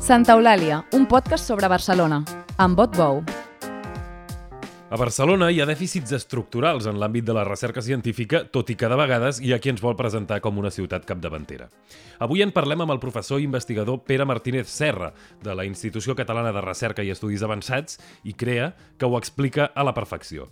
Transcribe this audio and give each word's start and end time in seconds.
Santa 0.00 0.32
Eulàlia, 0.32 0.78
un 0.96 1.02
podcast 1.04 1.44
sobre 1.44 1.68
Barcelona, 1.68 2.22
amb 2.56 2.78
Bot 2.78 2.94
Bou. 2.96 3.18
A 4.88 4.96
Barcelona 4.96 5.50
hi 5.52 5.60
ha 5.60 5.66
dèficits 5.68 6.14
estructurals 6.16 6.88
en 6.88 6.96
l'àmbit 6.98 7.26
de 7.28 7.34
la 7.36 7.44
recerca 7.44 7.84
científica, 7.84 8.40
tot 8.48 8.72
i 8.72 8.78
que 8.80 8.88
de 8.88 8.96
vegades 8.96 9.42
hi 9.44 9.52
ha 9.52 9.58
qui 9.60 9.68
ens 9.70 9.82
vol 9.84 9.98
presentar 10.00 10.40
com 10.40 10.56
una 10.58 10.72
ciutat 10.72 11.04
capdavantera. 11.04 11.68
Avui 12.18 12.40
en 12.40 12.50
parlem 12.56 12.80
amb 12.80 12.96
el 12.96 13.02
professor 13.02 13.44
i 13.44 13.44
investigador 13.44 14.00
Pere 14.08 14.24
Martínez 14.24 14.72
Serra, 14.72 15.12
de 15.44 15.54
la 15.54 15.68
Institució 15.68 16.16
Catalana 16.16 16.54
de 16.56 16.64
Recerca 16.64 17.04
i 17.04 17.12
Estudis 17.12 17.44
Avançats, 17.44 18.00
i 18.24 18.32
CREA, 18.32 18.72
que 18.96 19.04
ho 19.06 19.20
explica 19.20 19.68
a 19.74 19.84
la 19.84 19.92
perfecció. 19.94 20.48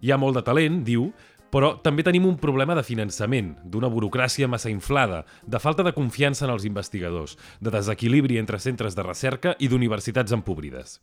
Hi 0.00 0.14
ha 0.14 0.18
molt 0.18 0.40
de 0.40 0.46
talent, 0.48 0.80
diu, 0.86 1.10
però 1.52 1.74
també 1.82 2.04
tenim 2.06 2.26
un 2.28 2.38
problema 2.40 2.76
de 2.76 2.84
finançament, 2.84 3.54
d'una 3.64 3.90
burocràcia 3.92 4.48
massa 4.48 4.70
inflada, 4.70 5.24
de 5.46 5.60
falta 5.62 5.84
de 5.86 5.94
confiança 5.96 6.46
en 6.46 6.52
els 6.54 6.66
investigadors, 6.68 7.38
de 7.60 7.72
desequilibri 7.74 8.38
entre 8.38 8.60
centres 8.60 8.96
de 8.96 9.06
recerca 9.06 9.54
i 9.58 9.68
d'universitats 9.68 10.34
empobrides. 10.36 10.98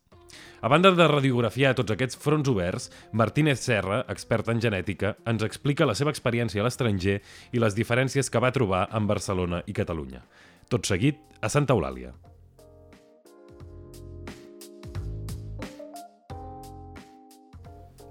A 0.61 0.67
banda 0.67 0.91
de 0.91 1.07
radiografiar 1.07 1.75
tots 1.77 1.93
aquests 1.93 2.19
fronts 2.19 2.49
oberts, 2.51 2.89
Martínez 3.13 3.61
Serra, 3.63 4.03
expert 4.11 4.49
en 4.51 4.61
genètica, 4.61 5.15
ens 5.25 5.45
explica 5.45 5.87
la 5.87 5.95
seva 5.95 6.11
experiència 6.13 6.63
a 6.63 6.67
l'estranger 6.67 7.21
i 7.53 7.61
les 7.61 7.77
diferències 7.77 8.29
que 8.29 8.41
va 8.41 8.53
trobar 8.55 8.87
en 8.91 9.07
Barcelona 9.07 9.63
i 9.65 9.77
Catalunya. 9.77 10.25
Tot 10.69 10.87
seguit, 10.89 11.21
a 11.41 11.49
Santa 11.53 11.77
Eulàlia. 11.77 12.15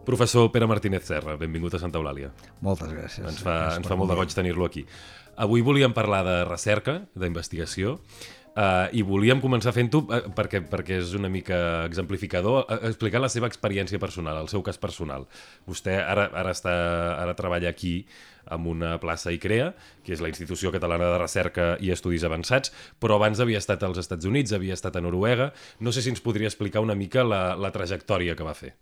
Professor 0.05 0.51
Pere 0.53 0.69
Martínez 0.71 1.09
Serra, 1.09 1.39
benvingut 1.41 1.75
a 1.75 1.83
Santa 1.83 2.01
Eulàlia. 2.01 2.31
Moltes 2.65 2.93
gràcies. 2.93 3.25
Ens 3.25 3.43
fa, 3.43 3.59
Gràcies 3.59 3.83
ens 3.83 3.91
fa 3.91 3.99
molt 3.99 4.13
de 4.13 4.21
goig 4.21 4.37
tenir-lo 4.37 4.69
aquí. 4.69 4.85
Avui 5.41 5.65
volíem 5.67 5.95
parlar 5.97 6.23
de 6.27 6.39
recerca, 6.47 7.01
d'investigació, 7.19 7.99
uh, 8.55 8.87
i 8.95 9.03
volíem 9.07 9.41
començar 9.43 9.75
fent-ho 9.75 10.05
uh, 10.05 10.21
perquè, 10.37 10.63
perquè 10.71 10.99
és 11.03 11.15
una 11.19 11.31
mica 11.33 11.59
exemplificador, 11.89 12.65
uh, 12.65 12.79
explicant 12.91 13.25
la 13.25 13.31
seva 13.33 13.51
experiència 13.51 14.01
personal, 14.03 14.39
el 14.43 14.51
seu 14.53 14.63
cas 14.67 14.79
personal. 14.81 15.27
Vostè 15.69 15.97
ara, 16.01 16.29
ara, 16.33 16.55
està, 16.55 16.75
ara 17.19 17.35
treballa 17.39 17.73
aquí 17.73 17.97
amb 18.55 18.69
una 18.69 18.95
plaça 19.01 19.33
ICREA, 19.33 19.71
que 20.05 20.15
és 20.15 20.23
la 20.23 20.31
Institució 20.31 20.73
Catalana 20.75 21.09
de 21.15 21.21
Recerca 21.23 21.69
i 21.81 21.91
Estudis 21.95 22.27
Avançats, 22.29 22.75
però 23.01 23.19
abans 23.19 23.41
havia 23.41 23.63
estat 23.63 23.83
als 23.87 24.03
Estats 24.03 24.29
Units, 24.29 24.53
havia 24.53 24.77
estat 24.77 24.97
a 24.97 25.05
Noruega. 25.05 25.53
No 25.81 25.93
sé 25.93 26.05
si 26.05 26.13
ens 26.13 26.23
podria 26.25 26.51
explicar 26.51 26.85
una 26.85 26.99
mica 26.99 27.25
la, 27.25 27.47
la 27.57 27.73
trajectòria 27.73 28.37
que 28.37 28.47
va 28.47 28.55
fer. 28.59 28.75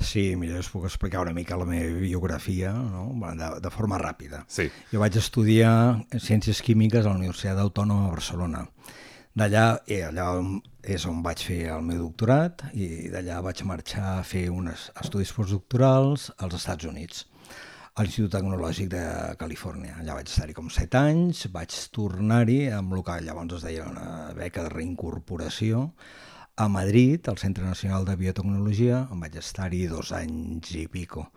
Sí, 0.00 0.34
mira, 0.36 0.58
us 0.58 0.70
puc 0.72 0.86
explicar 0.88 1.20
una 1.20 1.34
mica 1.36 1.58
la 1.60 1.66
meva 1.68 2.00
biografia 2.00 2.72
no? 2.72 3.10
De, 3.36 3.50
de 3.60 3.70
forma 3.70 3.98
ràpida. 4.00 4.44
Sí. 4.48 4.70
Jo 4.90 5.02
vaig 5.02 5.18
estudiar 5.20 5.74
Ciències 6.16 6.62
Químiques 6.64 7.04
a 7.04 7.10
la 7.10 7.20
Universitat 7.20 7.60
Autònoma 7.60 8.08
de 8.08 8.14
Barcelona. 8.16 8.64
D'allà 9.36 9.64
eh, 9.86 10.02
allà 10.08 10.26
és 10.82 11.04
on 11.06 11.20
vaig 11.22 11.42
fer 11.46 11.60
el 11.70 11.84
meu 11.86 12.00
doctorat 12.02 12.64
i 12.74 13.10
d'allà 13.12 13.38
vaig 13.44 13.60
marxar 13.68 14.16
a 14.16 14.24
fer 14.26 14.48
uns 14.50 14.88
estudis 14.98 15.30
postdoctorals 15.36 16.30
als 16.38 16.56
Estats 16.58 16.88
Units, 16.88 17.26
a 17.94 18.02
l'Institut 18.02 18.32
Tecnològic 18.34 18.88
de 18.90 19.04
Califòrnia. 19.38 20.00
Allà 20.00 20.16
vaig 20.18 20.32
estar-hi 20.32 20.56
com 20.56 20.72
set 20.72 20.96
anys, 20.98 21.44
vaig 21.54 21.76
tornar-hi 21.94 22.58
amb 22.74 22.96
el 22.96 23.04
que 23.06 23.20
llavors 23.22 23.60
es 23.60 23.68
deia 23.68 23.86
una 23.86 24.32
beca 24.34 24.64
de 24.66 24.74
reincorporació, 24.74 25.90
a 26.60 26.68
Madrid, 26.68 27.26
al 27.28 27.38
Centre 27.38 27.64
Nacional 27.64 28.04
de 28.04 28.16
Biotecnologia, 28.20 29.06
on 29.10 29.20
vaig 29.24 29.36
estar-hi 29.40 29.86
dos 29.88 30.12
anys 30.12 30.74
i 30.76 30.86
pico. 30.92 31.30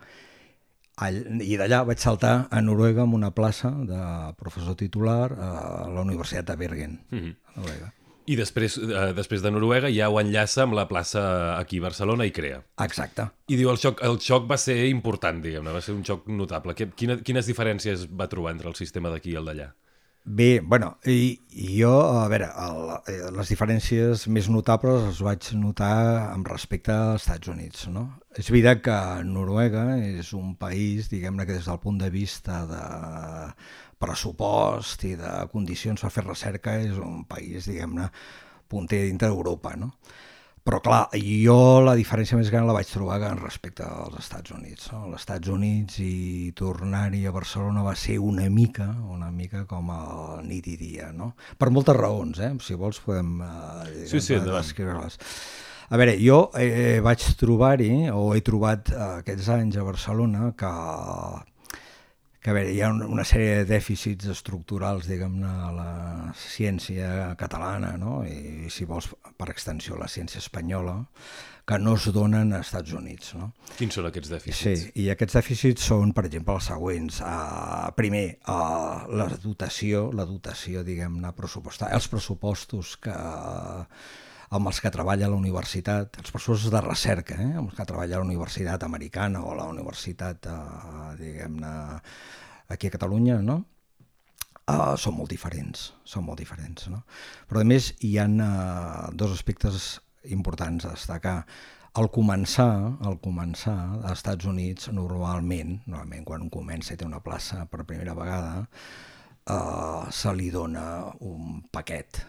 All, 1.02 1.22
I 1.42 1.56
d'allà 1.58 1.80
vaig 1.88 1.98
saltar 2.04 2.50
a 2.54 2.60
Noruega 2.62 3.02
amb 3.08 3.16
una 3.18 3.32
plaça 3.34 3.72
de 3.88 4.00
professor 4.38 4.76
titular 4.78 5.32
a 5.34 5.88
la 5.90 6.02
Universitat 6.04 6.46
de 6.52 6.56
Bergen, 6.60 7.00
Mhm. 7.10 7.36
a 7.48 7.60
Noruega. 7.62 7.94
I 8.26 8.36
després, 8.40 8.78
eh, 8.78 9.14
després 9.16 9.42
de 9.44 9.52
Noruega 9.52 9.90
ja 9.92 10.10
ho 10.10 10.20
enllaça 10.22 10.64
amb 10.64 10.74
la 10.78 10.88
plaça 10.88 11.58
aquí 11.58 11.80
a 11.80 11.82
Barcelona 11.88 12.26
i 12.26 12.32
crea. 12.32 12.62
Exacte. 12.80 13.26
I 13.48 13.56
diu, 13.56 13.70
el 13.72 13.78
xoc, 13.78 14.00
el 14.04 14.20
xoc 14.20 14.50
va 14.50 14.58
ser 14.58 14.88
important, 14.88 15.42
diguem-ne, 15.44 15.72
va 15.72 15.82
ser 15.82 15.96
un 15.96 16.04
xoc 16.06 16.28
notable. 16.28 16.76
Que- 16.76 16.90
Quina, 16.92 17.18
quines 17.24 17.48
diferències 17.48 18.08
va 18.10 18.30
trobar 18.30 18.52
entre 18.54 18.70
el 18.70 18.76
sistema 18.76 19.10
d'aquí 19.10 19.32
i 19.32 19.36
el 19.36 19.46
d'allà? 19.46 19.74
Bé, 20.26 20.62
bueno, 20.62 21.00
i, 21.04 21.42
i 21.52 21.82
jo, 21.82 21.90
a 22.16 22.30
veure, 22.32 22.46
el, 22.64 22.78
eh, 23.12 23.32
les 23.36 23.50
diferències 23.52 24.22
més 24.32 24.48
notables 24.48 25.02
les 25.04 25.20
vaig 25.26 25.50
notar 25.60 26.30
amb 26.30 26.48
respecte 26.48 26.94
als 26.96 27.26
Estats 27.26 27.52
Units, 27.52 27.90
no? 27.92 28.06
És 28.40 28.48
veritat 28.54 28.80
que 28.86 28.96
Noruega 29.28 29.84
és 30.00 30.32
un 30.40 30.54
país, 30.56 31.10
diguem-ne 31.12 31.44
que 31.44 31.58
des 31.58 31.68
del 31.68 31.82
punt 31.84 32.00
de 32.00 32.08
vista 32.14 32.62
de 32.70 32.86
pressupost 34.00 35.04
i 35.12 35.18
de 35.20 35.34
condicions 35.52 36.08
per 36.08 36.14
fer 36.16 36.24
recerca 36.30 36.78
és 36.80 36.96
un 37.04 37.26
país, 37.28 37.68
diguem-ne, 37.68 38.08
punter 38.72 39.04
dintre 39.10 39.28
d'Europa, 39.28 39.76
no? 39.76 39.92
Però 40.64 40.78
clar, 40.80 41.10
jo 41.20 41.82
la 41.84 41.94
diferència 42.00 42.38
més 42.40 42.48
gran 42.48 42.64
la 42.64 42.76
vaig 42.76 42.88
trobar 42.88 43.18
respecte 43.36 43.84
als 43.84 44.22
Estats 44.22 44.54
Units. 44.56 44.88
No? 44.94 45.02
Als 45.10 45.20
Estats 45.20 45.52
Units 45.52 46.00
i 46.00 46.54
tornar-hi 46.56 47.26
a 47.28 47.34
Barcelona 47.36 47.84
va 47.84 47.96
ser 48.00 48.16
una 48.24 48.48
mica, 48.48 48.88
una 49.12 49.28
mica 49.32 49.66
com 49.68 49.92
a 49.92 50.00
nit 50.48 50.70
i 50.72 50.78
dia, 50.80 51.12
no? 51.12 51.34
Per 51.60 51.68
moltes 51.70 52.00
raons, 52.00 52.40
eh? 52.40 52.54
Si 52.64 52.80
vols 52.80 53.02
podem 53.04 53.42
eh, 53.44 54.08
Sí, 54.08 54.24
sí, 54.24 54.40
descriure-les. 54.40 55.20
A 55.92 56.00
veure, 56.00 56.16
jo 56.24 56.46
eh, 56.56 57.02
vaig 57.04 57.28
trobar-hi, 57.38 58.08
o 58.16 58.32
he 58.32 58.40
trobat 58.42 58.94
eh, 58.94 59.02
aquests 59.20 59.52
anys 59.58 59.76
a 59.78 59.84
Barcelona, 59.84 60.54
que 60.56 60.72
que 62.44 62.52
a 62.52 62.54
veure, 62.58 62.74
hi 62.76 62.82
ha 62.84 62.90
un- 62.92 63.06
una 63.08 63.24
sèrie 63.24 63.62
de 63.64 63.66
dèficits 63.70 64.28
estructurals, 64.28 65.08
diguem-ne, 65.08 65.48
a 65.48 65.72
la 65.72 66.34
ciència 66.36 67.36
catalana, 67.40 67.94
no? 67.98 68.18
I, 68.28 68.68
si 68.70 68.84
vols, 68.86 69.08
per 69.40 69.48
extensió, 69.54 69.96
la 69.98 70.10
ciència 70.12 70.40
espanyola, 70.44 70.98
que 71.66 71.78
no 71.80 71.94
es 71.96 72.10
donen 72.12 72.52
als 72.52 72.68
Estats 72.68 72.92
Units, 72.92 73.30
no? 73.40 73.54
Quins 73.78 73.96
són 73.96 74.10
aquests 74.10 74.28
Sí, 74.28 74.34
dèficits? 74.36 74.84
i 75.00 75.06
aquests 75.14 75.38
dèficits 75.40 75.86
són, 75.88 76.12
per 76.12 76.26
exemple, 76.28 76.54
els 76.60 76.66
següents. 76.68 77.22
Uh, 77.24 77.92
primer, 77.96 78.40
uh, 78.52 79.08
la 79.16 79.30
dotació, 79.42 80.10
la 80.12 80.26
dotació, 80.28 80.84
diguem-ne, 80.84 81.32
pressupostària, 81.32 81.96
els 81.96 82.10
pressupostos 82.12 82.98
que, 82.98 83.16
amb 84.54 84.70
els 84.70 84.80
que 84.84 84.92
treballa 84.94 85.30
la 85.32 85.38
universitat, 85.40 86.20
els 86.22 86.34
pressupostos 86.34 86.72
de 86.74 86.82
recerca, 86.86 87.38
eh, 87.42 87.52
amb 87.58 87.72
els 87.72 87.78
que 87.78 87.86
treballa 87.90 88.20
la 88.20 88.28
universitat 88.28 88.86
americana 88.86 89.42
o 89.48 89.56
la 89.58 89.66
universitat, 89.72 90.50
uh, 90.50 91.14
diguem-ne, 91.18 91.76
aquí 92.74 92.90
a 92.90 92.94
Catalunya, 92.94 93.40
no? 93.42 93.64
Uh, 94.64 94.94
són 94.96 95.18
molt 95.18 95.34
diferents, 95.34 95.90
són 96.08 96.24
molt 96.28 96.40
diferents, 96.40 96.88
no? 96.94 97.02
Però 97.50 97.64
a 97.64 97.68
més 97.68 97.92
hi 98.06 98.14
ha 98.22 98.28
uh, 98.30 99.10
dos 99.18 99.34
aspectes 99.36 99.98
importants 100.32 100.86
a 100.86 100.94
destacar. 100.94 101.40
Al 102.00 102.08
començar, 102.14 102.70
al 103.06 103.20
començar, 103.22 103.76
als 104.02 104.22
Estats 104.22 104.48
Units, 104.50 104.88
normalment, 104.94 105.80
normalment 105.86 106.24
quan 106.30 106.46
un 106.46 106.54
comença 106.54 106.94
i 106.94 106.98
té 106.98 107.06
una 107.06 107.22
plaça 107.26 107.66
per 107.70 107.84
primera 107.90 108.16
vegada, 108.18 108.64
uh, 108.64 110.08
se 110.10 110.34
li 110.38 110.50
dona 110.54 110.86
un 111.26 111.60
paquet, 111.74 112.24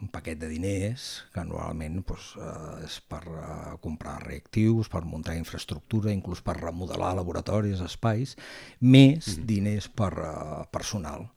un 0.00 0.08
paquet 0.12 0.38
de 0.38 0.48
diners 0.50 1.06
que 1.34 1.44
normalment 1.46 2.00
doncs, 2.06 2.32
eh, 2.40 2.86
és 2.86 2.98
per 3.08 3.22
eh, 3.26 3.76
comprar 3.82 4.18
reactius, 4.24 4.90
per 4.92 5.04
muntar 5.08 5.36
infraestructura, 5.38 6.12
inclús 6.14 6.42
per 6.44 6.58
remodelar 6.60 7.14
laboratoris, 7.18 7.82
espais, 7.84 8.36
més 8.80 9.36
diners 9.48 9.88
per 9.88 10.12
eh, 10.16 10.34
personal. 10.72 11.28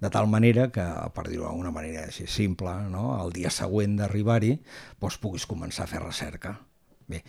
De 0.00 0.10
tal 0.12 0.28
manera 0.30 0.68
que, 0.72 0.84
per 1.14 1.26
dir-ho 1.28 1.48
d'alguna 1.48 1.74
manera 1.74 2.06
així 2.06 2.28
simple, 2.30 2.72
no? 2.92 3.08
el 3.24 3.34
dia 3.34 3.50
següent 3.50 3.98
d'arribar-hi 3.98 4.56
doncs, 5.00 5.20
puguis 5.22 5.46
començar 5.48 5.86
a 5.86 5.90
fer 5.90 6.02
recerca. 6.04 6.56
Bé, 7.06 7.20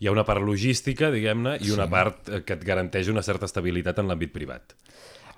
Hi 0.00 0.08
ha 0.08 0.12
una 0.12 0.26
part 0.28 0.44
logística, 0.44 1.08
diguem-ne, 1.12 1.56
i 1.64 1.70
una 1.72 1.86
part 1.88 2.28
que 2.44 2.56
et 2.58 2.64
garanteix 2.68 3.08
una 3.08 3.22
certa 3.24 3.48
estabilitat 3.48 4.02
en 4.02 4.10
l'àmbit 4.10 4.32
privat. 4.34 4.74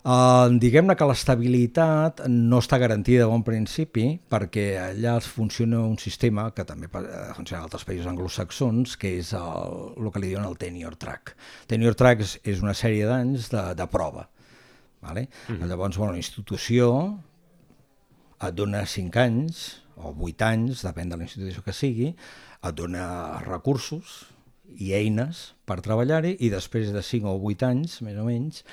Uh, 0.04 0.50
diguem-ne 0.60 0.92
que 1.00 1.06
l'estabilitat 1.08 2.18
no 2.28 2.58
està 2.60 2.76
garantida 2.76 3.22
de 3.22 3.28
bon 3.30 3.40
principi 3.40 4.18
perquè 4.28 4.64
allà 4.76 5.14
es 5.16 5.28
funciona 5.32 5.78
un 5.80 5.96
sistema 5.96 6.50
que 6.52 6.66
també 6.68 6.90
eh, 7.00 7.30
funciona 7.32 7.62
en 7.62 7.70
altres 7.70 7.86
països 7.88 8.10
anglosaxons 8.10 8.98
que 9.00 9.14
és 9.22 9.30
el, 9.38 9.78
el 9.96 10.10
que 10.12 10.20
li 10.20 10.34
diuen 10.34 10.44
el 10.44 10.58
tenure 10.60 11.00
track. 11.00 11.32
Tenure 11.72 11.96
track 11.96 12.20
és, 12.20 12.34
és 12.52 12.60
una 12.60 12.76
sèrie 12.76 13.08
d'anys 13.08 13.48
de, 13.54 13.64
de 13.80 13.86
prova. 13.88 14.26
Vale? 15.00 15.30
Mm 15.48 15.56
-hmm. 15.56 15.68
Llavors, 15.72 15.96
bueno, 15.96 16.12
la 16.12 16.20
institució 16.20 17.18
et 18.42 18.54
dona 18.54 18.84
5 18.84 19.20
anys 19.20 19.80
o 19.96 20.12
8 20.12 20.44
anys, 20.44 20.84
depèn 20.84 21.08
de 21.08 21.16
la 21.16 21.22
institució 21.22 21.62
que 21.62 21.72
sigui, 21.72 22.14
et 22.62 22.74
dona 22.74 23.40
recursos 23.40 24.33
i 24.74 24.92
eines 24.96 25.52
per 25.68 25.80
treballar-hi 25.84 26.36
i 26.40 26.50
després 26.52 26.92
de 26.94 27.02
5 27.02 27.30
o 27.30 27.38
8 27.50 27.66
anys, 27.68 28.00
més 28.06 28.18
o 28.18 28.26
menys, 28.26 28.64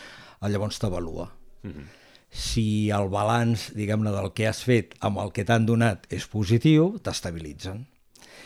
llavors 0.41 0.79
t'avalua. 0.79 1.31
Mm 1.63 1.71
-hmm. 1.71 1.87
Si 2.31 2.89
el 2.89 3.09
balanç, 3.09 3.73
diguem-ne, 3.75 4.11
del 4.11 4.31
que 4.33 4.47
has 4.47 4.63
fet 4.63 4.95
amb 4.99 5.17
el 5.19 5.31
que 5.31 5.43
t'han 5.43 5.65
donat 5.65 6.07
és 6.09 6.27
positiu, 6.27 6.97
t'estabilitzen. 7.03 7.85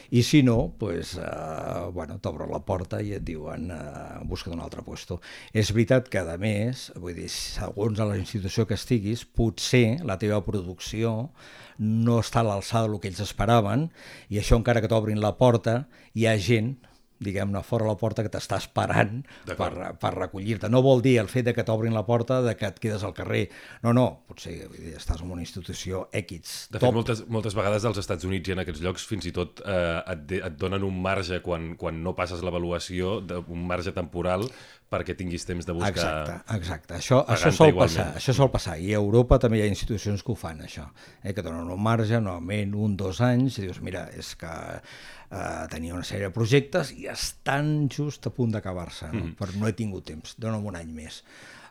I 0.10 0.22
si 0.24 0.44
no, 0.44 0.74
pues, 0.78 1.18
eh, 1.18 1.90
bueno, 1.94 2.20
t'obren 2.20 2.52
la 2.52 2.60
porta 2.66 3.02
i 3.02 3.14
et 3.14 3.24
diuen 3.24 3.72
eh, 3.72 4.20
busca't 4.24 4.54
un 4.54 4.62
altre 4.62 4.84
puesto. 4.86 5.20
És 5.54 5.72
veritat 5.74 6.10
que, 6.10 6.20
a 6.20 6.38
més, 6.38 6.92
vull 6.96 7.16
dir, 7.18 7.30
segons 7.30 8.00
a 8.00 8.06
la 8.06 8.18
institució 8.18 8.68
que 8.68 8.78
estiguis, 8.78 9.26
potser 9.26 10.02
la 10.06 10.18
teva 10.18 10.42
producció 10.46 11.32
no 11.78 12.20
està 12.20 12.40
a 12.40 12.48
l'alçada 12.50 12.88
del 12.88 13.00
que 13.00 13.10
ells 13.10 13.24
esperaven 13.26 13.90
i 14.30 14.40
això 14.40 14.56
encara 14.58 14.82
que 14.82 14.88
t'obrin 14.88 15.20
la 15.22 15.36
porta, 15.38 15.88
hi 16.14 16.26
ha 16.26 16.38
gent 16.38 16.78
diguem-ne, 17.24 17.62
fora 17.64 17.88
la 17.88 17.96
porta 18.00 18.24
que 18.26 18.32
t'està 18.32 18.60
esperant 18.62 19.22
per, 19.46 19.72
per 20.02 20.12
recollir-te. 20.16 20.70
No 20.72 20.82
vol 20.86 21.04
dir 21.06 21.18
el 21.22 21.30
fet 21.32 21.48
de 21.48 21.56
que 21.56 21.66
t'obrin 21.68 21.96
la 21.96 22.06
porta 22.08 22.42
de 22.46 22.56
que 22.60 22.68
et 22.68 22.80
quedes 22.82 23.06
al 23.08 23.16
carrer. 23.18 23.46
No, 23.86 23.94
no, 23.96 24.06
potser 24.30 24.56
dir, 24.74 24.96
estàs 25.00 25.24
en 25.24 25.32
una 25.32 25.44
institució 25.46 26.06
X. 26.16 26.56
De 26.74 26.82
fet, 26.82 26.96
moltes, 26.96 27.26
moltes 27.32 27.58
vegades 27.58 27.88
als 27.88 28.02
Estats 28.04 28.28
Units 28.28 28.52
i 28.52 28.56
en 28.56 28.64
aquests 28.66 28.84
llocs 28.86 29.08
fins 29.08 29.30
i 29.30 29.34
tot 29.36 29.64
eh, 29.66 30.00
et, 30.16 30.38
et 30.42 30.58
donen 30.60 30.84
un 30.88 31.02
marge 31.02 31.42
quan, 31.46 31.74
quan 31.80 32.04
no 32.04 32.16
passes 32.18 32.44
l'avaluació, 32.46 33.20
un 33.46 33.68
marge 33.70 33.96
temporal 33.96 34.50
perquè 34.92 35.16
tinguis 35.18 35.46
temps 35.48 35.66
de 35.66 35.74
buscar... 35.74 35.92
Exacte, 35.92 36.36
exacte. 36.56 36.98
Això, 37.00 37.20
això 37.32 37.52
sol 37.54 37.72
igualment. 37.72 37.98
passar, 37.98 38.20
això 38.20 38.36
sol 38.38 38.52
passar. 38.54 38.78
I 38.82 38.94
a 38.94 39.02
Europa 39.02 39.40
també 39.42 39.60
hi 39.60 39.66
ha 39.66 39.70
institucions 39.72 40.22
que 40.24 40.32
ho 40.34 40.38
fan, 40.40 40.62
això, 40.68 40.86
eh, 41.24 41.34
que 41.34 41.44
donen 41.46 41.72
un 41.74 41.82
marge, 41.82 42.20
normalment 42.22 42.76
un, 42.86 42.96
dos 43.00 43.22
anys, 43.26 43.58
i 43.60 43.66
dius, 43.66 43.82
mira, 43.86 44.06
és 44.14 44.36
que 44.40 44.54
eh, 44.76 45.66
tenia 45.74 45.98
una 45.98 46.06
sèrie 46.06 46.30
de 46.30 46.36
projectes 46.36 46.94
i 46.96 47.10
estan 47.12 47.90
just 47.92 48.30
a 48.30 48.34
punt 48.36 48.54
d'acabar-se, 48.56 49.10
no? 49.12 49.20
Mm 49.20 49.28
-hmm. 49.28 49.36
però 49.42 49.60
no 49.60 49.68
he 49.68 49.74
tingut 49.74 50.06
temps, 50.06 50.36
dona'm 50.38 50.66
un 50.66 50.76
any 50.76 50.94
més. 50.94 51.24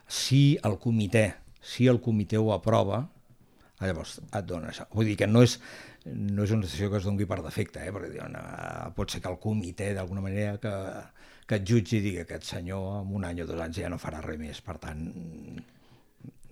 Si 0.07 0.59
el 0.63 0.77
comitè, 0.77 1.33
si 1.61 1.87
el 1.87 2.01
comitè 2.01 2.37
ho 2.37 2.51
aprova, 2.53 3.07
llavors 3.79 4.19
et 4.19 4.45
dona 4.45 4.69
això. 4.69 4.87
Vull 4.93 5.05
dir 5.05 5.17
que 5.19 5.27
no 5.27 5.41
és, 5.41 5.59
no 6.05 6.43
és 6.43 6.51
una 6.51 6.61
decisió 6.61 6.89
que 6.91 6.97
es 6.97 7.03
doni 7.03 7.25
per 7.25 7.41
defecte, 7.43 7.83
eh? 7.83 7.91
perquè 7.91 8.11
diuen, 8.11 8.35
uh, 8.35 8.91
pot 8.95 9.11
ser 9.11 9.21
que 9.21 9.29
el 9.29 9.39
comitè 9.39 9.93
d'alguna 9.93 10.21
manera 10.21 10.57
que, 10.57 10.73
que 11.45 11.59
et 11.59 11.69
jutgi 11.69 11.99
i 11.99 12.03
digui 12.03 12.19
que 12.21 12.27
aquest 12.27 12.55
senyor 12.55 13.01
en 13.03 13.15
un 13.19 13.25
any 13.27 13.43
o 13.43 13.47
dos 13.49 13.61
anys 13.61 13.81
ja 13.83 13.89
no 13.91 14.01
farà 14.01 14.21
res 14.25 14.39
més, 14.41 14.61
per 14.65 14.77
tant 14.81 15.07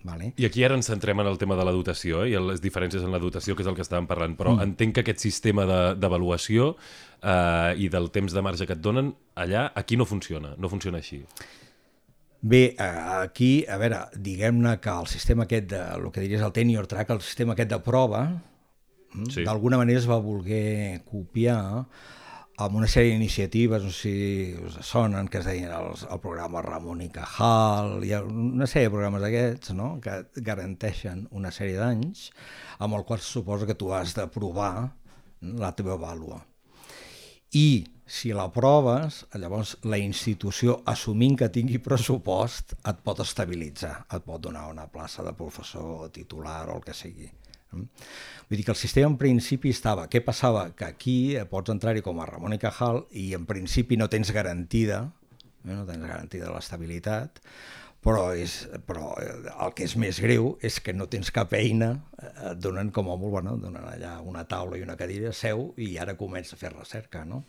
Vale. 0.04 0.34
I 0.36 0.44
aquí 0.44 0.60
ara 0.66 0.76
ens 0.76 0.90
centrem 0.90 1.16
en 1.22 1.28
el 1.30 1.38
tema 1.40 1.56
de 1.56 1.64
la 1.64 1.72
dotació 1.72 2.26
eh, 2.26 2.34
i 2.34 2.40
les 2.44 2.60
diferències 2.60 3.00
en 3.06 3.12
la 3.14 3.18
dotació, 3.22 3.54
que 3.56 3.64
és 3.64 3.70
el 3.70 3.76
que 3.76 3.80
estàvem 3.86 4.04
parlant, 4.04 4.34
però 4.36 4.52
mm. 4.52 4.66
entenc 4.68 4.98
que 4.98 5.00
aquest 5.00 5.22
sistema 5.24 5.64
d'avaluació 5.96 6.74
de, 6.74 6.82
eh, 7.32 7.70
i 7.80 7.88
del 7.88 8.10
temps 8.12 8.36
de 8.36 8.42
marge 8.44 8.68
que 8.68 8.76
et 8.76 8.82
donen, 8.84 9.14
allà, 9.40 9.70
aquí 9.80 9.96
no 9.96 10.04
funciona, 10.04 10.52
no 10.60 10.68
funciona 10.68 11.00
així. 11.00 11.22
Bé, 12.44 12.62
eh, 12.76 12.90
aquí, 13.24 13.64
a 13.64 13.78
veure, 13.80 14.02
diguem-ne 14.20 14.76
que 14.84 14.92
el 14.92 15.08
sistema 15.08 15.48
aquest, 15.48 15.70
de, 15.72 15.80
el 15.96 16.10
que 16.12 16.26
diries 16.26 16.44
el 16.44 16.52
tenure 16.52 16.90
track, 16.90 17.14
el 17.16 17.24
sistema 17.24 17.56
aquest 17.56 17.72
de 17.72 17.80
prova, 17.86 18.26
sí. 19.30 19.40
d'alguna 19.40 19.80
manera 19.80 20.04
es 20.04 20.10
va 20.10 20.20
voler 20.20 21.00
copiar 21.08 21.86
amb 22.62 22.76
una 22.78 22.86
sèrie 22.90 23.14
d'iniciatives, 23.14 23.82
no 23.82 23.90
sé 23.90 24.00
si 24.00 24.54
us 24.62 24.76
sonen, 24.86 25.26
que 25.28 25.40
es 25.40 25.46
deien 25.48 25.72
el, 25.74 25.88
el 25.98 26.20
programa 26.22 26.62
Ramon 26.62 27.02
i 27.02 27.08
Cajal, 27.14 28.04
hi 28.06 28.12
ha 28.14 28.20
una 28.22 28.68
sèrie 28.70 28.90
de 28.90 28.94
programes 28.94 29.24
d'aquests 29.24 29.74
no? 29.74 29.88
que 30.04 30.20
garanteixen 30.46 31.26
una 31.34 31.50
sèrie 31.54 31.80
d'anys, 31.80 32.28
amb 32.78 32.98
el 32.98 33.06
qual 33.08 33.22
suposa 33.24 33.66
que 33.66 33.78
tu 33.78 33.90
has 33.94 34.14
de 34.14 34.28
provar 34.30 34.74
la 35.42 35.72
teva 35.74 35.98
vàlua. 35.98 36.38
I 37.58 37.86
si 38.06 38.32
la 38.36 38.46
proves, 38.52 39.24
llavors 39.40 39.76
la 39.88 39.98
institució, 39.98 40.80
assumint 40.90 41.38
que 41.40 41.50
tingui 41.50 41.80
pressupost, 41.82 42.76
et 42.86 43.00
pot 43.02 43.22
estabilitzar, 43.24 43.94
et 44.14 44.26
pot 44.26 44.42
donar 44.42 44.68
una 44.70 44.86
plaça 44.92 45.24
de 45.26 45.34
professor 45.34 46.10
titular 46.14 46.68
o 46.68 46.78
el 46.78 46.84
que 46.86 46.94
sigui. 46.94 47.30
Vull 47.74 48.60
dir 48.60 48.64
que 48.66 48.74
el 48.74 48.80
sistema 48.80 49.10
en 49.10 49.18
principi 49.20 49.72
estava. 49.72 50.08
Què 50.12 50.20
passava? 50.24 50.68
Que 50.76 50.88
aquí 50.88 51.18
eh, 51.36 51.46
pots 51.48 51.72
entrar-hi 51.72 52.04
com 52.04 52.20
a 52.20 52.28
Ramon 52.28 52.56
i 52.56 52.60
Cajal 52.62 53.04
i 53.16 53.32
en 53.38 53.46
principi 53.48 53.98
no 54.00 54.10
tens 54.12 54.32
garantida, 54.36 55.06
eh, 55.64 55.72
no 55.72 55.84
tens 55.88 56.04
garantida 56.04 56.52
l'estabilitat, 56.52 57.40
però, 58.04 58.28
és, 58.36 58.58
però 58.84 59.14
eh, 59.22 59.32
el 59.54 59.74
que 59.76 59.88
és 59.88 59.96
més 60.00 60.20
greu 60.20 60.52
és 60.64 60.76
que 60.84 60.92
no 60.92 61.08
tens 61.10 61.32
cap 61.34 61.54
eina, 61.56 61.94
et 62.20 62.60
donen 62.60 62.92
com 62.92 63.08
a 63.08 63.16
molt, 63.16 63.32
bueno, 63.38 63.56
donen 63.60 63.88
allà 63.88 64.18
una 64.20 64.44
taula 64.48 64.76
i 64.76 64.84
una 64.84 64.98
cadira, 65.00 65.32
seu, 65.32 65.70
i 65.80 65.94
ara 65.98 66.18
comença 66.20 66.58
a 66.58 66.60
fer 66.60 66.74
recerca, 66.74 67.24
no? 67.24 67.44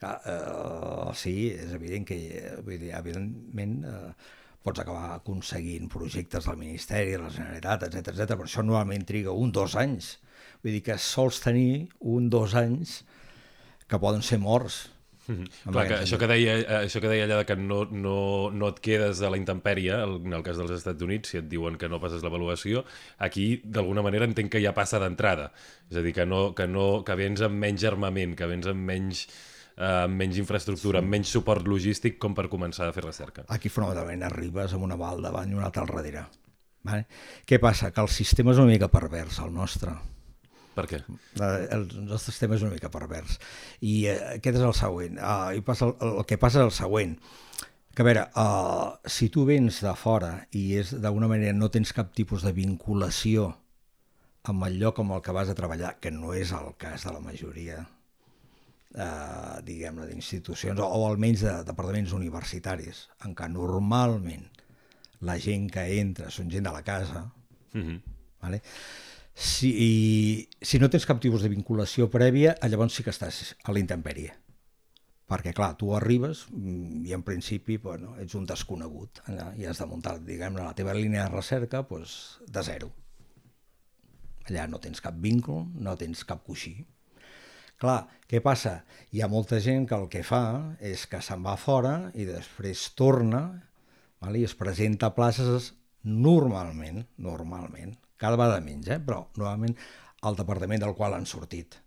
Clar, 0.00 0.16
eh, 0.26 1.12
sí, 1.16 1.36
és 1.54 1.76
evident 1.78 2.08
que, 2.10 2.18
vull 2.66 2.80
dir, 2.82 2.90
evidentment, 2.98 3.78
eh, 3.86 4.42
pots 4.64 4.80
acabar 4.80 5.12
aconseguint 5.18 5.90
projectes 5.92 6.48
del 6.48 6.56
Ministeri, 6.56 7.12
de 7.12 7.20
la 7.20 7.32
Generalitat, 7.32 7.84
etc 7.90 8.14
etc. 8.14 8.32
però 8.32 8.48
això 8.48 8.64
normalment 8.64 9.04
triga 9.08 9.34
un, 9.36 9.52
dos 9.52 9.76
anys. 9.76 10.16
Vull 10.64 10.78
dir 10.78 10.82
que 10.86 10.96
sols 10.96 11.42
tenir 11.44 11.90
un, 12.00 12.30
dos 12.32 12.56
anys 12.56 13.02
que 13.90 14.00
poden 14.00 14.24
ser 14.24 14.40
morts. 14.40 14.86
Mm 15.26 15.34
-hmm. 15.36 15.72
Clar, 15.72 15.86
que 15.88 15.94
això, 16.04 16.18
que 16.18 16.26
deia, 16.26 16.58
eh, 16.58 16.84
això 16.84 17.00
que 17.00 17.08
deia 17.08 17.24
allà 17.24 17.38
de 17.38 17.44
que 17.44 17.56
no, 17.56 17.84
no, 17.84 18.50
no 18.50 18.68
et 18.68 18.80
quedes 18.80 19.22
a 19.22 19.30
la 19.30 19.36
intempèrie, 19.36 19.92
en 19.92 20.32
el 20.32 20.42
cas 20.42 20.56
dels 20.56 20.70
Estats 20.70 21.02
Units, 21.02 21.28
si 21.28 21.38
et 21.38 21.48
diuen 21.48 21.76
que 21.76 21.88
no 21.88 22.00
passes 22.00 22.22
l'avaluació, 22.22 22.84
aquí 23.18 23.60
d'alguna 23.64 24.02
manera 24.02 24.24
entenc 24.24 24.50
que 24.50 24.60
ja 24.60 24.74
passa 24.74 24.98
d'entrada. 24.98 25.52
És 25.90 25.96
a 25.96 26.02
dir, 26.02 26.12
que, 26.12 26.26
no, 26.26 26.54
que, 26.54 26.66
no, 26.66 27.04
que 27.04 27.14
vens 27.14 27.40
amb 27.40 27.54
menys 27.54 27.84
armament, 27.84 28.34
que 28.36 28.46
vens 28.46 28.66
amb 28.66 28.80
menys 28.80 29.28
eh, 29.76 30.04
amb 30.04 30.16
menys 30.20 30.38
infraestructura, 30.42 31.00
sí. 31.00 31.04
amb 31.04 31.16
menys 31.16 31.34
suport 31.34 31.68
logístic 31.68 32.18
com 32.22 32.34
per 32.36 32.48
començar 32.52 32.88
a 32.88 32.94
fer 32.96 33.04
recerca. 33.06 33.46
Aquí 33.54 33.72
fonamentalment 33.72 34.26
arribes 34.28 34.74
amb 34.74 34.86
una 34.86 34.98
val 35.00 35.22
davant 35.24 35.50
i 35.50 35.58
una 35.58 35.68
altra 35.70 35.84
al 35.84 35.92
darrere. 35.92 36.26
Vale? 36.84 37.06
Què 37.48 37.60
passa? 37.62 37.90
Que 37.94 38.02
el 38.04 38.10
sistema 38.12 38.52
és 38.52 38.60
una 38.60 38.72
mica 38.74 38.90
pervers, 38.92 39.40
el 39.44 39.54
nostre. 39.54 39.94
Per 40.74 40.84
què? 40.90 41.00
Eh, 41.06 41.48
el 41.72 41.86
nostre 42.08 42.32
sistema 42.32 42.58
és 42.58 42.66
una 42.66 42.74
mica 42.74 42.90
pervers. 42.92 43.38
I 43.80 43.94
eh, 44.10 44.18
aquest 44.36 44.60
és 44.60 44.66
el 44.66 44.76
següent. 44.76 45.18
Uh, 45.22 45.54
i 45.56 45.64
passa 45.64 45.88
el, 45.88 45.96
el 46.10 46.28
que 46.28 46.40
passa 46.40 46.60
és 46.60 46.68
el 46.68 46.74
següent 46.74 47.16
que 47.94 48.02
a 48.02 48.06
veure, 48.08 48.24
uh, 48.34 48.96
si 49.06 49.28
tu 49.30 49.44
vens 49.46 49.76
de 49.86 49.92
fora 49.94 50.32
i 50.50 50.64
és 50.80 50.90
d'alguna 50.98 51.28
manera 51.30 51.54
no 51.54 51.70
tens 51.70 51.94
cap 51.94 52.10
tipus 52.10 52.42
de 52.42 52.50
vinculació 52.50 53.52
amb 54.50 54.66
el 54.66 54.80
lloc 54.82 54.98
amb 54.98 55.14
el 55.14 55.22
que 55.22 55.32
vas 55.32 55.48
a 55.48 55.54
treballar, 55.54 55.94
que 56.02 56.10
no 56.10 56.34
és 56.34 56.50
el 56.52 56.74
cas 56.76 57.06
de 57.06 57.14
la 57.14 57.22
majoria 57.22 57.84
eh, 58.94 59.60
diguem-ne, 59.66 60.08
d'institucions 60.10 60.80
o, 60.80 60.86
o 60.86 61.06
almenys 61.08 61.46
de 61.46 61.54
departaments 61.68 62.14
universitaris, 62.16 63.08
en 63.26 63.34
què 63.34 63.48
normalment 63.52 64.46
la 65.24 65.38
gent 65.40 65.70
que 65.72 65.86
entra 65.98 66.30
són 66.30 66.50
gent 66.52 66.68
de 66.68 66.72
la 66.74 66.82
casa, 66.82 67.26
uh 67.74 67.78
mhm. 67.78 67.90
-huh. 67.90 68.00
vale? 68.40 68.62
si, 69.34 70.48
si 70.62 70.78
no 70.78 70.88
tens 70.88 71.06
cap 71.06 71.20
tipus 71.20 71.42
de 71.42 71.50
vinculació 71.50 72.08
prèvia, 72.10 72.54
llavors 72.70 72.94
sí 72.94 73.02
que 73.02 73.10
estàs 73.10 73.54
a 73.64 73.72
la 73.74 73.82
intempèrie. 73.82 74.32
Perquè, 75.26 75.54
clar, 75.56 75.72
tu 75.80 75.94
arribes 75.96 76.44
mm, 76.52 77.04
i 77.08 77.14
en 77.16 77.22
principi 77.24 77.78
bueno, 77.80 78.14
ets 78.20 78.36
un 78.38 78.44
desconegut 78.46 79.22
allà, 79.26 79.50
i 79.56 79.66
has 79.66 79.80
de 79.80 79.86
muntar, 79.88 80.18
diguem-ne, 80.20 80.62
la 80.62 80.76
teva 80.76 80.94
línia 80.94 81.24
de 81.24 81.34
recerca 81.34 81.82
pues, 81.88 82.38
de 82.46 82.62
zero. 82.62 82.92
Allà 84.44 84.66
no 84.68 84.78
tens 84.78 85.00
cap 85.00 85.16
vincle, 85.16 85.64
no 85.74 85.96
tens 85.96 86.26
cap 86.28 86.44
coixí, 86.44 86.76
Clar, 87.80 88.04
què 88.30 88.40
passa? 88.42 88.78
Hi 89.12 89.22
ha 89.22 89.30
molta 89.30 89.58
gent 89.62 89.88
que 89.90 89.96
el 89.98 90.06
que 90.10 90.22
fa 90.26 90.44
és 90.82 91.06
que 91.10 91.20
se'n 91.24 91.42
va 91.44 91.56
fora 91.60 91.94
i 92.14 92.26
després 92.28 92.86
torna 92.98 93.42
val? 94.22 94.38
i 94.38 94.44
es 94.46 94.54
presenta 94.58 95.10
a 95.10 95.14
places 95.16 95.72
normalment, 96.04 97.02
normalment, 97.18 97.96
cada 98.20 98.38
vegada 98.40 98.62
menys, 98.64 98.88
eh? 98.94 99.00
però 99.02 99.24
normalment 99.36 99.74
al 100.24 100.38
departament 100.38 100.84
del 100.84 100.94
qual 100.96 101.16
han 101.16 101.26
sortit. 101.28 101.80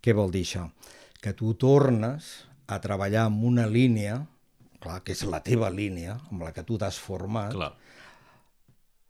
Què 0.00 0.14
vol 0.16 0.32
dir 0.32 0.44
això? 0.46 0.64
Que 1.20 1.34
tu 1.36 1.54
tornes 1.60 2.30
a 2.70 2.78
treballar 2.82 3.26
amb 3.26 3.44
una 3.50 3.66
línia, 3.66 4.20
clar, 4.80 5.02
que 5.04 5.16
és 5.16 5.24
la 5.26 5.42
teva 5.44 5.72
línia, 5.72 6.16
amb 6.30 6.46
la 6.46 6.52
que 6.56 6.64
tu 6.64 6.78
t'has 6.80 6.98
format, 7.02 7.52
clar. 7.56 7.72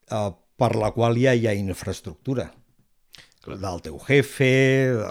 Eh, 0.06 0.30
per 0.56 0.72
la 0.80 0.92
qual 0.96 1.18
ja 1.20 1.34
hi 1.36 1.46
ha 1.46 1.54
infraestructura 1.58 2.48
del 3.54 3.82
teu 3.84 3.98
jefe... 4.06 4.50
De, 4.98 5.10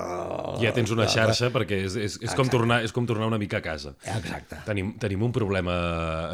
ja 0.63 0.73
tens 0.75 0.91
una 0.93 1.07
xarxa 1.09 1.47
de, 1.47 1.53
perquè 1.55 1.79
és, 1.87 1.95
és, 1.95 2.17
és, 2.21 2.35
com 2.37 2.49
tornar, 2.51 2.81
és 2.85 2.93
com 2.95 3.07
tornar 3.07 3.29
una 3.31 3.39
mica 3.41 3.61
a 3.61 3.65
casa. 3.65 3.95
Exacte. 4.03 4.59
Tenim, 4.67 4.93
tenim 5.01 5.23
un 5.25 5.33
problema 5.35 5.75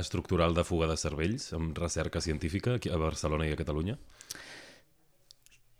estructural 0.01 0.55
de 0.57 0.65
fuga 0.67 0.89
de 0.89 0.97
cervells 0.99 1.51
amb 1.57 1.77
recerca 1.77 2.21
científica 2.23 2.77
aquí 2.79 2.91
a 2.91 2.99
Barcelona 3.01 3.47
i 3.47 3.53
a 3.53 3.59
Catalunya? 3.59 3.97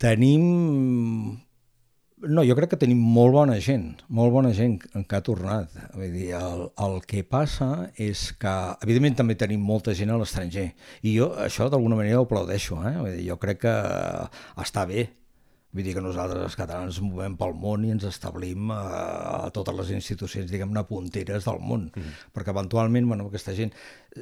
Tenim... 0.01 1.39
No, 2.21 2.43
jo 2.45 2.53
crec 2.53 2.75
que 2.75 2.77
tenim 2.77 2.99
molt 3.01 3.33
bona 3.33 3.55
gent, 3.65 3.95
molt 4.13 4.29
bona 4.29 4.51
gent 4.53 4.75
que 4.93 5.17
ha 5.17 5.23
tornat. 5.25 5.73
Vull 5.95 6.11
dir, 6.13 6.27
el, 6.37 6.67
el 6.85 6.99
que 7.09 7.23
passa 7.25 7.87
és 7.97 8.27
que, 8.37 8.51
evidentment, 8.85 9.17
també 9.23 9.33
tenim 9.39 9.63
molta 9.65 9.95
gent 9.97 10.13
a 10.13 10.19
l'estranger. 10.21 10.67
I 11.01 11.15
jo 11.15 11.31
això 11.41 11.65
d'alguna 11.73 11.97
manera 11.97 12.19
ho 12.21 12.27
aplaudeixo. 12.27 12.77
Eh? 12.85 12.93
Vull 12.99 13.15
dir, 13.15 13.25
jo 13.31 13.39
crec 13.41 13.63
que 13.65 13.73
està 14.61 14.85
bé 14.89 15.07
Vull 15.71 15.85
dir 15.87 15.93
que 15.95 16.03
nosaltres, 16.03 16.43
els 16.43 16.57
catalans, 16.59 16.97
ens 16.97 17.05
movem 17.05 17.37
pel 17.39 17.53
món 17.55 17.85
i 17.87 17.93
ens 17.93 18.03
establim 18.09 18.73
a, 18.75 18.81
a 19.47 19.51
totes 19.55 19.77
les 19.77 19.93
institucions, 19.95 20.49
diguem-ne, 20.51 20.83
punteres 20.89 21.47
del 21.47 21.61
món. 21.63 21.85
Mm. 21.95 22.17
Perquè 22.35 22.51
eventualment, 22.51 23.07
bueno, 23.07 23.29
aquesta 23.31 23.55
gent 23.55 23.71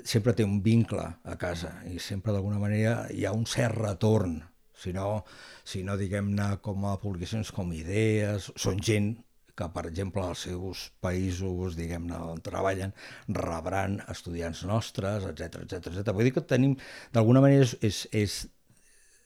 sempre 0.03 0.35
té 0.37 0.45
un 0.45 0.59
vincle 0.65 1.07
a 1.09 1.37
casa 1.41 1.73
i 1.89 1.97
sempre 2.03 2.35
d'alguna 2.35 2.61
manera 2.61 3.07
hi 3.09 3.25
ha 3.25 3.33
un 3.33 3.47
cert 3.49 3.79
retorn. 3.79 4.37
Si 4.79 4.93
no, 4.95 5.23
si 5.67 5.81
no 5.83 5.97
diguem-ne, 5.99 6.53
com 6.63 6.85
a 6.87 6.99
publicacions 7.01 7.49
com 7.55 7.73
idees, 7.75 8.51
són 8.55 8.79
gent 8.79 9.15
que, 9.59 9.67
per 9.73 9.83
exemple, 9.89 10.23
els 10.23 10.45
seus 10.47 10.85
països, 11.03 11.75
diguem-ne, 11.75 12.21
on 12.33 12.39
treballen, 12.45 12.93
rebran 13.41 13.99
estudiants 14.13 14.63
nostres, 14.69 15.25
etc 15.33 15.65
etc 15.65 15.91
etc. 15.91 16.13
Vull 16.13 16.29
dir 16.29 16.35
que 16.37 16.45
tenim, 16.47 16.77
d'alguna 17.15 17.43
manera, 17.43 17.65
és, 17.65 17.75
és, 17.83 18.05
és 18.15 18.37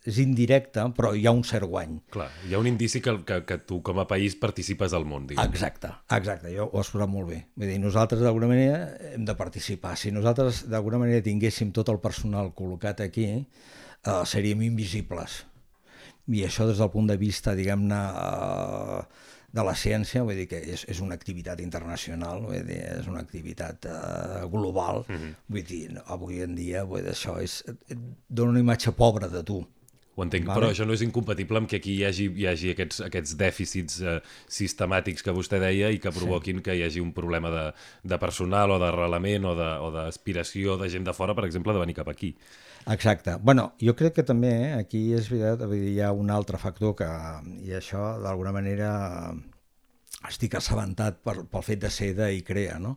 és 0.03 0.17
indirecte, 0.19 0.83
però 0.98 1.13
hi 1.15 1.24
ha 1.27 1.31
un 1.36 1.43
cert 1.48 1.67
guany. 1.69 1.95
Clar, 2.12 2.27
hi 2.48 2.55
ha 2.55 2.60
un 2.60 2.67
indici 2.67 3.00
que, 3.03 3.15
que, 3.27 3.39
que 3.48 3.57
tu 3.63 3.79
com 3.86 4.01
a 4.03 4.07
país 4.10 4.36
participes 4.39 4.95
al 4.98 5.07
món, 5.07 5.29
diguem. 5.29 5.48
Exacte, 5.48 5.93
exacte, 6.17 6.51
jo 6.55 6.67
ho 6.67 6.81
has 6.81 6.91
posat 6.91 7.12
molt 7.12 7.29
bé. 7.31 7.39
Vull 7.55 7.72
dir, 7.72 7.79
nosaltres 7.83 8.24
d'alguna 8.24 8.51
manera 8.51 8.81
hem 9.13 9.24
de 9.27 9.38
participar. 9.39 9.95
Si 10.00 10.12
nosaltres 10.12 10.65
d'alguna 10.72 11.00
manera 11.05 11.24
tinguéssim 11.24 11.72
tot 11.75 11.91
el 11.93 12.01
personal 12.03 12.51
col·locat 12.57 13.05
aquí, 13.07 13.29
eh, 13.39 14.24
seríem 14.27 14.65
invisibles. 14.67 15.43
I 16.31 16.45
això 16.48 16.67
des 16.67 16.79
del 16.79 16.91
punt 16.91 17.07
de 17.07 17.19
vista, 17.19 17.55
diguem-ne, 17.55 18.01
eh, 18.12 19.31
de 19.53 19.62
la 19.62 19.75
ciència, 19.77 20.24
vull 20.25 20.39
dir 20.39 20.48
que 20.50 20.57
és, 20.74 20.83
és 20.89 21.00
una 21.03 21.13
activitat 21.13 21.60
internacional, 21.62 22.41
vull 22.48 22.63
dir, 22.65 22.79
és 22.95 23.10
una 23.10 23.22
activitat 23.22 23.86
uh, 23.86 24.48
global, 24.50 25.03
mm 25.05 25.15
-hmm. 25.15 25.36
vull 25.48 25.67
dir, 25.69 26.01
avui 26.05 26.41
en 26.41 26.55
dia 26.55 26.83
vull 26.83 27.03
dir, 27.03 27.12
això 27.13 27.38
és, 27.41 27.63
et 27.69 28.00
dona 28.27 28.50
una 28.50 28.63
imatge 28.65 28.91
pobra 28.91 29.27
de 29.29 29.43
tu, 29.43 29.62
ho 30.15 30.25
entenc, 30.25 30.46
vale. 30.46 30.60
però 30.60 30.70
això 30.70 30.86
no 30.86 30.93
és 30.93 31.01
incompatible 31.05 31.58
amb 31.58 31.70
que 31.70 31.79
aquí 31.82 31.96
hi 31.98 32.03
hagi, 32.05 32.27
hi 32.38 32.46
hagi 32.50 32.74
aquests, 32.74 33.00
aquests 33.08 33.38
dèficits 33.39 34.01
eh, 34.01 34.20
sistemàtics 34.51 35.25
que 35.25 35.34
vostè 35.34 35.58
deia 35.62 35.89
i 35.89 35.98
que 36.01 36.13
provoquin 36.13 36.60
sí. 36.60 36.65
que 36.67 36.75
hi 36.77 36.84
hagi 36.86 37.01
un 37.01 37.13
problema 37.17 37.50
de, 37.53 37.63
de 38.03 38.20
personal 38.22 38.75
o 38.75 38.77
d'arrelament 38.82 39.48
o 39.50 39.55
d'aspiració 39.96 40.77
de, 40.77 40.86
de 40.86 40.93
gent 40.98 41.10
de 41.10 41.15
fora, 41.17 41.34
per 41.34 41.48
exemple, 41.50 41.74
de 41.74 41.82
venir 41.82 41.98
cap 41.98 42.12
aquí. 42.13 42.36
Exacte. 42.93 43.38
bueno, 43.41 43.72
jo 43.79 43.96
crec 43.96 44.20
que 44.20 44.27
també 44.27 44.51
eh, 44.67 44.74
aquí 44.77 45.05
és 45.17 45.32
veritat, 45.32 45.65
hi 45.72 46.00
ha 46.03 46.12
un 46.12 46.29
altre 46.29 46.60
factor 46.62 46.93
que, 47.00 47.10
i 47.63 47.74
això 47.74 48.17
d'alguna 48.22 48.53
manera 48.53 48.91
estic 50.29 50.60
assabentat 50.60 51.24
per, 51.24 51.41
pel 51.50 51.65
fet 51.65 51.82
de 51.84 51.89
ser 51.91 52.13
i 52.29 52.43
crea, 52.46 52.77
no? 52.79 52.96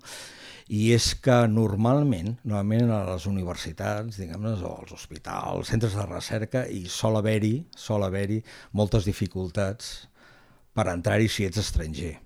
I 0.66 0.90
és 0.94 1.12
que 1.23 1.37
normalment, 1.50 2.32
normalment 2.42 2.90
a 2.90 3.00
les 3.12 3.26
universitats, 3.30 4.18
diguem-ne, 4.18 4.56
o 4.66 4.73
als 4.80 4.94
hospitals, 4.96 5.70
centres 5.70 5.94
de 5.94 6.06
recerca, 6.08 6.64
i 6.66 6.87
sol 6.90 7.18
haver-hi 7.20 7.54
sol 7.78 8.06
haver-hi 8.06 8.40
moltes 8.75 9.06
dificultats 9.06 10.08
per 10.75 10.88
entrar-hi 10.92 11.28
si 11.30 11.46
ets 11.46 11.62
estranger. 11.62 12.16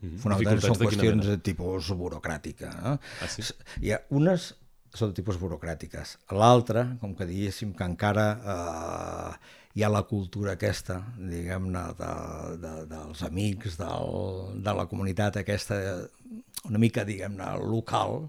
Mm 0.00 0.08
-hmm. 0.08 0.18
Fonamentalment 0.22 0.62
són 0.62 0.86
qüestions 0.86 1.26
de 1.26 1.38
tipus 1.38 1.90
burocràtica. 1.90 2.70
Eh? 2.92 2.98
Ah, 3.22 3.28
sí? 3.28 3.42
Hi 3.80 3.92
ha 3.92 4.00
unes 4.10 4.54
són 4.94 5.10
de 5.10 5.14
tipus 5.14 5.38
burocràtiques. 5.40 6.18
L'altra, 6.30 6.96
com 7.00 7.14
que 7.14 7.26
diguéssim 7.26 7.74
que 7.74 7.84
encara 7.84 8.26
eh, 8.54 9.36
hi 9.74 9.82
ha 9.82 9.90
la 9.90 10.02
cultura 10.02 10.52
aquesta, 10.52 11.00
diguem-ne, 11.18 11.84
de, 11.98 12.12
de, 12.62 12.74
dels 12.92 13.22
amics, 13.22 13.76
del, 13.76 14.60
de 14.62 14.74
la 14.78 14.86
comunitat 14.86 15.36
aquesta 15.36 15.80
una 16.68 16.80
mica, 16.82 17.04
diguem-ne, 17.06 17.54
local, 17.62 18.28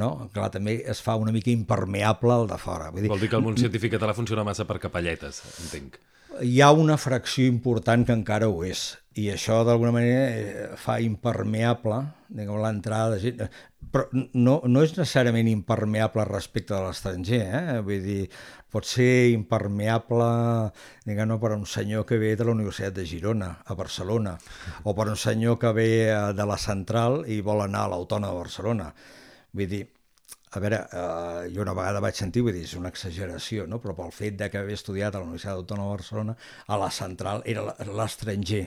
no? 0.00 0.10
Clar, 0.34 0.50
també 0.54 0.80
es 0.90 1.02
fa 1.04 1.18
una 1.20 1.34
mica 1.34 1.52
impermeable 1.52 2.34
al 2.34 2.48
de 2.50 2.58
fora. 2.58 2.90
Vull 2.94 3.06
dir, 3.06 3.12
Vol 3.12 3.22
dir 3.22 3.30
que 3.30 3.38
el 3.38 3.46
món 3.46 3.60
científic 3.60 3.94
català 3.96 4.16
funciona 4.16 4.46
massa 4.46 4.66
per 4.68 4.80
capelletes, 4.82 5.42
entenc. 5.66 6.00
Hi 6.42 6.58
ha 6.64 6.72
una 6.74 6.96
fracció 6.98 7.46
important 7.46 8.02
que 8.06 8.14
encara 8.16 8.48
ho 8.50 8.64
és, 8.66 8.88
i 9.14 9.28
això 9.30 9.60
d'alguna 9.66 9.92
manera 9.94 10.24
eh, 10.34 10.64
fa 10.80 10.98
impermeable 10.98 12.00
l'entrada 12.34 13.14
de 13.14 13.20
gent 13.22 13.44
però 13.94 14.08
no, 14.34 14.56
no 14.66 14.82
és 14.82 14.96
necessàriament 14.96 15.46
impermeable 15.46 16.24
respecte 16.26 16.74
de 16.74 16.80
l'estranger, 16.82 17.42
eh? 17.46 17.80
vull 17.86 18.02
dir, 18.02 18.22
pot 18.74 18.86
ser 18.90 19.30
impermeable 19.30 20.28
diguem 21.06 21.34
per 21.38 21.52
un 21.54 21.64
senyor 21.70 22.04
que 22.08 22.18
ve 22.18 22.34
de 22.34 22.46
la 22.46 22.54
Universitat 22.56 22.94
de 22.96 23.06
Girona, 23.06 23.50
a 23.64 23.74
Barcelona, 23.78 24.34
o 24.82 24.94
per 24.98 25.06
un 25.12 25.18
senyor 25.20 25.60
que 25.62 25.72
ve 25.76 25.90
eh, 26.10 26.16
de 26.34 26.46
la 26.46 26.58
Central 26.58 27.22
i 27.30 27.40
vol 27.40 27.62
anar 27.62 27.86
a 27.86 27.92
l'Autònoma 27.94 28.32
de 28.32 28.40
Barcelona. 28.42 28.88
Vull 29.54 29.70
dir, 29.70 29.84
a 30.54 30.62
veure, 30.62 30.80
eh, 30.90 31.50
jo 31.54 31.62
una 31.62 31.74
vegada 31.78 32.02
vaig 32.02 32.18
sentir, 32.18 32.42
vull 32.46 32.56
dir, 32.56 32.64
és 32.66 32.74
una 32.78 32.90
exageració, 32.90 33.68
no? 33.70 33.78
però 33.82 33.94
pel 33.98 34.14
fet 34.14 34.38
de 34.40 34.50
que 34.50 34.58
havia 34.58 34.78
estudiat 34.80 35.14
a 35.14 35.22
la 35.22 35.28
Universitat 35.28 35.54
Autònoma 35.54 35.92
de 35.92 35.98
Barcelona, 36.00 36.36
a 36.66 36.80
la 36.80 36.90
Central 36.94 37.46
era 37.46 37.68
l'estranger, 37.94 38.64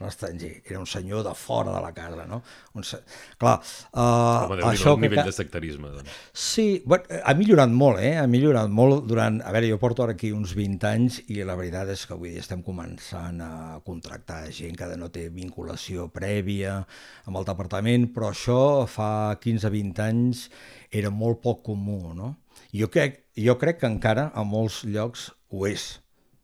l'estranger, 0.00 0.52
era 0.66 0.78
un 0.78 0.86
senyor 0.86 1.24
de 1.24 1.32
fora 1.38 1.72
de 1.74 1.80
la 1.82 1.92
casa, 1.96 2.26
no? 2.28 2.42
Un 2.76 2.84
se... 2.84 3.00
Clar, 3.40 3.56
uh, 3.92 4.02
Home, 4.46 4.60
això... 4.68 4.94
El 4.94 5.04
nivell 5.06 5.22
que... 5.22 5.30
de 5.30 5.36
sectarisme, 5.36 5.90
doncs. 5.94 6.18
Sí, 6.36 6.66
bueno, 6.84 7.20
ha 7.24 7.34
millorat 7.38 7.72
molt, 7.72 8.02
eh? 8.04 8.14
Ha 8.20 8.26
millorat 8.30 8.72
molt 8.72 9.06
durant... 9.08 9.40
A 9.46 9.54
veure, 9.56 9.70
jo 9.72 9.80
porto 9.82 10.04
ara 10.04 10.16
aquí 10.16 10.32
uns 10.36 10.54
20 10.58 10.88
anys 10.90 11.20
i 11.32 11.40
la 11.46 11.56
veritat 11.58 11.90
és 11.94 12.04
que 12.06 12.16
avui 12.16 12.34
dia 12.34 12.44
estem 12.44 12.62
començant 12.66 13.40
a 13.40 13.52
contractar 13.86 14.44
gent 14.52 14.76
que 14.76 14.92
no 15.00 15.08
té 15.12 15.28
vinculació 15.32 16.10
prèvia 16.12 16.78
amb 17.24 17.40
el 17.40 17.46
departament, 17.48 18.10
però 18.14 18.32
això 18.32 18.60
fa 18.90 19.10
15-20 19.42 20.02
anys 20.06 20.46
era 20.92 21.10
molt 21.10 21.40
poc 21.44 21.64
comú, 21.66 22.12
no? 22.14 22.34
Jo 22.76 22.90
crec, 22.92 23.22
jo 23.38 23.56
crec 23.60 23.80
que 23.80 23.88
encara 23.88 24.30
a 24.34 24.44
molts 24.44 24.82
llocs 24.84 25.30
ho 25.52 25.66
és, 25.68 25.96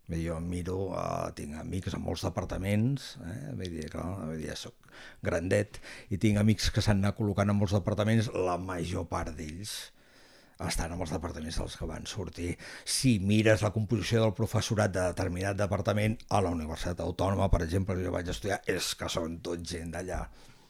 jo 0.09 0.39
miro, 0.45 0.91
uh, 0.93 1.31
tinc 1.37 1.57
amics 1.61 1.95
en 1.97 2.03
molts 2.05 2.25
departaments, 2.27 3.17
eh? 3.23 3.55
vull 3.57 3.79
dir, 3.79 3.89
clar, 3.93 4.07
vull 4.27 4.43
dir, 4.43 4.53
soc 4.59 4.75
grandet, 5.25 5.81
i 6.13 6.19
tinc 6.21 6.41
amics 6.41 6.71
que 6.75 6.85
s'han 6.85 7.01
anat 7.01 7.17
col·locant 7.17 7.49
en 7.49 7.59
molts 7.59 7.75
departaments, 7.77 8.29
la 8.35 8.59
major 8.61 9.07
part 9.09 9.33
d'ells 9.39 9.93
estan 10.63 10.93
en 10.95 11.01
els 11.01 11.11
departaments 11.11 11.57
dels 11.59 11.75
que 11.75 11.87
van 11.89 12.05
sortir. 12.07 12.53
Si 12.85 13.17
mires 13.19 13.65
la 13.65 13.73
composició 13.75 14.21
del 14.23 14.35
professorat 14.37 14.93
de 14.95 15.09
determinat 15.11 15.59
departament, 15.59 16.15
a 16.31 16.43
la 16.45 16.53
Universitat 16.55 17.01
Autònoma, 17.03 17.49
per 17.51 17.65
exemple, 17.65 17.97
jo 17.99 18.13
vaig 18.15 18.31
estudiar, 18.31 18.61
és 18.71 18.93
que 18.95 19.09
són 19.11 19.41
tot 19.43 19.65
gent 19.67 19.91
d'allà. 19.97 20.21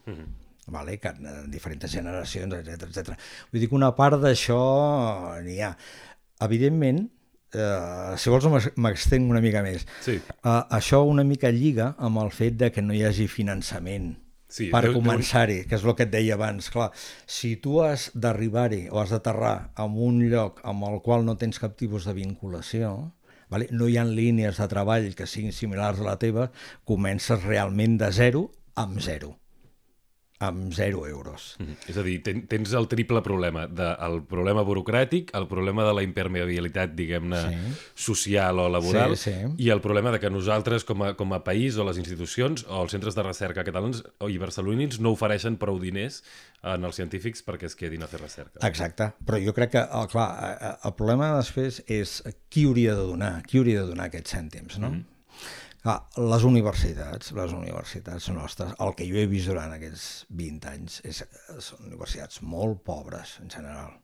Mm 0.07 0.15
-hmm 0.15 0.31
vale? 0.67 0.99
que 0.99 1.09
en 1.09 1.51
diferents 1.51 1.91
generacions, 1.91 2.55
etc 2.55 2.83
etc. 2.83 3.19
Vull 3.51 3.61
dir 3.61 3.69
que 3.69 3.75
una 3.75 3.95
part 3.97 4.21
d'això 4.23 5.41
n'hi 5.43 5.61
ha. 5.61 5.77
Evidentment, 6.47 7.11
Uh, 7.53 8.17
si 8.17 8.33
vols 8.33 8.47
m'extenc 8.81 9.29
una 9.29 9.43
mica 9.45 9.61
més. 9.65 9.85
Sí. 10.05 10.17
Uh, 10.41 10.63
això 10.73 11.03
una 11.05 11.25
mica 11.29 11.51
lliga 11.53 11.93
amb 12.01 12.23
el 12.23 12.33
fet 12.33 12.57
de 12.61 12.71
que 12.73 12.85
no 12.85 12.97
hi 12.97 13.03
hagi 13.05 13.29
finançament 13.29 14.15
sí, 14.53 14.71
per 14.73 14.87
començar-hi, 14.95 15.63
que 15.69 15.77
és 15.77 15.85
el 15.85 15.97
que 15.99 16.07
et 16.07 16.15
deia 16.15 16.39
abans. 16.39 16.71
Clar, 16.73 16.91
si 17.27 17.55
tu 17.61 17.81
has 17.85 18.11
d'arribar-hi 18.15 18.87
o 18.93 19.03
has 19.03 19.13
d'aterrar 19.13 19.57
en 19.85 19.99
un 20.09 20.23
lloc 20.33 20.63
amb 20.69 20.89
el 20.89 21.01
qual 21.05 21.27
no 21.29 21.37
tens 21.41 21.61
cap 21.63 21.77
tipus 21.77 22.09
de 22.09 22.17
vinculació, 22.17 22.95
vale? 23.53 23.69
no 23.71 23.89
hi 23.89 24.01
ha 24.01 24.09
línies 24.09 24.61
de 24.63 24.71
treball 24.73 25.13
que 25.19 25.29
siguin 25.29 25.53
similars 25.53 26.01
a 26.01 26.09
la 26.09 26.19
teva, 26.23 26.51
comences 26.89 27.45
realment 27.45 28.01
de 28.01 28.13
zero 28.17 28.49
amb 28.81 29.01
zero 29.05 29.37
amb 30.43 30.73
0 30.75 31.07
euros. 31.07 31.57
Mm 31.59 31.67
-hmm. 31.67 31.89
És 31.89 31.97
a 31.97 32.03
dir, 32.03 32.23
ten, 32.23 32.47
tens 32.47 32.73
el 32.73 32.89
triple 32.89 33.23
problema, 33.23 33.67
de, 33.67 33.89
el 34.07 34.23
problema 34.23 34.63
burocràtic, 34.63 35.31
el 35.39 35.47
problema 35.47 35.85
de 35.85 35.95
la 35.95 36.03
impermeabilitat, 36.03 36.95
diguem-ne, 36.95 37.41
sí. 37.41 37.57
social 37.95 38.59
o 38.59 38.69
laboral, 38.69 39.17
sí, 39.17 39.31
sí. 39.31 39.55
i 39.59 39.71
el 39.71 39.81
problema 39.81 40.11
de 40.11 40.19
que 40.19 40.31
nosaltres, 40.31 40.85
com 40.85 41.03
a, 41.03 41.15
com 41.15 41.33
a 41.33 41.45
país, 41.45 41.77
o 41.77 41.85
les 41.85 41.99
institucions, 41.99 42.67
o 42.69 42.83
els 42.83 42.91
centres 42.91 43.15
de 43.15 43.23
recerca 43.23 43.65
catalans 43.65 44.03
i 44.29 44.39
barcelonins, 44.39 45.01
no 45.01 45.13
ofereixen 45.13 45.57
prou 45.57 45.79
diners 45.79 46.23
en 46.63 46.85
els 46.85 46.97
científics 46.97 47.43
perquè 47.45 47.67
es 47.67 47.77
quedin 47.77 48.03
a 48.03 48.07
fer 48.07 48.21
recerca. 48.21 48.67
Exacte, 48.67 49.13
però 49.27 49.39
jo 49.39 49.53
crec 49.53 49.71
que, 49.71 49.87
oh, 49.93 50.07
clar, 50.07 50.79
el 50.85 50.95
problema 50.95 51.37
després 51.37 51.83
és 51.87 52.23
qui 52.49 52.67
hauria 52.67 52.95
de 52.95 53.07
donar, 53.07 53.43
qui 53.47 53.59
hauria 53.59 53.83
de 53.83 53.87
donar 53.87 54.07
aquests 54.07 54.35
cèntims, 54.35 54.79
no? 54.79 54.91
Mm 54.91 54.95
-hmm. 54.95 55.13
Ah, 55.83 55.99
les 56.15 56.45
universitats, 56.47 57.33
les 57.35 57.53
universitats 57.57 58.29
nostres, 58.31 58.71
el 58.85 58.93
que 58.95 59.07
jo 59.09 59.17
he 59.19 59.27
vist 59.27 59.51
durant 59.51 59.73
aquests 59.75 60.05
20 60.31 60.69
anys 60.71 61.01
és, 61.11 61.25
són 61.59 61.89
universitats 61.89 62.39
molt 62.47 62.85
pobres, 62.87 63.41
en 63.43 63.51
general. 63.51 63.97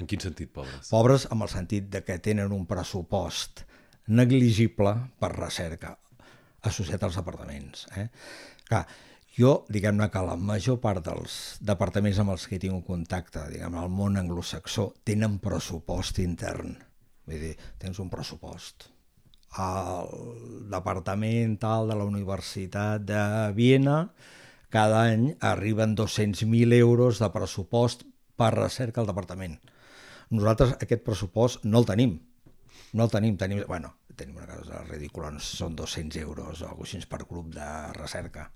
En 0.00 0.08
quin 0.08 0.24
sentit 0.24 0.54
pobres? 0.54 0.88
Pobres 0.88 1.28
amb 1.28 1.44
el 1.44 1.52
sentit 1.52 1.90
de 1.92 2.00
que 2.06 2.16
tenen 2.24 2.54
un 2.56 2.64
pressupost 2.70 3.66
negligible 4.08 4.94
per 5.20 5.34
recerca 5.34 5.92
associat 6.64 7.04
als 7.04 7.20
departaments. 7.20 7.84
Eh? 8.00 8.08
Clar, 8.70 8.86
jo, 9.36 9.54
diguem-ne 9.68 10.08
que 10.08 10.24
la 10.24 10.40
major 10.40 10.80
part 10.80 11.04
dels 11.04 11.58
departaments 11.60 12.24
amb 12.24 12.38
els 12.38 12.48
que 12.48 12.60
tinc 12.62 12.88
contacte, 12.88 13.44
diguem 13.52 13.76
al 13.76 13.92
món 13.92 14.16
anglosaxó, 14.16 14.94
tenen 15.04 15.42
pressupost 15.44 16.24
intern. 16.24 16.78
Vull 17.28 17.50
dir, 17.50 17.58
tens 17.76 18.00
un 18.00 18.08
pressupost 18.08 18.94
al 19.50 20.10
departament 20.70 21.56
tal 21.62 21.88
de 21.88 21.96
la 21.96 22.04
Universitat 22.04 23.02
de 23.08 23.22
Viena, 23.56 24.12
cada 24.68 25.02
any 25.08 25.32
arriben 25.40 25.96
200.000 25.96 26.76
euros 26.76 27.18
de 27.22 27.30
pressupost 27.32 28.04
per 28.36 28.52
recerca 28.54 29.00
al 29.00 29.08
departament. 29.08 29.56
Nosaltres 30.30 30.76
aquest 30.76 31.04
pressupost 31.06 31.64
no 31.64 31.80
el 31.80 31.88
tenim. 31.88 32.18
No 32.92 33.04
el 33.04 33.10
tenim, 33.12 33.36
tenim, 33.40 33.64
bueno, 33.66 33.94
tenim 34.16 34.36
una 34.36 34.48
cosa 34.50 34.82
ridícula, 34.84 35.32
són 35.40 35.76
200 35.76 36.20
euros 36.22 36.62
o 36.62 36.68
alguna 36.68 36.90
cosa 36.90 37.08
per 37.08 37.24
grup 37.24 37.54
de 37.54 37.68
recerca. 37.96 38.50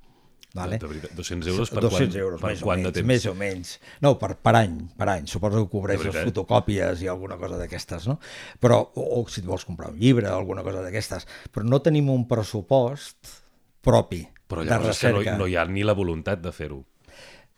Vale? 0.54 0.76
De 0.78 0.88
veritat, 0.90 1.14
200 1.16 1.48
euros 1.48 1.70
per 1.72 1.80
200 1.80 1.96
quant, 1.96 2.16
euros, 2.20 2.40
per 2.42 2.50
més, 2.50 2.60
quant 2.60 2.74
o 2.74 2.82
menys, 2.82 2.88
de 2.90 2.98
temps? 2.98 3.08
més 3.08 3.26
o 3.30 3.32
menys. 3.34 3.70
No, 4.04 4.14
per, 4.20 4.34
per 4.36 4.52
any, 4.58 4.74
per 4.98 5.08
any. 5.08 5.26
Suposo 5.30 5.62
que 5.64 5.70
cobreix 5.72 6.04
les 6.04 6.18
fotocòpies 6.28 7.04
i 7.06 7.08
alguna 7.08 7.38
cosa 7.40 7.56
d'aquestes, 7.60 8.08
no? 8.10 8.18
Però, 8.60 8.82
o, 8.84 9.06
o 9.20 9.24
si 9.32 9.40
et 9.40 9.48
vols 9.48 9.64
comprar 9.64 9.88
un 9.94 9.98
llibre 10.02 10.28
o 10.28 10.36
alguna 10.36 10.64
cosa 10.66 10.84
d'aquestes. 10.84 11.24
Però 11.52 11.64
no 11.64 11.80
tenim 11.80 12.10
un 12.12 12.26
pressupost 12.28 13.32
propi 13.82 14.26
Però 14.48 14.62
de 14.62 14.68
és 14.68 14.76
que 14.76 14.82
no, 14.82 14.88
recerca. 14.92 15.38
no 15.40 15.48
hi 15.48 15.56
ha 15.56 15.64
ni 15.64 15.86
la 15.88 15.96
voluntat 15.96 16.42
de 16.44 16.52
fer-ho. 16.52 16.82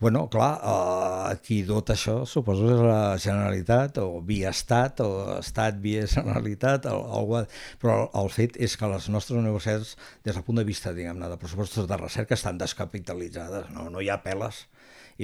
Bueno, 0.04 0.28
clar, 0.28 0.61
eh, 0.61 1.37
qui 1.40 1.62
dota 1.64 1.94
això 1.94 2.26
suposo 2.28 2.66
és 2.68 2.80
la 2.84 3.16
Generalitat 3.16 3.96
o 4.02 4.18
via 4.20 4.50
Estat 4.52 4.99
o 5.00 5.38
Estat 5.38 5.78
via 5.80 6.02
Generalitat, 6.04 6.84
el, 6.90 7.06
el, 7.16 7.46
però 7.80 7.94
el, 8.02 8.11
el 8.20 8.28
fet 8.34 8.58
és 8.66 8.75
que 8.76 8.90
les 8.92 9.06
nostres 9.14 9.38
universitats, 9.40 9.94
des 10.26 10.37
del 10.37 10.44
punt 10.44 10.61
de 10.61 10.64
vista 10.68 10.92
diguem-ne 10.92 11.30
de 11.32 11.38
pressupostos 11.40 11.88
de 11.88 11.96
recerca, 11.96 12.37
estan 12.37 12.61
descapitalitzades, 12.61 13.70
no, 13.73 13.87
no 13.94 14.02
hi 14.04 14.11
ha 14.12 14.18
peles. 14.26 14.66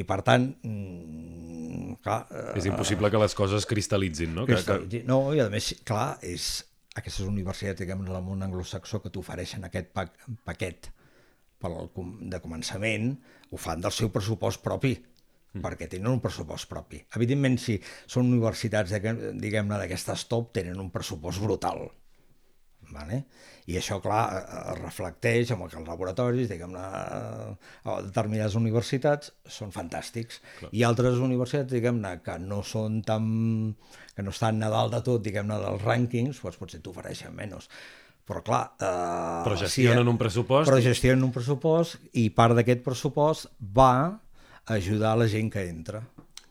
I 0.01 0.07
per 0.09 0.23
tant, 0.25 0.47
mm, 0.65 1.99
clar... 2.07 2.23
eh, 2.31 2.47
És 2.63 2.71
impossible 2.71 3.11
que 3.13 3.21
les 3.21 3.37
coses 3.37 3.69
cristal·litzin, 3.69 4.33
no? 4.33 4.47
Que, 4.49 4.63
que... 4.65 5.03
No, 5.05 5.19
i 5.37 5.43
a 5.45 5.51
més, 5.53 5.75
clar, 5.85 6.15
és 6.25 6.49
aquestes 6.97 7.29
universitats, 7.29 7.83
diguem 7.85 8.09
del 8.09 8.17
món 8.25 8.49
anglosaxó, 8.49 9.03
que 9.05 9.13
t'ofereixen 9.13 9.69
aquest 9.69 9.93
pa 9.93 10.09
paquet 10.49 10.89
com 11.61 12.17
de 12.33 12.41
començament, 12.41 13.13
ho 13.51 13.59
fan 13.61 13.83
del 13.83 13.95
seu 13.95 14.11
pressupost 14.15 14.63
propi, 14.65 14.95
mm. 14.97 15.63
perquè 15.65 15.89
tenen 15.91 16.13
un 16.13 16.23
pressupost 16.23 16.71
propi. 16.71 17.03
Evidentment, 17.19 17.59
si 17.59 17.79
són 18.07 18.31
universitats, 18.31 18.95
diguem-ne, 18.95 19.79
d'aquestes 19.79 20.29
top, 20.31 20.53
tenen 20.59 20.79
un 20.83 20.93
pressupost 20.95 21.43
brutal. 21.43 21.89
Vale? 22.91 23.21
I 23.71 23.77
això, 23.79 24.01
clar, 24.03 24.23
es 24.73 24.79
reflecteix 24.81 25.53
que 25.53 25.67
els 25.67 25.87
laboratoris, 25.87 26.49
diguem-ne, 26.51 26.81
a 26.81 27.97
determinades 28.07 28.57
universitats 28.59 29.31
són 29.47 29.71
fantàstics. 29.75 30.41
Clar. 30.59 30.73
I 30.75 30.83
altres 30.89 31.21
universitats, 31.23 31.71
diguem-ne, 31.71 32.17
que 32.27 32.39
no 32.43 32.63
són 32.67 33.03
tan... 33.07 33.31
que 34.17 34.27
no 34.27 34.35
estan 34.35 34.63
a 34.67 34.73
dalt 34.73 34.97
de 34.97 35.03
tot, 35.07 35.23
diguem-ne, 35.23 35.61
dels 35.63 35.87
rànquings, 35.87 36.43
doncs 36.43 36.59
potser 36.59 36.83
t'ofereixen 36.83 37.37
menys. 37.37 37.71
Però 38.31 38.43
clar... 38.47 38.63
Eh, 38.79 39.43
però 39.43 39.59
gestionen 39.59 40.05
si, 40.05 40.13
un 40.15 40.19
pressupost. 40.21 40.71
Però 40.71 40.79
gestionen 40.85 41.27
un 41.27 41.35
pressupost 41.35 41.99
i 42.23 42.29
part 42.35 42.55
d'aquest 42.55 42.85
pressupost 42.87 43.51
va 43.59 43.93
ajudar 44.71 45.17
la 45.19 45.27
gent 45.31 45.51
que 45.51 45.65
entra. 45.67 46.05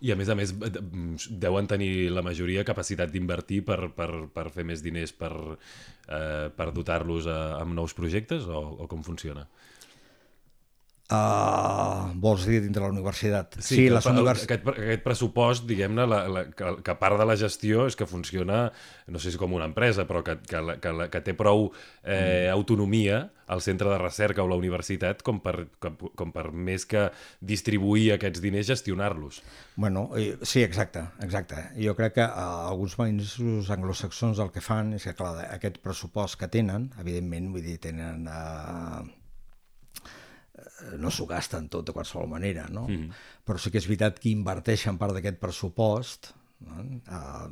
I 0.03 0.13
a 0.13 0.15
més 0.19 0.29
a 0.31 0.35
més 0.35 0.51
deuen 0.55 1.67
tenir 1.67 2.09
la 2.15 2.23
majoria 2.23 2.65
capacitat 2.67 3.11
d'invertir 3.11 3.61
per, 3.67 3.79
per, 3.95 4.09
per 4.31 4.45
fer 4.51 4.63
més 4.67 4.83
diners 4.83 5.11
per, 5.15 5.31
eh, 5.35 6.47
per 6.55 6.69
dotar-los 6.75 7.27
amb 7.31 7.75
nous 7.75 7.95
projectes 7.95 8.47
o, 8.47 8.61
o 8.83 8.87
com 8.91 9.03
funciona? 9.03 9.47
Uh, 11.09 12.11
vols 12.21 12.43
dir 12.45 12.59
dintre 12.61 12.83
la 12.83 12.91
universitat? 12.93 13.55
Sí, 13.57 13.79
sí 13.79 13.85
les 13.89 14.05
univers... 14.05 14.43
aquest, 14.45 14.67
aquest 14.69 15.01
pressupost, 15.01 15.65
diguem-ne, 15.65 16.05
la, 16.05 16.19
la, 16.29 16.43
que, 16.53 16.75
que 16.85 16.95
part 17.01 17.17
de 17.17 17.25
la 17.25 17.33
gestió 17.39 17.87
és 17.89 17.97
que 17.97 18.05
funciona, 18.05 18.67
no 19.09 19.21
sé 19.21 19.33
si 19.33 19.41
com 19.41 19.55
una 19.57 19.65
empresa, 19.65 20.05
però 20.05 20.21
que, 20.27 20.37
que, 20.45 20.61
que, 20.77 20.93
que 21.09 21.23
té 21.25 21.33
prou 21.33 21.71
eh, 21.71 22.13
mm. 22.13 22.53
autonomia 22.53 23.23
al 23.49 23.65
centre 23.65 23.89
de 23.89 23.97
recerca 23.97 24.45
o 24.45 24.47
la 24.53 24.59
universitat 24.61 25.25
com 25.25 25.41
per, 25.41 25.55
com, 25.81 25.97
com 25.97 26.29
per 26.35 26.51
més 26.53 26.85
que 26.85 27.07
distribuir 27.41 28.11
aquests 28.13 28.45
diners, 28.45 28.69
gestionar-los. 28.69 29.41
Bueno, 29.81 30.11
sí, 30.43 30.61
exacte, 30.61 31.07
exacte. 31.25 31.71
Jo 31.81 31.97
crec 31.97 32.19
que 32.21 32.27
uh, 32.29 32.67
alguns 32.69 32.93
països 33.01 33.73
anglosaxons 33.73 34.45
el 34.45 34.53
que 34.53 34.61
fan 34.61 34.93
és 35.01 35.09
que, 35.09 35.17
clar, 35.17 35.39
aquest 35.49 35.81
pressupost 35.81 36.37
que 36.37 36.53
tenen, 36.53 36.91
evidentment, 37.01 37.49
vull 37.55 37.65
dir, 37.65 37.79
tenen... 37.89 38.29
Uh, 38.29 39.07
no 40.97 41.11
s'ho 41.11 41.25
gasten 41.29 41.69
tot 41.69 41.87
de 41.87 41.95
qualsevol 41.95 42.27
manera, 42.27 42.67
no? 42.69 42.87
Mm 42.87 42.95
-hmm. 42.95 43.11
Però 43.45 43.57
sí 43.57 43.71
que 43.71 43.77
és 43.77 43.87
veritat 43.87 44.19
que 44.19 44.29
inverteixen 44.29 44.97
part 44.97 45.13
d'aquest 45.13 45.39
pressupost, 45.39 46.33
no? 46.59 46.73
uh, 47.07 47.49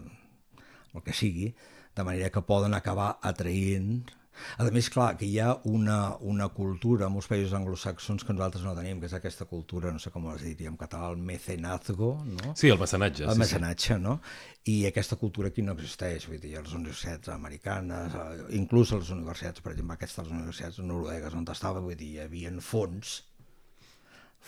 el 0.94 1.04
que 1.04 1.14
sigui, 1.14 1.56
de 1.96 2.04
manera 2.04 2.30
que 2.30 2.42
poden 2.42 2.74
acabar 2.74 3.18
atraient 3.22 4.12
a 4.58 4.68
més, 4.74 4.90
clar, 4.94 5.10
que 5.20 5.28
hi 5.28 5.38
ha 5.44 5.54
una, 5.70 6.16
una 6.34 6.48
cultura 6.54 7.08
en 7.08 7.14
molts 7.16 7.30
països 7.32 7.56
anglosaxons 7.58 8.26
que 8.26 8.36
nosaltres 8.36 8.66
no 8.66 8.76
tenim, 8.78 9.00
que 9.02 9.10
és 9.10 9.16
aquesta 9.18 9.48
cultura, 9.50 9.92
no 9.94 10.02
sé 10.04 10.12
com 10.14 10.28
es 10.34 10.44
diria 10.46 10.72
en 10.72 10.78
català, 10.80 11.12
el 11.14 11.22
mecenazgo, 11.30 12.12
no? 12.38 12.54
Sí, 12.60 12.72
el 12.74 12.80
mecenatge. 12.82 13.26
El 13.26 13.38
sí, 13.38 13.44
mecenatge, 13.44 13.94
sí. 13.96 14.00
no? 14.04 14.20
I 14.68 14.78
aquesta 14.90 15.18
cultura 15.22 15.52
aquí 15.54 15.64
no 15.64 15.78
existeix, 15.78 16.28
vull 16.30 16.42
dir, 16.44 16.58
a 16.58 16.66
les 16.66 16.76
universitats 16.78 17.32
americanes, 17.34 18.18
inclús 18.58 18.94
a 18.94 19.02
les 19.02 19.12
universitats, 19.16 19.64
per 19.64 19.74
exemple, 19.74 19.98
aquestes 19.98 20.32
universitats 20.32 20.80
noruegues 20.84 21.38
on 21.38 21.48
estava, 21.54 21.84
vull 21.84 21.98
dir, 21.98 22.14
hi 22.16 22.24
havia 22.26 22.54
fons, 22.64 23.20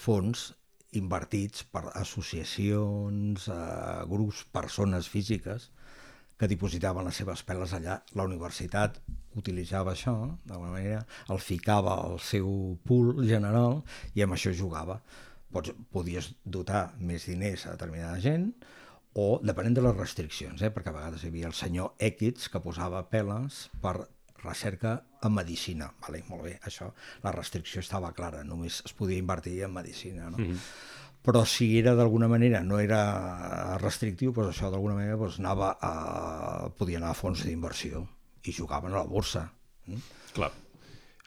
fons 0.06 0.50
invertits 0.98 1.66
per 1.70 1.84
associacions, 1.94 3.48
eh, 3.48 4.06
grups, 4.10 4.46
persones 4.52 5.10
físiques, 5.10 5.70
que 6.40 6.48
dipositaven 6.48 7.06
les 7.06 7.18
seves 7.20 7.44
peles 7.44 7.74
allà. 7.76 8.00
La 8.16 8.26
universitat 8.28 9.02
utilitzava 9.40 9.94
això, 9.94 10.14
d'alguna 10.48 10.72
manera, 10.78 11.02
el 11.30 11.42
ficava 11.44 11.98
al 12.06 12.20
seu 12.24 12.78
pool 12.88 13.26
general 13.28 13.82
i 14.16 14.24
amb 14.24 14.38
això 14.38 14.54
jugava. 14.56 15.00
Pots, 15.52 15.74
podies 15.92 16.32
dotar 16.46 16.94
més 17.02 17.26
diners 17.28 17.66
a 17.66 17.74
determinada 17.74 18.20
gent 18.24 18.52
o 19.20 19.40
depenent 19.44 19.76
de 19.76 19.84
les 19.84 19.98
restriccions, 19.98 20.62
eh? 20.62 20.70
perquè 20.72 20.94
a 20.94 20.96
vegades 20.96 21.26
hi 21.26 21.32
havia 21.34 21.50
el 21.50 21.58
senyor 21.58 21.96
Equids 22.10 22.48
que 22.54 22.62
posava 22.64 23.02
peles 23.10 23.66
per 23.82 23.98
recerca 24.44 24.94
en 25.26 25.34
medicina. 25.36 25.90
Vale, 26.06 26.22
molt 26.30 26.46
bé, 26.46 26.54
això, 26.70 26.92
la 27.26 27.34
restricció 27.36 27.84
estava 27.84 28.14
clara, 28.16 28.46
només 28.48 28.80
es 28.86 28.96
podia 28.96 29.20
invertir 29.20 29.58
en 29.66 29.76
medicina. 29.76 30.30
No? 30.30 30.38
Mm 30.38 30.54
-hmm 30.54 30.98
però 31.26 31.44
si 31.46 31.68
era 31.78 31.96
d'alguna 31.98 32.30
manera, 32.32 32.62
no 32.64 32.80
era 32.80 33.78
restrictiu, 33.82 34.32
doncs 34.36 34.54
això 34.56 34.72
d'alguna 34.72 34.96
manera 34.98 35.18
doncs 35.20 35.40
anava 35.42 35.74
a, 35.84 35.92
podia 36.80 37.02
anar 37.02 37.12
a 37.12 37.18
fons 37.18 37.44
d'inversió 37.46 38.06
i 38.46 38.56
jugaven 38.56 38.96
a 38.96 39.02
la 39.02 39.10
borsa. 39.10 39.50
Mm? 39.88 40.04
Clar. 40.38 40.52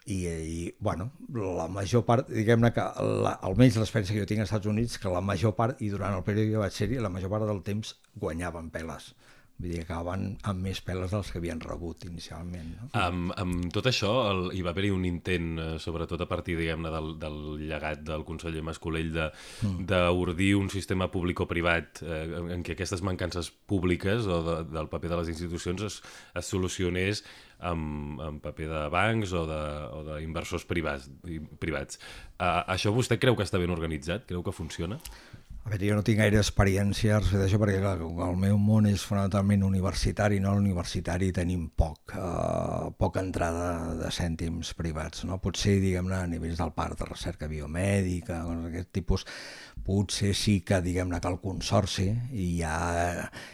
I, 0.03 0.17
i 0.27 0.63
bueno, 0.83 1.11
la 1.31 1.69
major 1.71 2.03
part, 2.03 2.27
diguem-ne 2.27 2.73
que 2.75 2.83
la, 3.23 3.37
almenys 3.47 3.77
l'experiència 3.79 4.17
que 4.17 4.25
jo 4.25 4.27
tinc 4.27 4.43
als 4.43 4.51
Estats 4.51 4.67
Units, 4.67 4.97
que 4.99 5.13
la 5.13 5.21
major 5.23 5.53
part, 5.55 5.79
i 5.79 5.91
durant 5.93 6.17
el 6.17 6.25
període 6.27 6.51
que 6.51 6.63
vaig 6.65 6.75
ser-hi, 6.75 6.99
la 6.99 7.13
major 7.13 7.31
part 7.31 7.47
del 7.47 7.61
temps 7.63 7.93
guanyaven 8.19 8.67
peles. 8.73 9.13
Vull 9.61 9.75
dir 9.75 9.83
acabaven 9.83 10.25
amb 10.49 10.65
més 10.65 10.81
peles 10.83 11.11
dels 11.13 11.29
que 11.31 11.37
havien 11.39 11.61
rebut 11.61 12.03
inicialment. 12.07 12.71
No? 12.79 12.87
Amb, 12.99 13.33
amb 13.39 13.69
tot 13.75 13.87
això, 13.91 14.11
el, 14.31 14.41
hi 14.57 14.63
va 14.65 14.73
haver-hi 14.73 14.91
un 14.91 15.05
intent, 15.07 15.51
eh, 15.61 15.67
sobretot 15.79 16.25
a 16.25 16.27
partir 16.27 16.57
diguem-ne 16.59 16.91
del, 16.91 17.13
del 17.21 17.39
llegat 17.61 18.01
del 18.07 18.25
conseller 18.27 18.65
Mascolell, 18.65 19.13
d'ordir 19.13 20.51
mm. 20.55 20.59
un 20.59 20.73
sistema 20.73 21.07
públic-privat 21.13 22.03
eh, 22.03 22.25
en 22.57 22.65
què 22.65 22.75
aquestes 22.75 23.05
mancances 23.05 23.51
públiques 23.69 24.27
o 24.27 24.41
de, 24.49 24.59
del 24.73 24.91
paper 24.91 25.13
de 25.13 25.21
les 25.21 25.33
institucions 25.35 25.85
es, 25.87 26.01
es 26.33 26.49
solucionés 26.49 27.23
amb, 27.63 28.19
amb 28.21 28.43
paper 28.43 28.67
de 28.69 28.81
bancs 28.93 29.33
o 29.37 29.45
d'inversors 29.47 30.65
privats. 30.69 31.09
privats. 31.61 31.99
Uh, 32.35 32.63
això 32.73 32.91
vostè 32.95 33.19
creu 33.21 33.37
que 33.37 33.45
està 33.45 33.61
ben 33.61 33.71
organitzat? 33.73 34.25
Creu 34.27 34.43
que 34.43 34.55
funciona? 34.55 34.99
A 35.63 35.69
veure, 35.71 35.87
jo 35.87 35.95
no 35.95 36.03
tinc 36.03 36.17
gaire 36.19 36.41
experiència 36.41 37.21
respecte 37.21 37.45
això 37.45 37.57
perquè 37.61 37.77
clar, 37.79 37.93
el 38.03 38.35
meu 38.41 38.57
món 38.59 38.83
és 38.89 39.05
fonamentalment 39.07 39.61
universitari, 39.63 40.41
no? 40.43 40.57
l'universitari 40.57 41.29
tenim 41.31 41.69
poc, 41.79 42.11
eh, 42.19 42.89
poca 42.99 43.23
entrada 43.23 43.93
de 44.01 44.11
cèntims 44.11 44.73
privats. 44.75 45.23
No? 45.29 45.39
Potser, 45.39 45.77
diguem-ne, 45.79 46.17
a 46.19 46.27
nivells 46.27 46.59
del 46.59 46.75
parc 46.75 46.99
de 46.99 47.07
recerca 47.07 47.47
biomèdica, 47.47 48.41
aquest 48.67 48.91
tipus, 48.99 49.23
potser 49.87 50.35
sí 50.35 50.59
que, 50.67 50.83
diguem-ne, 50.83 51.23
que 51.23 51.31
el 51.31 51.39
consorci 51.39 52.09
hi 52.11 52.51
ha, 52.67 52.77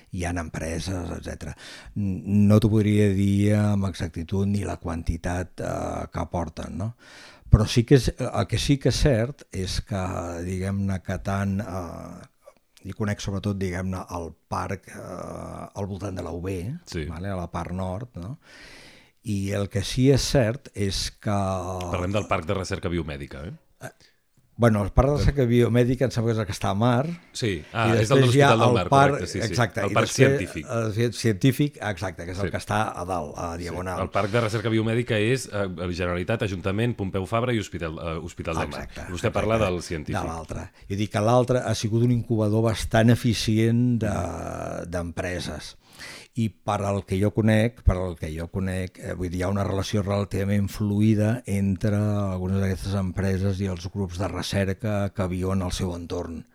hi 0.10 0.26
ha 0.26 0.34
empreses, 0.34 1.14
etc. 1.22 1.54
No 1.94 2.58
t'ho 2.58 2.74
podria 2.74 3.12
dir 3.14 3.54
amb 3.62 3.86
exactitud 3.94 4.50
ni 4.50 4.66
la 4.66 4.82
quantitat 4.82 5.62
eh, 5.62 6.08
que 6.10 6.26
aporten, 6.26 6.82
no? 6.82 6.96
Però 7.50 7.66
sí 7.66 7.84
que 7.88 7.98
és, 7.98 8.10
el 8.18 8.46
que 8.50 8.60
sí 8.62 8.78
que 8.82 8.92
és 8.94 9.00
cert 9.06 9.46
és 9.56 9.80
que, 9.86 10.04
diguem-ne, 10.46 11.00
que 11.06 11.18
tant... 11.26 11.60
Eh, 11.64 12.28
i 12.88 12.94
conec 12.96 13.20
sobretot, 13.20 13.58
diguem-ne, 13.60 14.06
el 14.16 14.30
parc 14.48 14.88
eh, 14.94 15.00
al 15.02 15.88
voltant 15.90 16.16
de 16.16 16.24
la 16.24 16.32
UB, 16.32 16.48
sí. 16.88 17.04
vale, 17.10 17.32
a 17.34 17.40
la 17.40 17.50
part 17.52 17.76
nord, 17.76 18.16
no? 18.22 18.38
I 19.30 19.52
el 19.58 19.68
que 19.72 19.84
sí 19.84 20.08
és 20.14 20.24
cert 20.32 20.70
és 20.80 21.10
que... 21.20 21.36
Parlem 21.92 22.16
del 22.16 22.30
Parc 22.30 22.48
de 22.48 22.56
Recerca 22.56 22.92
Biomèdica, 22.92 23.44
eh? 23.50 23.92
Eh 24.60 24.70
Bueno, 24.70 24.84
el 24.84 24.92
parc 24.92 25.08
de 25.08 25.16
recerca 25.16 25.44
biomèdica 25.48 26.04
em 26.04 26.12
sembla 26.12 26.34
que 26.34 26.36
és 26.36 26.40
el 26.42 26.48
que 26.50 26.52
està 26.52 26.74
a 26.74 26.76
Mar. 26.76 27.06
Sí, 27.32 27.62
ah, 27.72 27.94
és 27.96 28.10
el 28.12 28.20
de 28.20 28.26
l'Hospital 28.26 28.60
del 28.60 28.74
Mar, 28.76 28.90
parc, 28.92 29.14
correcte, 29.14 29.30
sí, 29.32 29.40
sí. 29.40 29.48
Exacte. 29.48 29.86
El 29.88 29.94
parc 29.96 30.10
després, 30.10 30.34
científic. 30.34 30.66
El 30.76 31.14
científic, 31.16 31.78
exacte, 31.80 32.26
que 32.26 32.34
és 32.36 32.38
sí. 32.42 32.44
el 32.44 32.52
que 32.52 32.60
està 32.60 32.82
a 32.92 33.06
dalt, 33.08 33.32
a 33.40 33.54
diagonal. 33.56 34.02
Sí. 34.02 34.04
El 34.04 34.12
parc 34.18 34.34
de 34.34 34.42
recerca 34.44 34.74
biomèdica 34.74 35.16
és 35.16 35.48
eh, 35.48 35.64
Generalitat, 35.88 36.44
Ajuntament, 36.44 36.98
Pompeu 37.00 37.24
Fabra 37.30 37.56
i 37.56 37.64
Hospital, 37.64 37.96
eh, 38.04 38.18
Hospital 38.20 38.60
del 38.60 38.68
Mar. 38.74 38.84
Exacte, 38.84 39.08
Vostè 39.08 39.30
exacte, 39.30 39.36
parla 39.40 39.62
del 39.64 39.80
científic. 39.80 40.20
De 40.20 40.28
l'altre. 40.28 40.68
Jo 40.92 41.00
dic 41.06 41.16
que 41.16 41.24
l'altre 41.24 41.64
ha 41.64 41.76
sigut 41.80 42.04
un 42.04 42.12
incubador 42.20 42.68
bastant 42.68 43.16
eficient 43.16 43.86
d'empreses. 44.04 45.72
De, 45.72 45.88
i 46.36 46.48
per 46.50 46.80
al 46.86 47.02
que 47.08 47.18
jo 47.20 47.32
conec, 47.36 47.82
per 47.84 47.98
al 47.98 48.16
que 48.20 48.30
jo 48.32 48.48
conec, 48.54 49.00
eh, 49.02 49.16
vull 49.18 49.32
dir, 49.32 49.42
hi 49.42 49.44
ha 49.48 49.52
una 49.52 49.66
relació 49.68 50.04
relativament 50.06 50.70
fluida 50.72 51.42
entre 51.50 51.98
algunes 51.98 52.62
d'aquestes 52.62 52.96
empreses 53.00 53.60
i 53.60 53.70
els 53.72 53.90
grups 53.94 54.22
de 54.22 54.30
recerca 54.32 54.96
que 55.16 55.28
viuen 55.32 55.62
al 55.62 55.76
seu 55.76 55.96
entorn. 55.96 56.46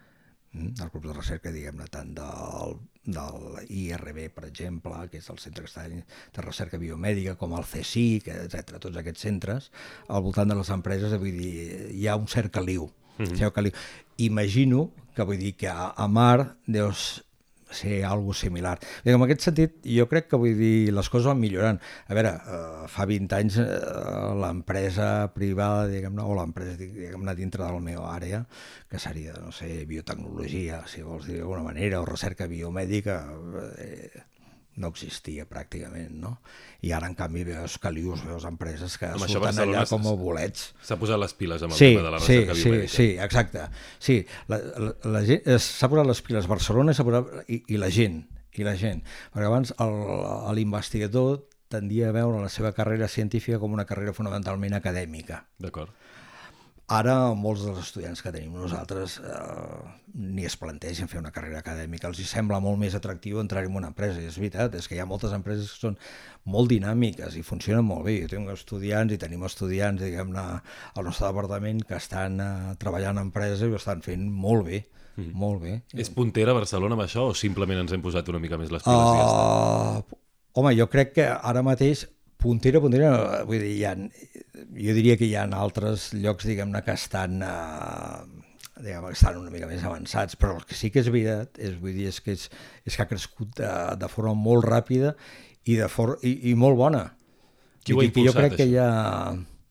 mm, 0.54 0.74
els 0.80 0.90
grups 0.92 1.08
de 1.08 1.14
recerca, 1.14 1.50
diguem-ne, 1.50 1.88
tant 1.90 2.14
del, 2.14 2.76
del 3.04 3.66
IRB, 3.68 4.28
per 4.30 4.44
exemple, 4.46 5.08
que 5.10 5.18
és 5.18 5.28
el 5.30 5.38
centre 5.42 5.64
que 5.64 5.70
està 5.70 5.88
de 5.88 6.44
recerca 6.44 6.78
biomèdica, 6.78 7.34
com 7.34 7.56
el 7.58 7.64
CSIC, 7.64 8.28
etc. 8.28 8.78
tots 8.78 8.96
aquests 8.96 9.26
centres, 9.26 9.72
al 10.08 10.22
voltant 10.22 10.48
de 10.48 10.54
les 10.54 10.70
empreses, 10.70 11.18
vull 11.18 11.40
dir, 11.40 11.90
hi 11.90 12.06
ha 12.06 12.14
un 12.14 12.28
cert 12.28 12.52
caliu. 12.52 12.90
Mm 13.18 13.24
-hmm. 13.24 13.72
Imagino 14.16 14.92
que 15.14 15.22
vull 15.22 15.38
dir 15.38 15.56
que 15.56 15.68
a, 15.68 15.92
a 15.96 16.08
Mar 16.08 16.56
deus 16.66 17.24
ser 17.74 18.02
algo 18.08 18.34
similar. 18.34 18.76
I 19.04 19.14
en 19.14 19.24
aquest 19.26 19.48
sentit, 19.48 19.78
jo 19.84 20.06
crec 20.10 20.28
que 20.30 20.40
vull 20.40 20.56
dir, 20.58 20.92
les 20.94 21.10
coses 21.12 21.28
van 21.30 21.40
millorant. 21.40 21.80
A 22.08 22.18
veure, 22.18 22.34
eh, 22.34 22.84
fa 22.90 23.06
20 23.10 23.38
anys 23.38 23.58
eh, 23.62 23.70
l'empresa 24.40 25.08
privada, 25.34 25.88
diguem-ne, 25.92 26.24
o 26.24 26.37
l'empresa, 26.38 26.76
diguem-ne, 26.80 27.37
dintre 27.38 27.64
de 27.64 27.72
la 27.72 27.82
meva 27.84 28.10
àrea, 28.14 28.44
que 28.90 29.00
seria, 29.02 29.34
no 29.42 29.52
sé, 29.52 29.84
biotecnologia, 29.90 30.84
si 30.90 31.02
vols 31.02 31.28
dir 31.28 31.40
d'alguna 31.40 31.66
manera, 31.70 32.00
o 32.00 32.08
recerca 32.08 32.48
biomèdica, 32.50 33.20
eh, 33.78 34.24
no 34.80 34.90
existia 34.90 35.46
pràcticament, 35.48 36.12
no? 36.20 36.34
I 36.84 36.92
ara, 36.96 37.08
en 37.10 37.16
canvi, 37.18 37.44
veus 37.46 37.76
calius, 37.82 38.24
veus 38.26 38.46
empreses 38.48 38.96
que 39.00 39.10
amb 39.12 39.26
surten 39.30 39.62
allà 39.64 39.84
com 39.90 40.08
a 40.10 40.14
bolets. 40.18 40.72
S'ha 40.84 40.98
posat 41.00 41.20
les 41.22 41.34
piles 41.38 41.62
amb 41.62 41.76
el 41.76 41.78
sí, 41.78 41.90
tema 41.92 42.04
de 42.06 42.12
la 42.14 42.20
recerca 42.20 42.56
sí, 42.56 42.62
biomèdica. 42.64 42.92
Sí, 42.92 42.96
sí, 42.96 43.08
exacte. 43.26 43.66
Sí, 44.02 44.18
la, 44.50 44.60
la, 44.60 44.92
la 45.16 45.24
gent 45.28 45.50
s'ha 45.62 45.90
posat 45.92 46.10
les 46.10 46.22
piles 46.26 46.50
Barcelona 46.50 46.96
posat, 46.98 47.34
i, 47.48 47.62
i 47.74 47.80
la 47.80 47.90
gent, 47.94 48.22
i 48.54 48.66
la 48.66 48.76
gent. 48.80 49.04
Perquè 49.34 49.50
abans 49.50 49.74
l'investigador 50.58 51.44
tendia 51.74 52.10
a 52.10 52.14
veure 52.14 52.42
la 52.42 52.50
seva 52.52 52.74
carrera 52.74 53.08
científica 53.10 53.58
com 53.62 53.72
una 53.74 53.87
carrera 53.88 54.14
fonamentalment 54.14 54.76
acadèmica. 54.78 55.44
D'acord 55.58 55.94
Ara 56.92 57.33
molts 57.33 57.62
dels 57.64 57.79
estudiants 57.81 58.20
que 58.20 58.29
tenim 58.29 58.53
nosaltres 58.61 59.14
eh, 59.25 59.77
ni 60.20 60.44
es 60.44 60.57
plantegen 60.61 61.09
fer 61.09 61.16
una 61.16 61.31
carrera 61.33 61.62
acadèmica, 61.62 62.11
els 62.11 62.18
hi 62.20 62.27
sembla 62.29 62.59
molt 62.61 62.77
més 62.83 62.92
atractiu 62.99 63.38
entrar 63.40 63.62
en 63.64 63.79
una 63.79 63.88
empresa, 63.88 64.20
i 64.20 64.29
és 64.29 64.37
veritat, 64.37 64.77
és 64.77 64.88
que 64.88 64.99
hi 64.99 65.01
ha 65.01 65.07
moltes 65.09 65.33
empreses 65.33 65.70
que 65.73 65.81
són 65.81 65.97
molt 66.44 66.68
dinàmiques 66.68 67.38
i 67.40 67.44
funcionen 67.47 67.87
molt 67.88 68.05
bé. 68.05 68.18
Jo 68.27 68.29
tinc 68.35 68.53
estudiants 68.53 69.16
i 69.16 69.18
tenim 69.23 69.47
estudiants, 69.49 70.03
diguem-ne, 70.05 70.44
al 70.92 71.09
nostre 71.09 71.31
departament 71.31 71.81
que 71.88 71.97
estan 71.97 72.37
eh, 72.44 72.75
treballant 72.83 73.16
en 73.16 73.31
empreses 73.31 73.64
i 73.64 73.73
ho 73.73 73.81
estan 73.81 74.05
fent 74.05 74.29
molt 74.29 74.68
bé. 74.68 74.85
Mm. 75.16 75.33
Molt 75.38 75.62
bé. 75.62 75.79
És 75.97 76.11
puntera 76.12 76.53
Barcelona 76.53 76.99
amb 76.99 77.07
això 77.07 77.31
o 77.31 77.35
simplement 77.38 77.81
ens 77.85 77.94
hem 77.94 78.03
posat 78.05 78.29
una 78.29 78.42
mica 78.42 78.59
més 78.61 78.73
les 78.75 78.83
piles 78.83 78.99
uh, 78.99 79.14
i 79.14 79.20
ja 79.23 79.29
està? 79.31 80.18
Home, 80.59 80.75
jo 80.79 80.87
crec 80.90 81.14
que 81.16 81.27
ara 81.33 81.62
mateix 81.66 82.05
puntera, 82.44 82.80
puntera, 82.85 83.11
vull 83.48 83.62
dir, 83.62 83.72
hi 83.78 83.85
ha, 83.88 83.94
jo 84.76 84.96
diria 84.96 85.16
que 85.20 85.28
hi 85.28 85.35
ha 85.38 85.46
altres 85.59 86.11
llocs, 86.16 86.46
diguem-ne, 86.48 86.83
que 86.85 86.96
estan, 86.98 87.40
eh, 87.44 88.44
diguem 88.85 89.09
estan 89.11 89.40
una 89.40 89.52
mica 89.54 89.68
més 89.70 89.85
avançats, 89.87 90.38
però 90.40 90.59
el 90.59 90.68
que 90.68 90.78
sí 90.78 90.92
que 90.92 91.02
és 91.02 91.11
veritat, 91.11 91.59
és, 91.59 91.76
vull 91.80 91.96
dir, 91.96 92.11
és 92.12 92.20
que, 92.20 92.37
és, 92.37 92.48
és 92.85 92.96
que 92.96 93.04
ha 93.04 93.11
crescut 93.11 93.57
de, 93.61 93.72
de 94.00 94.11
forma 94.12 94.35
molt 94.38 94.68
ràpida 94.68 95.14
i, 95.64 95.78
de 95.80 95.88
for 95.88 96.18
i, 96.22 96.37
i 96.50 96.57
molt 96.59 96.78
bona. 96.80 97.07
Qui 97.85 97.96
ho 97.96 98.00
ha 98.00 98.09
impulsat, 98.09 98.33
jo 98.33 98.40
crec 98.40 98.52
això? 98.52 98.62
que 98.62 98.70
hi 98.72 98.78
ha... 98.80 98.90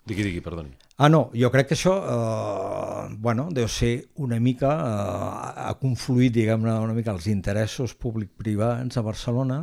Digui, 0.10 0.28
digui, 0.28 0.42
perdoni. 0.46 0.74
Ah, 0.96 1.10
no, 1.10 1.32
jo 1.34 1.50
crec 1.50 1.72
que 1.72 1.74
això, 1.74 1.94
eh, 2.06 3.16
bueno, 3.18 3.48
deu 3.50 3.66
ser 3.68 4.10
una 4.22 4.38
mica, 4.40 4.70
eh, 4.70 5.64
ha 5.66 5.74
confluït, 5.80 6.36
diguem-ne, 6.36 6.76
una 6.86 6.94
mica 6.94 7.12
els 7.12 7.26
interessos 7.32 7.96
públic-privats 7.98 9.02
a 9.02 9.02
Barcelona 9.02 9.58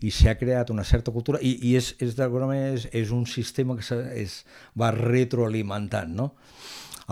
i 0.00 0.10
s'ha 0.10 0.38
creat 0.40 0.72
una 0.72 0.84
certa 0.88 1.12
cultura 1.12 1.38
i, 1.42 1.52
i 1.68 1.74
és, 1.76 1.92
és 2.00 2.16
d'alguna 2.16 2.48
manera, 2.48 2.72
és, 2.78 2.88
és 2.96 3.12
un 3.12 3.26
sistema 3.28 3.76
que 3.76 4.00
es 4.22 4.40
va 4.72 4.90
retroalimentant, 4.96 6.16
no? 6.16 6.32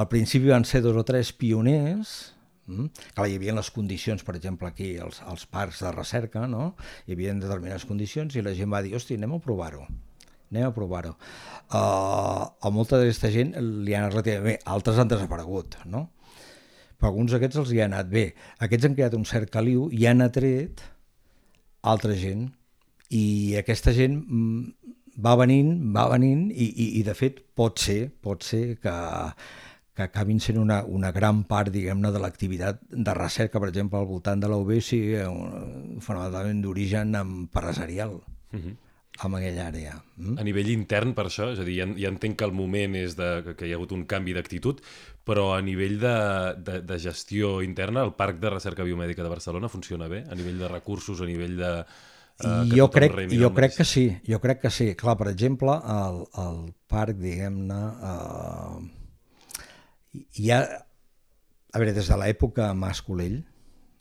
Al 0.01 0.09
principi 0.09 0.49
van 0.49 0.65
ser 0.65 0.81
dos 0.81 0.97
o 0.97 1.05
tres 1.05 1.33
pioners, 1.37 2.35
Mm? 2.69 2.91
Clar, 3.17 3.25
hi 3.31 3.39
havia 3.39 3.55
les 3.57 3.71
condicions, 3.73 4.21
per 4.21 4.35
exemple, 4.37 4.69
aquí, 4.69 4.91
els, 5.01 5.23
els 5.25 5.47
parcs 5.49 5.81
de 5.81 5.93
recerca, 5.95 6.43
no? 6.45 6.75
hi 7.07 7.15
havia 7.17 7.33
determinades 7.33 7.89
condicions 7.89 8.37
i 8.37 8.45
la 8.45 8.53
gent 8.53 8.69
va 8.69 8.83
dir, 8.85 8.93
hosti, 8.99 9.17
anem 9.17 9.39
a 9.39 9.41
provar-ho 9.41 9.87
anem 10.51 10.69
a 10.69 10.75
provar-ho. 10.75 11.15
Uh, 11.69 12.49
a 12.49 12.71
molta 12.73 13.01
d'aquesta 13.01 13.31
gent 13.35 13.55
li 13.59 13.95
ha 13.95 14.03
anat 14.03 14.15
relativament 14.17 14.47
bé, 14.49 14.57
altres 14.65 15.01
han 15.01 15.11
desaparegut, 15.11 15.77
no? 15.87 16.09
Però 16.99 17.13
alguns 17.13 17.35
d'aquests 17.35 17.61
els 17.63 17.73
hi 17.73 17.83
ha 17.83 17.89
anat 17.91 18.09
bé. 18.11 18.31
Aquests 18.65 18.89
han 18.89 18.97
creat 18.99 19.15
un 19.15 19.27
cert 19.29 19.53
caliu 19.55 19.87
i 19.95 20.07
han 20.11 20.25
atret 20.25 20.83
altra 21.87 22.17
gent 22.19 22.49
i 23.15 23.57
aquesta 23.61 23.95
gent 23.95 24.17
mm, 24.19 24.95
va 25.25 25.35
venint, 25.39 25.71
va 25.95 26.09
venint 26.11 26.49
i, 26.51 26.67
i, 26.67 26.87
i 27.01 27.05
de 27.07 27.15
fet 27.17 27.41
pot 27.59 27.79
ser, 27.83 28.09
pot 28.25 28.45
ser 28.47 28.63
que, 28.83 28.97
que 29.99 30.07
acabin 30.07 30.43
sent 30.43 30.59
una, 30.61 30.81
una 30.85 31.13
gran 31.15 31.45
part, 31.51 31.73
diguem-ne, 31.75 32.13
de 32.15 32.23
l'activitat 32.23 32.83
de 32.91 33.15
recerca, 33.19 33.63
per 33.63 33.71
exemple, 33.73 33.99
al 33.99 34.11
voltant 34.11 34.43
de 34.43 34.51
la 34.51 34.59
UB, 34.61 34.77
sigui 34.85 35.19
fonamentalment 36.05 36.63
d'origen 36.65 37.17
empresarial. 37.23 38.21
Uh 38.53 38.61
mhm. 38.61 38.77
En 39.25 39.35
aquella 39.35 39.67
àrea. 39.69 39.95
Mm? 40.17 40.37
A 40.39 40.45
nivell 40.47 40.71
intern, 40.73 41.15
per 41.17 41.27
això, 41.29 41.49
és 41.53 41.61
a 41.63 41.67
dir, 41.67 41.79
ja, 41.81 41.87
ja 41.99 42.11
entenc 42.13 42.39
que 42.39 42.47
el 42.47 42.55
moment 42.55 42.95
és 42.99 43.17
de, 43.19 43.55
que 43.59 43.67
hi 43.67 43.73
ha 43.75 43.79
hagut 43.79 43.95
un 43.97 44.05
canvi 44.11 44.35
d'actitud, 44.37 44.83
però 45.29 45.51
a 45.57 45.63
nivell 45.65 45.99
de, 46.01 46.15
de, 46.65 46.79
de 46.87 46.99
gestió 47.03 47.59
interna, 47.65 48.05
el 48.07 48.15
Parc 48.19 48.39
de 48.43 48.53
Recerca 48.55 48.87
Biomèdica 48.87 49.27
de 49.27 49.33
Barcelona 49.33 49.73
funciona 49.73 50.09
bé? 50.09 50.23
A 50.31 50.39
nivell 50.39 50.63
de 50.63 50.71
recursos, 50.71 51.21
a 51.21 51.29
nivell 51.29 51.59
de... 51.59 51.73
Uh, 52.39 52.63
jo 52.71 52.87
crec, 52.95 53.17
jo 53.35 53.51
crec 53.51 53.75
que 53.81 53.85
sí, 53.85 54.07
jo 54.23 54.39
crec 54.39 54.63
que 54.63 54.71
sí. 54.71 54.93
Clar, 54.95 55.17
per 55.19 55.27
exemple, 55.33 55.75
el, 55.75 56.21
el 56.39 56.61
parc, 56.87 57.19
diguem-ne, 57.19 57.81
uh, 58.13 58.79
hi 60.39 60.53
ha... 60.55 60.63
A 61.69 61.81
veure, 61.83 61.93
des 61.93 62.07
de 62.09 62.17
l'època 62.17 62.71
Mascolell, 62.73 63.43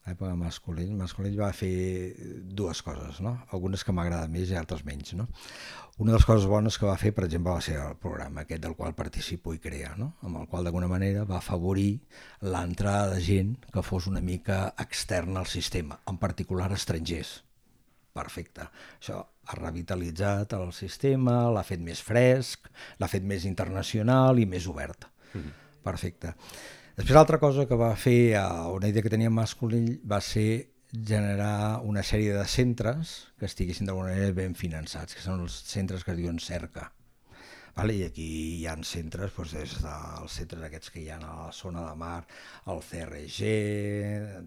l'època 0.07 0.31
de 0.31 0.39
Mascolell. 0.39 0.93
Mascolell 0.95 1.35
va 1.39 1.49
fer 1.55 2.15
dues 2.57 2.81
coses, 2.85 3.19
no? 3.23 3.33
algunes 3.51 3.83
que 3.83 3.95
m'agraden 3.95 4.31
més 4.31 4.51
i 4.51 4.57
altres 4.59 4.85
menys. 4.87 5.13
No? 5.19 5.27
Una 5.97 6.13
de 6.13 6.17
les 6.17 6.27
coses 6.27 6.47
bones 6.49 6.77
que 6.79 6.87
va 6.87 6.97
fer, 7.01 7.11
per 7.15 7.25
exemple, 7.27 7.53
va 7.53 7.63
ser 7.63 7.77
el 7.81 7.97
programa 8.01 8.43
aquest 8.45 8.63
del 8.63 8.77
qual 8.79 8.95
participo 8.97 9.53
i 9.55 9.59
crea, 9.63 9.95
no? 9.99 10.13
amb 10.23 10.41
el 10.41 10.47
qual 10.51 10.67
d'alguna 10.67 10.89
manera 10.91 11.25
va 11.27 11.41
afavorir 11.41 11.99
l'entrada 12.45 13.11
de 13.15 13.19
gent 13.25 13.57
que 13.73 13.83
fos 13.83 14.07
una 14.07 14.23
mica 14.23 14.61
externa 14.79 15.41
al 15.43 15.51
sistema, 15.51 15.99
en 16.07 16.21
particular 16.21 16.71
estrangers. 16.75 17.41
Perfecte. 18.17 18.63
Això 18.97 19.19
ha 19.21 19.59
revitalitzat 19.59 20.55
el 20.57 20.71
sistema, 20.73 21.43
l'ha 21.53 21.63
fet 21.67 21.83
més 21.83 22.01
fresc, 22.01 22.71
l'ha 22.97 23.11
fet 23.11 23.27
més 23.27 23.45
internacional 23.45 24.39
i 24.39 24.47
més 24.49 24.65
obert. 24.67 25.05
Mm 25.33 25.41
-hmm. 25.41 25.53
Perfecte. 25.83 26.33
Després 26.97 27.13
l'altra 27.13 27.37
cosa 27.37 27.67
que 27.69 27.77
va 27.77 27.91
fer, 27.93 28.33
eh, 28.33 28.43
una 28.73 28.87
idea 28.89 29.03
que 29.05 29.11
tenia 29.13 29.29
Mascolell, 29.29 29.99
va 30.11 30.17
ser 30.17 30.47
generar 31.09 31.81
una 31.85 32.01
sèrie 32.01 32.33
de 32.33 32.45
centres 32.49 33.11
que 33.37 33.45
estiguessin 33.45 33.85
d'alguna 33.85 34.15
manera 34.15 34.33
ben 34.39 34.55
finançats, 34.57 35.13
que 35.13 35.21
són 35.21 35.43
els 35.43 35.59
centres 35.69 36.01
que 36.03 36.15
es 36.15 36.17
diuen 36.17 36.41
CERCA. 36.41 36.87
Vale? 37.77 37.99
I 37.99 38.07
aquí 38.07 38.27
hi 38.55 38.65
ha 38.65 38.73
centres, 38.81 39.35
doncs, 39.37 39.53
des 39.53 39.77
dels 39.83 40.37
centres 40.41 40.65
aquests 40.65 40.89
que 40.89 41.03
hi 41.03 41.11
ha 41.13 41.19
a 41.21 41.25
la 41.45 41.51
zona 41.53 41.85
de 41.85 41.95
mar, 42.01 42.23
el 42.73 42.81
CRG, 42.89 43.51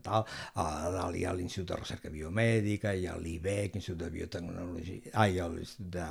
tal, 0.03 0.27
a 0.59 0.71
dalt 0.91 1.21
hi 1.21 1.23
ha 1.31 1.37
l'Institut 1.39 1.71
de 1.71 1.79
Recerca 1.85 2.11
Biomèdica, 2.11 2.99
hi 2.99 3.07
ha 3.07 3.15
l'IBEC, 3.15 3.79
Institut 3.79 4.09
de 4.09 4.11
Biotecnologia, 4.17 5.15
ha 5.15 5.29
l'Institut 5.31 6.01
de 6.01 6.09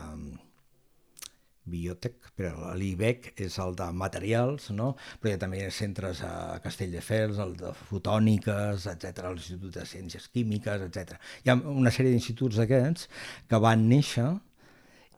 Biotec, 1.71 2.32
però 2.38 2.73
l'IBEC 2.77 3.32
és 3.45 3.58
el 3.63 3.77
de 3.79 3.88
materials, 3.95 4.69
no? 4.75 4.91
però 5.21 5.32
hi 5.32 5.38
ha 5.38 5.41
també 5.41 5.63
centres 5.73 6.23
a 6.25 6.60
Castelldefels, 6.63 7.39
el 7.43 7.55
de 7.60 7.71
fotòniques, 7.88 8.89
etc, 8.91 9.29
l'Institut 9.29 9.79
de 9.79 9.88
Ciències 9.88 10.29
Químiques, 10.34 10.86
etc. 10.89 11.17
Hi 11.43 11.53
ha 11.53 11.58
una 11.60 11.93
sèrie 11.93 12.13
d'instituts 12.13 12.60
d'aquests 12.62 13.10
que 13.49 13.63
van 13.63 13.88
néixer 13.89 14.29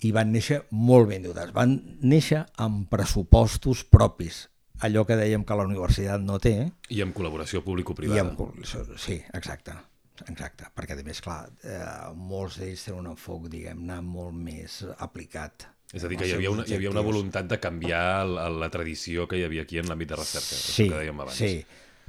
i 0.02 0.12
van 0.16 0.32
néixer 0.34 0.64
molt 0.74 1.10
ben 1.12 1.26
dotats. 1.26 1.54
Van 1.56 1.78
néixer 2.02 2.42
amb 2.64 2.88
pressupostos 2.92 3.84
propis, 3.86 4.48
allò 4.82 5.06
que 5.06 5.18
dèiem 5.20 5.46
que 5.46 5.58
la 5.58 5.68
universitat 5.70 6.24
no 6.26 6.40
té. 6.42 6.56
I 6.90 7.04
amb 7.06 7.16
col·laboració 7.18 7.62
público-privada. 7.66 8.34
Amb, 8.34 8.66
sí, 8.98 9.22
exacte. 9.38 9.78
Exacte, 10.30 10.68
perquè 10.78 10.94
a 10.94 11.04
més, 11.06 11.22
clar, 11.24 11.48
eh, 11.66 11.84
molts 12.14 12.60
d'ells 12.62 12.84
tenen 12.86 13.00
un 13.00 13.12
enfoc, 13.16 13.48
diguem-ne, 13.50 14.02
molt 14.06 14.36
més 14.38 14.82
aplicat 15.02 15.66
és 15.92 16.04
a 16.04 16.08
dir, 16.08 16.18
que 16.20 16.28
hi 16.30 16.34
havia, 16.38 16.52
una, 16.54 16.64
hi 16.68 16.78
havia 16.78 16.92
una 16.94 17.04
voluntat 17.04 17.50
de 17.52 17.60
canviar 17.60 18.24
la, 18.28 18.48
la 18.50 18.70
tradició 18.72 19.28
que 19.28 19.40
hi 19.40 19.46
havia 19.48 19.66
aquí 19.68 19.82
en 19.82 19.90
l'àmbit 19.92 20.14
de 20.14 20.20
recerca, 20.22 20.56
sí, 20.56 20.88
que 20.88 20.96
dèiem 20.96 21.20
abans. 21.20 21.36
Sí, 21.36 21.66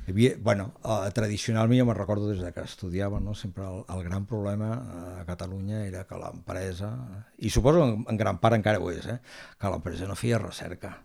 havia, 0.07 0.37
bueno, 0.39 0.69
uh, 0.87 1.09
tradicionalment 1.15 1.83
jo 1.83 1.87
me'n 1.89 1.99
recordo 1.99 2.31
des 2.31 2.43
de 2.45 2.53
que 2.55 2.63
estudiava, 2.63 3.19
no? 3.21 3.35
sempre 3.35 3.67
el, 3.67 3.83
el 3.97 4.05
gran 4.07 4.27
problema 4.31 4.73
a 5.21 5.25
Catalunya 5.27 5.85
era 5.87 6.05
que 6.07 6.19
l'empresa, 6.19 6.93
i 7.39 7.51
suposo 7.51 7.83
en, 7.89 8.05
en 8.07 8.21
gran 8.21 8.39
part 8.43 8.59
encara 8.59 8.83
ho 8.83 8.93
és, 8.95 9.09
eh? 9.11 9.19
que 9.59 9.75
l'empresa 9.75 10.11
no 10.11 10.19
feia 10.19 10.39
recerca. 10.43 11.01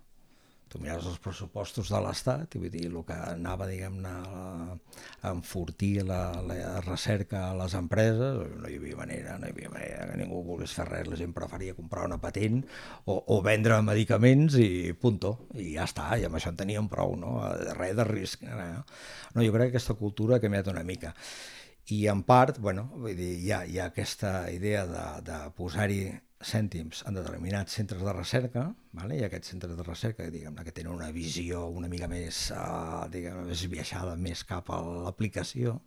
Tu 0.67 0.81
mires 0.83 1.05
els 1.07 1.19
pressupostos 1.23 1.91
de 1.93 1.99
l'Estat 2.03 2.55
i 2.57 2.61
vull 2.61 2.71
dir, 2.73 2.85
el 2.89 2.97
que 3.07 3.15
anava, 3.15 3.67
diguem-ne, 3.69 4.13
a 5.23 5.31
enfortir 5.31 6.03
la, 6.07 6.21
la 6.43 6.57
recerca 6.85 7.45
a 7.47 7.55
les 7.59 7.75
empreses, 7.79 8.41
no 8.59 8.69
hi 8.69 8.79
havia 8.79 8.99
manera, 8.99 9.37
no 9.39 9.47
hi 9.47 9.55
havia 9.55 9.71
manera 9.73 10.07
que 10.09 10.19
ningú 10.19 10.41
volgués 10.47 10.75
fer 10.75 10.87
res, 10.89 11.07
la 11.07 11.19
gent 11.19 11.35
preferia 11.35 11.77
comprar 11.77 12.07
una 12.09 12.19
patent 12.23 12.63
o, 13.05 13.15
o 13.17 13.39
vendre 13.45 13.79
medicaments 13.85 14.57
i 14.61 14.93
punto, 14.99 15.37
i 15.55 15.73
ja 15.77 15.87
està, 15.87 16.09
i 16.19 16.27
amb 16.27 16.39
això 16.39 16.51
en 16.51 16.59
teníem 16.59 16.91
prou, 16.91 17.15
no? 17.19 17.39
Res 17.79 17.95
de 17.97 18.07
risc. 18.07 18.43
No? 18.47 18.83
no, 19.35 19.43
jo 19.45 19.53
crec 19.55 19.71
que 19.71 19.77
aquesta 19.77 19.95
cultura 19.99 20.37
ha 20.37 20.43
canviat 20.43 20.73
una 20.73 20.83
mica 20.87 21.15
i 21.89 22.07
en 22.11 22.23
part, 22.27 22.57
bueno, 22.59 22.89
vull 22.99 23.15
dir, 23.15 23.33
hi 23.39 23.51
ha, 23.55 23.61
hi 23.63 23.77
ha 23.79 23.87
aquesta 23.91 24.31
idea 24.51 24.83
de, 24.89 25.03
de 25.27 25.37
posar-hi 25.55 26.01
cèntims 26.47 27.03
en 27.09 27.17
determinats 27.17 27.75
centres 27.79 28.01
de 28.05 28.13
recerca, 28.15 28.63
vale? 28.97 29.17
i 29.19 29.25
aquests 29.27 29.53
centres 29.53 29.75
de 29.77 29.85
recerca 29.85 30.29
diguem 30.33 30.55
que 30.63 30.73
tenen 30.73 30.93
una 30.93 31.11
visió 31.15 31.65
una 31.67 31.89
mica 31.91 32.09
més, 32.11 32.47
uh, 32.55 33.05
diguem, 33.11 33.43
més 33.49 33.65
viaixada, 33.71 34.15
més 34.15 34.43
cap 34.47 34.71
a 34.71 34.79
l'aplicació, 35.07 35.77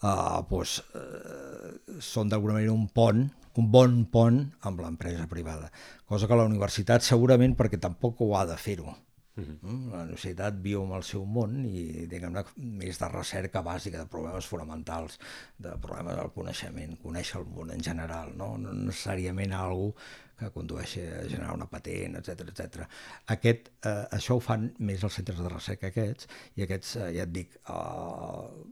uh, 0.00 0.40
pues, 0.48 0.80
uh, 0.96 2.00
són 2.00 2.32
d'alguna 2.32 2.58
manera 2.58 2.74
un 2.74 2.88
pont, 2.88 3.24
un 3.60 3.70
bon 3.70 4.02
pont 4.12 4.42
amb 4.68 4.80
l'empresa 4.80 5.28
privada. 5.28 5.70
Cosa 6.08 6.28
que 6.28 6.38
la 6.38 6.48
universitat 6.48 7.04
segurament 7.04 7.56
perquè 7.58 7.80
tampoc 7.80 8.24
ho 8.24 8.32
ha 8.38 8.46
de 8.48 8.58
fer-ho 8.60 8.96
Uh 9.34 9.44
-huh. 9.44 9.90
La 9.90 10.02
universitat 10.02 10.54
viu 10.60 10.82
amb 10.82 10.92
el 10.92 11.02
seu 11.02 11.24
món 11.24 11.64
i 11.64 12.06
diguem-ne 12.06 12.44
més 12.56 12.98
de 12.98 13.08
recerca 13.08 13.62
bàsica, 13.62 13.98
de 13.98 14.06
problemes 14.06 14.46
fonamentals, 14.46 15.18
de 15.56 15.70
problemes 15.78 16.16
del 16.16 16.30
coneixement, 16.34 16.98
conèixer 17.02 17.40
el 17.40 17.46
món 17.46 17.70
en 17.70 17.80
general, 17.80 18.36
no, 18.36 18.58
no 18.58 18.72
necessàriament 18.72 19.52
algú 19.52 19.94
que 20.38 20.50
condueixi 20.50 21.00
a 21.00 21.22
generar 21.28 21.54
una 21.54 21.66
patent, 21.66 22.16
etc 22.16 22.40
etc. 22.40 22.86
Aquest, 23.26 23.70
eh, 23.86 24.06
això 24.18 24.36
ho 24.36 24.40
fan 24.40 24.74
més 24.78 25.02
els 25.02 25.14
centres 25.14 25.38
de 25.38 25.48
recerca 25.48 25.86
aquests, 25.86 26.28
i 26.56 26.62
aquests, 26.62 26.96
eh, 26.96 27.12
ja 27.16 27.22
et 27.22 27.32
dic, 27.32 27.56
eh, 27.68 28.64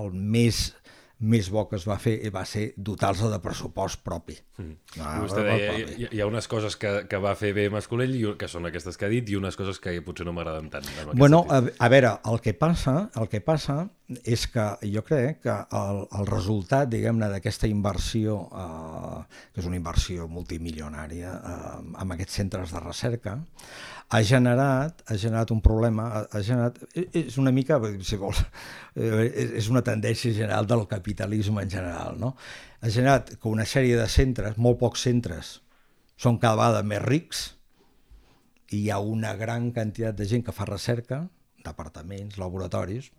el 0.00 0.12
més 0.12 0.72
més 1.20 1.50
bo 1.52 1.66
que 1.68 1.76
es 1.76 1.84
va 1.88 1.98
fer 2.00 2.16
va 2.32 2.46
ser 2.48 2.70
dotar-se 2.76 3.28
de 3.28 3.38
pressupost 3.44 4.00
propi. 4.04 4.36
Mm. 4.56 4.76
Ah, 5.02 5.18
Vostè 5.20 5.44
deia, 5.44 5.74
hi, 5.76 6.08
hi 6.16 6.22
ha 6.22 6.28
unes 6.28 6.48
coses 6.48 6.76
que, 6.80 6.92
que 7.10 7.20
va 7.20 7.34
fer 7.36 7.52
bé 7.56 7.68
Mascolell, 7.72 8.16
que 8.40 8.48
són 8.48 8.68
aquestes 8.68 8.96
que 8.96 9.08
ha 9.08 9.12
dit, 9.12 9.28
i 9.28 9.36
unes 9.36 9.58
coses 9.58 9.80
que 9.82 9.92
potser 10.06 10.24
no 10.28 10.34
m'agraden 10.36 10.70
tant. 10.72 10.88
Bueno, 11.12 11.44
a, 11.48 11.60
a 11.60 11.90
veure, 11.92 12.14
el 12.32 12.40
que 12.40 12.54
passa, 12.56 13.10
el 13.20 13.28
que 13.32 13.42
passa 13.44 13.82
és 14.24 14.46
que 14.50 14.64
jo 14.90 15.04
crec 15.06 15.44
que 15.44 15.54
el, 15.76 16.02
el 16.18 16.28
resultat, 16.30 16.88
diguem-ne, 16.90 17.28
d'aquesta 17.30 17.68
inversió, 17.70 18.40
eh, 18.50 19.44
que 19.52 19.62
és 19.62 19.68
una 19.68 19.78
inversió 19.78 20.26
multimilionària 20.28 21.36
eh, 21.36 21.74
amb 22.02 22.16
aquests 22.16 22.40
centres 22.40 22.74
de 22.74 22.82
recerca, 22.82 23.36
ha 24.10 24.20
generat, 24.26 25.04
ha 25.06 25.16
generat 25.16 25.52
un 25.54 25.60
problema, 25.62 26.08
ha, 26.26 26.40
generat, 26.42 26.80
és 27.14 27.36
una 27.38 27.52
mica, 27.54 27.78
si 28.02 28.18
vols, 28.18 28.40
eh, 28.98 29.28
és 29.60 29.68
una 29.70 29.84
tendència 29.86 30.34
general 30.34 30.66
del 30.66 30.82
capitalisme 30.90 31.62
en 31.62 31.70
general, 31.70 32.18
no? 32.18 32.32
Ha 32.82 32.90
generat 32.90 33.36
que 33.36 33.48
una 33.48 33.66
sèrie 33.68 33.94
de 33.98 34.08
centres, 34.10 34.58
molt 34.58 34.80
pocs 34.82 35.06
centres, 35.06 35.60
són 36.18 36.40
cada 36.42 36.58
vegada 36.58 36.82
més 36.82 37.04
rics 37.06 37.44
i 38.74 38.82
hi 38.82 38.90
ha 38.90 38.98
una 38.98 39.36
gran 39.38 39.70
quantitat 39.76 40.18
de 40.18 40.26
gent 40.26 40.42
que 40.46 40.54
fa 40.56 40.66
recerca, 40.66 41.22
departaments, 41.62 42.38
laboratoris, 42.40 43.12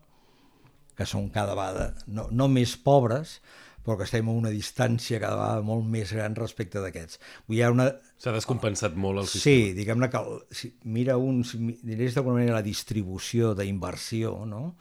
que 0.97 1.07
són 1.07 1.29
cada 1.31 1.55
vegada 1.55 1.93
no, 2.07 2.27
no 2.35 2.49
més 2.51 2.75
pobres, 2.75 3.39
però 3.85 3.97
que 3.97 4.05
estem 4.07 4.29
a 4.29 4.35
una 4.37 4.53
distància 4.53 5.19
cada 5.21 5.37
vegada 5.39 5.65
molt 5.65 5.87
més 5.89 6.13
gran 6.13 6.37
respecte 6.37 6.81
d'aquests. 6.83 7.19
Una... 7.49 7.89
S'ha 8.21 8.33
descompensat 8.35 8.95
molt 8.95 9.23
el 9.23 9.29
sistema. 9.29 9.43
Sí, 9.43 9.75
diguem-ne 9.77 10.09
que 10.13 10.21
el, 10.21 10.41
si 10.53 10.73
mira 10.85 11.17
un, 11.17 11.43
si 11.47 11.59
dirés 11.81 12.17
d'alguna 12.17 12.39
manera 12.39 12.59
la 12.59 12.65
distribució 12.65 13.55
d'inversió, 13.57 14.35
no? 14.45 14.75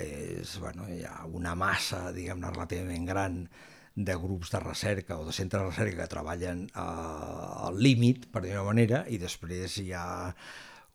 és, 0.00 0.54
bueno, 0.62 0.86
hi 0.88 1.02
ha 1.04 1.26
una 1.28 1.52
massa, 1.58 2.08
diguem-ne, 2.16 2.50
relativament 2.54 3.06
gran 3.08 3.42
de 3.94 4.14
grups 4.16 4.52
de 4.54 4.60
recerca 4.62 5.18
o 5.18 5.26
de 5.26 5.34
centres 5.36 5.62
de 5.62 5.68
recerca 5.68 6.02
que 6.02 6.14
treballen 6.14 6.64
al 6.78 7.78
límit, 7.82 8.30
per 8.32 8.42
dir-ho 8.44 8.64
manera, 8.64 9.04
i 9.10 9.18
després 9.20 9.76
hi 9.82 9.90
ha 9.92 10.06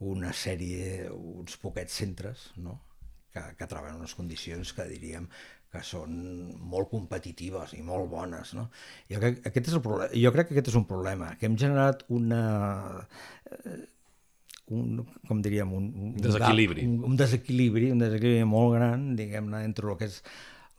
una 0.05 0.33
sèrie, 0.33 1.09
uns 1.11 1.57
poquets 1.61 2.01
centres, 2.01 2.49
no? 2.57 2.79
que, 3.35 3.43
que 3.59 3.67
treballen 3.67 3.99
en 3.99 4.05
unes 4.05 4.15
condicions 4.15 4.71
que 4.73 4.87
diríem 4.89 5.27
que 5.75 5.83
són 5.85 6.15
molt 6.71 6.89
competitives 6.91 7.75
i 7.77 7.83
molt 7.85 8.09
bones. 8.11 8.53
No? 8.57 8.69
Jo, 9.11 9.19
crec, 9.19 9.41
aquest 9.51 9.71
és 9.71 9.75
el 9.79 9.83
problema. 9.83 10.13
jo 10.23 10.31
crec 10.35 10.49
que 10.49 10.57
aquest 10.57 10.71
és 10.71 10.79
un 10.79 10.87
problema, 10.89 11.33
que 11.39 11.49
hem 11.49 11.59
generat 11.59 12.07
una... 12.15 12.41
Eh, 13.51 13.83
un, 14.73 15.03
com 15.29 15.41
diríem, 15.45 15.69
un, 15.77 15.91
un 16.07 16.13
desequilibri. 16.17 16.87
un, 16.89 17.03
un 17.11 17.17
desequilibri, 17.19 17.91
un 17.93 17.99
desequilibri 18.01 18.47
molt 18.49 18.73
gran, 18.73 19.11
diguem-ne, 19.19 19.61
entre 19.67 19.91
el 19.91 19.99
que 19.99 20.07
és 20.09 20.21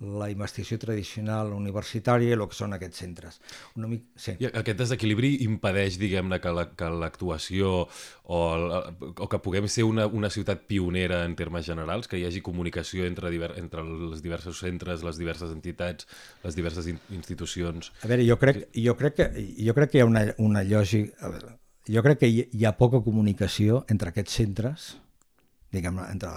la 0.01 0.29
investigació 0.29 0.77
tradicional 0.79 1.55
universitària 1.57 2.29
i 2.29 2.37
el 2.37 2.45
que 2.51 2.57
són 2.57 2.77
aquests 2.77 3.01
centres. 3.01 3.39
Una 3.81 3.89
mica, 3.89 4.05
sí. 4.21 4.35
I 4.43 4.51
aquest 4.51 4.83
desequilibri 4.83 5.31
impedeix, 5.47 5.97
diguem-ne, 6.01 6.39
que 6.43 6.91
l'actuació 6.93 7.73
o, 7.87 8.41
o 9.17 9.29
que 9.33 9.41
puguem 9.41 9.69
ser 9.73 9.87
una, 9.89 10.07
una 10.07 10.31
ciutat 10.31 10.67
pionera 10.69 11.23
en 11.25 11.37
termes 11.39 11.65
generals, 11.69 12.11
que 12.11 12.21
hi 12.21 12.27
hagi 12.29 12.45
comunicació 12.45 13.07
entre, 13.09 13.33
diver, 13.33 13.55
entre 13.63 13.85
els 13.87 14.25
diversos 14.25 14.61
centres, 14.61 15.05
les 15.07 15.21
diverses 15.21 15.55
entitats, 15.55 16.09
les 16.45 16.59
diverses 16.59 16.91
in, 16.93 17.01
institucions. 17.17 17.93
A 18.03 18.13
veure, 18.13 18.27
jo 18.29 18.37
crec, 18.43 18.67
jo 18.77 18.97
crec, 19.01 19.17
que, 19.17 19.49
jo 19.57 19.77
crec 19.77 19.95
que 19.95 20.03
hi 20.03 20.05
ha 20.05 20.11
una, 20.11 20.27
una 20.37 20.67
lògica... 20.67 21.33
Veure, 21.33 21.57
jo 21.89 22.03
crec 22.03 22.21
que 22.21 22.29
hi, 22.29 22.47
hi 22.53 22.65
ha 22.67 22.77
poca 22.77 23.01
comunicació 23.01 23.85
entre 23.89 24.11
aquests 24.11 24.41
centres 24.43 24.93
diguem 25.77 26.01
entre 26.07 26.33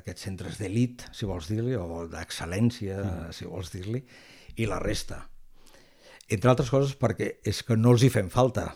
aquests 0.00 0.28
centres 0.28 0.58
d'elit, 0.60 1.06
si 1.14 1.28
vols 1.28 1.48
dir-li, 1.50 1.76
o 1.78 2.04
d'excel·lència, 2.10 2.98
mm. 3.02 3.34
si 3.36 3.48
vols 3.48 3.72
dir-li, 3.74 4.02
i 4.58 4.68
la 4.68 4.80
resta. 4.82 5.22
Entre 6.32 6.50
altres 6.50 6.70
coses 6.72 6.94
perquè 6.98 7.36
és 7.46 7.62
que 7.66 7.76
no 7.78 7.94
els 7.94 8.04
hi 8.04 8.10
fem 8.12 8.30
falta. 8.32 8.70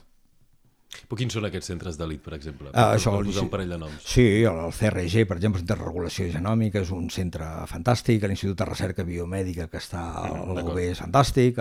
Però 1.07 1.19
quins 1.19 1.35
són 1.35 1.45
aquests 1.47 1.69
centres 1.71 1.99
d'elit, 1.99 2.23
per 2.25 2.33
exemple? 2.37 2.71
Ah, 2.73 2.95
això, 2.97 3.13
posar 3.27 3.45
un 3.45 3.51
parell 3.53 3.73
de 3.75 3.79
noms. 3.79 4.07
Sí, 4.09 4.25
el 4.49 4.73
CRG, 4.75 5.27
per 5.29 5.37
exemple, 5.37 5.63
de 5.67 5.77
Regulació 5.79 6.27
Genòmica, 6.33 6.81
és 6.83 6.93
un 6.95 7.09
centre 7.13 7.47
fantàstic, 7.71 8.25
l'Institut 8.25 8.59
de 8.63 8.69
Recerca 8.69 9.05
Biomèdica, 9.07 9.69
que 9.73 9.81
està 9.83 10.03
a 10.23 10.25
mm, 10.31 10.57
l'UB, 10.57 10.81
és 10.87 11.03
fantàstic, 11.03 11.61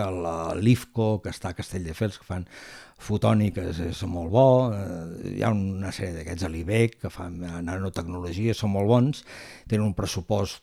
l'IFCO, 0.62 1.08
que 1.24 1.34
està 1.34 1.52
a 1.52 1.58
Castelldefels, 1.58 2.20
que 2.22 2.28
fan 2.28 2.46
fotòniques, 3.06 3.82
és 3.90 4.02
molt 4.08 4.32
bo, 4.32 4.48
eh, 4.72 5.36
hi 5.36 5.44
ha 5.44 5.52
una 5.52 5.92
sèrie 5.94 6.16
d'aquests 6.20 6.48
l'IBEC, 6.52 7.00
que 7.04 7.12
fan 7.12 7.42
nanotecnologia, 7.66 8.54
són 8.56 8.72
molt 8.78 8.90
bons, 8.90 9.24
tenen 9.68 9.90
un 9.90 9.96
pressupost 9.98 10.62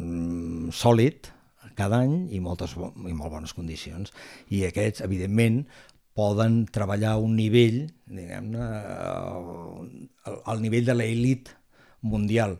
mm, 0.00 0.72
sòlid, 0.74 1.34
cada 1.78 2.00
any 2.02 2.24
i, 2.34 2.40
moltes, 2.42 2.74
i 2.74 3.14
molt 3.14 3.30
bones 3.30 3.54
condicions. 3.54 4.10
I 4.50 4.64
aquests, 4.66 5.04
evidentment, 5.06 5.62
poden 6.18 6.64
treballar 6.74 7.14
a 7.14 7.22
un 7.22 7.36
nivell, 7.38 7.84
diguem-ne, 8.10 8.64
al 10.50 10.62
nivell 10.64 10.88
de 10.88 10.96
l'elit 10.98 11.52
mundial. 12.02 12.58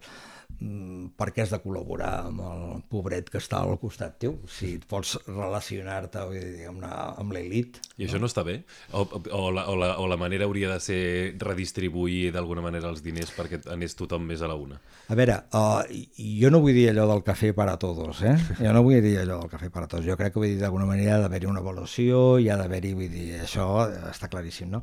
Mm, 0.58 1.12
per 1.14 1.28
què 1.30 1.44
has 1.44 1.52
de 1.54 1.60
col·laborar 1.62 2.24
amb 2.26 2.40
el 2.42 2.62
pobret 2.90 3.28
que 3.30 3.38
està 3.38 3.60
al 3.62 3.76
costat 3.78 4.16
teu 4.24 4.32
si 4.50 4.72
et 4.74 4.86
pots 4.90 5.12
relacionar-te 5.28 6.24
amb 6.66 7.30
l'elit 7.36 7.78
i 7.94 8.08
això 8.08 8.18
no 8.18 8.26
està 8.26 8.42
bé? 8.42 8.56
O, 8.90 9.04
o, 9.06 9.42
la, 9.54 9.68
o, 9.70 9.76
la, 9.78 9.92
o 10.02 10.08
la 10.10 10.18
manera 10.18 10.48
hauria 10.48 10.72
de 10.72 10.80
ser 10.82 10.98
redistribuir 11.38 12.32
d'alguna 12.34 12.66
manera 12.66 12.90
els 12.90 13.04
diners 13.06 13.30
perquè 13.38 13.62
anés 13.70 13.94
tothom 13.98 14.26
més 14.26 14.42
a 14.42 14.50
la 14.50 14.58
una? 14.58 14.80
A 15.06 15.18
veure, 15.18 15.38
uh, 15.54 15.86
jo 16.18 16.50
no 16.50 16.62
vull 16.64 16.74
dir 16.74 16.88
allò 16.90 17.06
del 17.12 17.22
cafè 17.30 17.54
per 17.54 17.70
a 17.70 17.78
tots, 17.78 18.26
eh? 18.26 18.34
Jo 18.58 18.74
no 18.74 18.82
vull 18.82 18.98
dir 19.04 19.14
allò 19.22 19.38
del 19.44 19.52
cafè 19.54 19.70
per 19.70 19.86
a 19.86 19.90
tots. 19.90 20.06
Jo 20.10 20.18
crec 20.18 20.34
que 20.34 20.42
vull 20.42 20.56
dir 20.56 20.62
d'alguna 20.64 20.90
manera 20.90 21.16
ha 21.16 21.22
d'haver-hi 21.22 21.52
una 21.54 21.62
avaluació, 21.62 22.40
i 22.42 22.50
ha 22.50 22.58
d'haver-hi, 22.58 22.96
vull 22.98 23.12
dir, 23.14 23.28
això 23.46 23.70
està 24.10 24.26
claríssim, 24.32 24.74
no? 24.74 24.82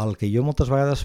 El 0.00 0.16
que 0.16 0.32
jo 0.32 0.44
moltes 0.46 0.72
vegades 0.72 1.04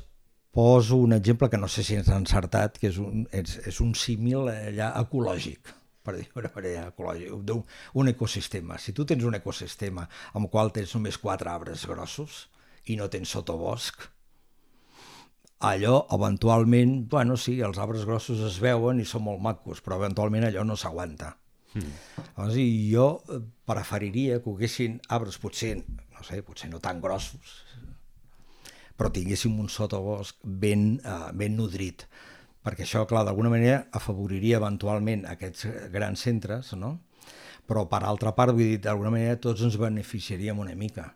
poso 0.58 0.98
un 0.98 1.14
exemple 1.14 1.52
que 1.54 1.60
no 1.62 1.68
sé 1.70 1.84
si 1.86 2.00
és 2.00 2.08
encertat, 2.10 2.80
que 2.82 2.90
és 2.90 2.98
un, 2.98 3.28
és, 3.30 3.60
és 3.70 3.82
un 3.84 3.94
símil 3.94 4.50
allà 4.50 4.94
ecològic 5.04 5.76
per 6.08 6.16
dir-ho 6.16 6.40
d'una 6.40 6.54
manera 6.56 6.86
ecològic, 6.88 7.34
un, 7.36 7.64
un 8.00 8.10
ecosistema. 8.14 8.78
Si 8.80 8.94
tu 8.96 9.04
tens 9.06 9.26
un 9.28 9.36
ecosistema 9.36 10.06
amb 10.32 10.46
el 10.46 10.52
qual 10.54 10.72
tens 10.72 10.94
només 10.96 11.20
quatre 11.20 11.52
arbres 11.52 11.84
grossos 11.90 12.46
i 12.88 12.96
no 12.96 13.10
tens 13.12 13.34
sotobosc, 13.36 14.08
allò 15.68 16.06
eventualment, 16.16 16.96
bueno, 17.12 17.36
sí, 17.36 17.58
els 17.60 17.78
arbres 17.84 18.08
grossos 18.08 18.40
es 18.48 18.62
veuen 18.64 19.04
i 19.04 19.06
són 19.10 19.28
molt 19.28 19.44
macos, 19.44 19.84
però 19.84 20.00
eventualment 20.00 20.48
allò 20.48 20.64
no 20.64 20.80
s'aguanta. 20.80 21.34
Mm. 21.76 21.96
Llavors, 22.38 22.60
jo 22.88 23.08
preferiria 23.68 24.40
que 24.42 24.54
haguessin 24.54 25.02
arbres 25.12 25.38
potser, 25.44 25.76
no 26.16 26.24
sé, 26.24 26.40
potser 26.46 26.72
no 26.72 26.80
tan 26.80 27.04
grossos, 27.04 27.60
però 28.98 29.12
tinguéssim 29.14 29.60
un 29.62 29.70
sotobosc 29.70 30.42
ben, 30.44 30.98
uh, 31.06 31.30
ben 31.38 31.56
nodrit, 31.58 32.08
perquè 32.66 32.84
això, 32.84 33.06
clar, 33.08 33.24
d'alguna 33.28 33.54
manera 33.54 33.84
afavoriria 33.96 34.58
eventualment 34.60 35.28
aquests 35.30 35.68
grans 35.94 36.26
centres, 36.26 36.74
no? 36.76 36.98
però 37.68 37.86
per 37.92 38.02
altra 38.08 38.32
part, 38.36 38.56
vull 38.56 38.74
dir, 38.74 38.82
d'alguna 38.86 39.12
manera 39.14 39.40
tots 39.44 39.64
ens 39.68 39.76
beneficiaríem 39.80 40.60
una 40.64 40.76
mica, 40.80 41.10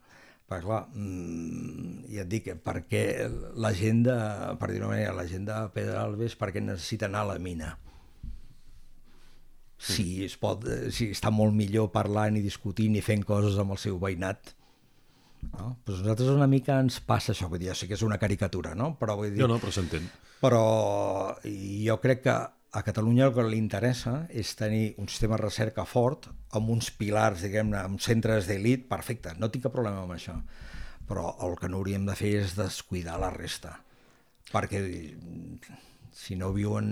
perquè 0.52 0.65
clar, 0.65 0.82
mmm, 0.91 2.10
ja 2.12 2.26
et 2.26 2.32
dic, 2.32 2.50
perquè 2.65 3.04
la 3.63 3.72
gent 3.76 4.04
de, 4.10 4.17
per 4.60 4.72
dir-ho 4.74 4.91
manera, 4.91 5.15
la 5.15 5.28
gent 5.30 5.48
de 5.48 5.62
Pedralbes 5.76 6.36
perquè 6.39 6.63
necessita 6.63 7.08
anar 7.08 7.24
a 7.24 7.30
la 7.34 7.39
mina. 7.39 7.78
Si, 9.82 10.26
es 10.28 10.36
pot, 10.38 10.67
si 10.94 11.08
està 11.15 11.32
molt 11.34 11.56
millor 11.58 11.88
parlant 11.96 12.36
i 12.38 12.44
discutint 12.44 13.00
i 13.00 13.02
fent 13.02 13.24
coses 13.26 13.56
amb 13.58 13.74
el 13.74 13.80
seu 13.82 13.96
veïnat, 14.02 14.52
no? 15.51 15.77
Pues 15.86 15.99
nosaltres 15.99 16.30
una 16.30 16.47
mica 16.47 16.80
ens 16.80 16.99
passa 17.01 17.34
això, 17.34 17.49
vull 17.49 17.60
dir, 17.60 17.73
sí 17.75 17.88
que 17.88 17.95
és 17.97 18.01
una 18.06 18.17
caricatura, 18.21 18.73
no? 18.75 18.93
Però 18.99 19.15
vull 19.19 19.32
dir, 19.34 19.41
No, 19.41 19.47
no, 19.47 19.60
però 19.60 19.71
s'entén. 19.73 20.10
però 20.41 20.63
jo 21.43 21.97
crec 22.01 22.23
que 22.23 22.36
a 22.71 22.84
Catalunya 22.88 23.25
el 23.27 23.34
que 23.36 23.43
li 23.43 23.58
interessa 23.60 24.27
és 24.30 24.54
tenir 24.56 24.93
un 24.97 25.10
sistema 25.12 25.36
de 25.36 25.43
recerca 25.43 25.84
fort 25.86 26.30
amb 26.56 26.69
uns 26.71 26.89
pilars, 26.95 27.41
diguem-ne, 27.43 27.77
amb 27.77 27.99
centres 27.99 28.47
d'elit, 28.47 28.88
perfecte, 28.88 29.34
no 29.38 29.49
tinc 29.51 29.65
cap 29.67 29.73
problema 29.75 30.04
amb 30.06 30.13
això. 30.15 30.38
Però 31.08 31.36
el 31.43 31.58
que 31.60 31.67
no 31.67 31.82
hauríem 31.82 32.06
de 32.08 32.15
fer 32.15 32.32
és 32.45 32.56
descuidar 32.56 33.17
la 33.19 33.30
resta, 33.36 33.73
perquè 34.54 34.80
si 36.12 36.36
no 36.36 36.52
viuen 36.54 36.88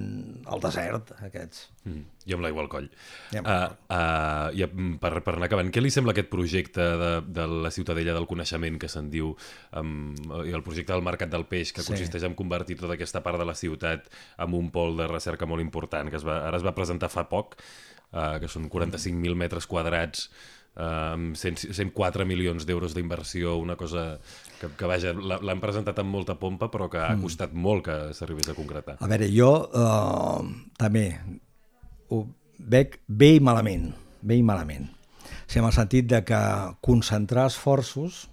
al 0.47 0.61
desert, 0.63 1.11
aquests. 1.25 1.65
Mm. 1.83 2.03
I 2.29 2.35
amb 2.35 2.45
l'aigua 2.45 2.63
al 2.63 2.69
coll. 2.71 2.87
I 3.33 3.39
amb 3.41 3.49
Uh, 3.49 3.67
uh, 3.91 4.47
I 4.55 4.63
mm, 4.65 4.97
per, 5.01 5.11
per 5.25 5.33
anar 5.35 5.49
acabant, 5.49 5.71
què 5.73 5.81
li 5.83 5.91
sembla 5.91 6.13
aquest 6.15 6.29
projecte 6.31 6.85
de, 7.01 7.09
de 7.25 7.47
la 7.65 7.71
Ciutadella 7.75 8.13
del 8.15 8.27
Coneixement 8.29 8.79
que 8.79 8.89
se'n 8.91 9.09
diu, 9.11 9.33
um, 9.79 10.13
i 10.45 10.55
el 10.55 10.63
projecte 10.63 10.93
del 10.93 11.05
Mercat 11.05 11.31
del 11.33 11.47
Peix, 11.49 11.73
que 11.73 11.83
Sí. 11.83 11.91
consisteix 11.93 12.23
en 12.27 12.35
convertir 12.39 12.77
tota 12.79 12.95
aquesta 12.95 13.23
part 13.25 13.39
de 13.41 13.47
la 13.49 13.55
ciutat 13.55 14.07
en 14.37 14.53
un 14.53 14.71
pol 14.71 14.95
de 14.97 15.07
recerca 15.11 15.45
molt 15.49 15.61
important, 15.65 16.09
que 16.09 16.17
es 16.21 16.25
va, 16.27 16.41
ara 16.47 16.57
es 16.57 16.65
va 16.65 16.75
presentar 16.77 17.09
fa 17.09 17.27
poc, 17.29 17.57
uh, 18.11 18.37
que 18.39 18.47
són 18.47 18.69
45.000 18.69 19.35
metres 19.35 19.67
quadrats, 19.67 20.29
amb 20.79 21.35
100, 21.37 21.73
104 21.75 22.25
milions 22.25 22.65
d'euros 22.65 22.95
d'inversió, 22.95 23.57
una 23.59 23.75
cosa 23.79 24.19
que, 24.59 24.69
que 24.79 24.89
vaja, 24.89 25.13
l'han 25.13 25.63
presentat 25.63 25.99
amb 25.99 26.13
molta 26.13 26.37
pompa, 26.39 26.69
però 26.71 26.89
que 26.91 27.01
ha 27.03 27.15
costat 27.19 27.53
molt 27.53 27.85
que 27.89 27.97
s'arribés 28.15 28.49
a 28.51 28.57
concretar. 28.57 28.97
A 29.03 29.09
veure, 29.11 29.29
jo 29.33 29.51
uh, 29.67 30.39
també 30.79 31.05
ho 32.09 32.23
veig 32.59 32.99
bé 33.07 33.35
i 33.37 33.43
malament, 33.43 33.91
bé 34.21 34.39
i 34.39 34.45
malament. 34.45 34.89
O 34.89 35.51
sigui, 35.51 35.63
en 35.63 35.69
el 35.69 35.75
sentit 35.75 36.09
de 36.09 36.23
que 36.25 36.39
concentrar 36.85 37.47
esforços 37.49 38.27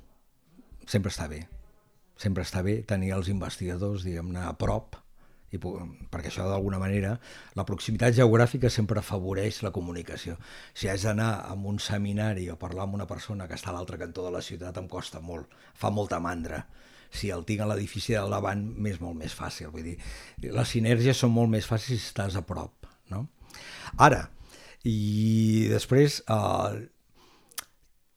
sempre 0.86 1.12
està 1.12 1.28
bé. 1.30 1.44
Sempre 2.16 2.46
està 2.46 2.62
bé 2.64 2.80
tenir 2.88 3.12
els 3.16 3.28
investigadors, 3.28 4.06
diguem-ne, 4.06 4.46
a 4.48 4.54
prop, 4.56 4.96
i, 5.54 5.60
perquè 5.60 6.30
això 6.30 6.46
d'alguna 6.48 6.80
manera, 6.82 7.14
la 7.58 7.64
proximitat 7.68 8.16
geogràfica 8.16 8.70
sempre 8.72 9.00
afavoreix 9.02 9.62
la 9.62 9.72
comunicació. 9.74 10.36
Si 10.74 10.90
haig 10.90 11.04
d'anar 11.06 11.30
a 11.46 11.54
un 11.54 11.78
seminari 11.82 12.48
o 12.50 12.58
parlar 12.58 12.86
amb 12.86 12.98
una 12.98 13.06
persona 13.06 13.46
que 13.46 13.54
està 13.58 13.70
a 13.70 13.76
l'altre 13.76 14.00
cantó 14.00 14.26
de 14.26 14.34
la 14.34 14.42
ciutat 14.42 14.78
em 14.82 14.88
costa 14.90 15.22
molt, 15.22 15.52
fa 15.74 15.90
molta 15.90 16.20
mandra. 16.20 16.64
Si 17.10 17.30
el 17.30 17.46
tinc 17.46 17.62
a 17.62 17.70
l'edifici 17.70 18.16
del 18.16 18.32
davant 18.34 18.64
m'és 18.82 18.98
molt 19.00 19.16
més 19.18 19.34
fàcil. 19.34 19.70
Vull 19.70 19.86
dir, 19.92 19.96
les 20.42 20.74
sinergies 20.74 21.22
són 21.22 21.32
molt 21.32 21.52
més 21.52 21.68
fàcils 21.68 22.02
si 22.02 22.10
estàs 22.10 22.36
a 22.36 22.42
prop. 22.46 22.90
No? 23.12 23.28
Ara, 24.02 24.26
i 24.86 25.68
després, 25.70 26.20
eh, 26.26 26.86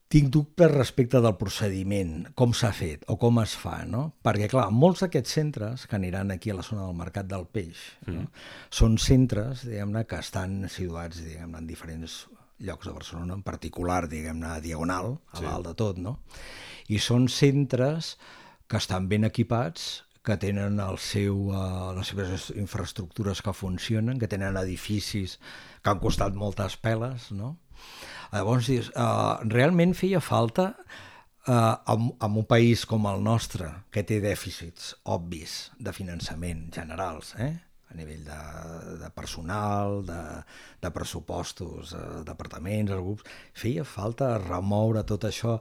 tinc 0.09 0.31
dubtes 0.33 0.71
respecte 0.71 1.19
del 1.21 1.35
procediment, 1.37 2.31
com 2.33 2.53
s'ha 2.57 2.71
fet 2.73 3.03
o 3.13 3.15
com 3.21 3.37
es 3.43 3.53
fa, 3.61 3.83
no? 3.85 4.07
Perquè, 4.25 4.47
clar, 4.49 4.65
molts 4.73 5.03
d'aquests 5.05 5.35
centres 5.37 5.85
que 5.85 5.99
aniran 5.99 6.33
aquí 6.33 6.49
a 6.49 6.55
la 6.57 6.65
zona 6.65 6.87
del 6.87 6.97
Mercat 6.97 7.27
del 7.29 7.45
Peix 7.45 7.77
no? 8.07 8.25
són 8.73 8.97
centres, 8.97 9.67
diguem-ne, 9.69 10.07
que 10.09 10.17
estan 10.17 10.63
situats, 10.67 11.21
diguem-ne, 11.21 11.61
en 11.61 11.69
diferents 11.69 12.23
llocs 12.59 12.89
de 12.89 12.95
Barcelona, 12.97 13.37
en 13.37 13.45
particular, 13.45 14.07
diguem-ne, 14.09 14.49
a 14.55 14.59
Diagonal, 14.65 15.19
a 15.31 15.37
Sí. 15.37 15.45
dalt 15.45 15.67
de 15.69 15.75
tot, 15.77 15.97
no? 16.01 16.17
I 16.89 16.97
són 16.97 17.29
centres 17.29 18.17
que 18.67 18.77
estan 18.81 19.07
ben 19.09 19.23
equipats, 19.29 20.05
que 20.25 20.35
tenen 20.37 20.79
el 20.83 20.97
seu, 20.97 21.37
uh, 21.53 21.93
les 21.95 22.07
seves 22.11 22.49
infraestructures 22.57 23.41
que 23.41 23.53
funcionen, 23.53 24.19
que 24.19 24.27
tenen 24.27 24.57
edificis 24.57 25.37
que 25.81 25.89
han 25.93 26.01
costat 26.01 26.33
moltes 26.35 26.75
peles, 26.77 27.31
no? 27.31 27.57
Llavors, 28.33 28.67
dius, 28.69 28.91
uh, 28.93 29.39
realment 29.49 29.95
feia 29.97 30.19
falta 30.21 30.73
uh, 30.75 31.75
en, 31.89 32.11
en 32.13 32.37
un 32.41 32.45
país 32.45 32.85
com 32.89 33.07
el 33.09 33.23
nostre, 33.25 33.71
que 33.93 34.05
té 34.05 34.19
dèficits 34.21 34.93
obvis 35.09 35.71
de 35.79 35.93
finançament 35.95 36.67
generals, 36.75 37.33
eh? 37.41 37.55
a 37.89 37.97
nivell 37.97 38.21
de, 38.21 38.39
de 39.01 39.09
personal, 39.17 40.03
de, 40.05 40.19
de 40.81 40.91
pressupostos, 40.93 41.95
eh, 41.97 42.19
departaments, 42.27 42.91
els 42.93 43.01
grups, 43.01 43.39
feia 43.57 43.81
falta 43.81 44.35
remoure 44.43 45.01
tot 45.09 45.25
això 45.25 45.55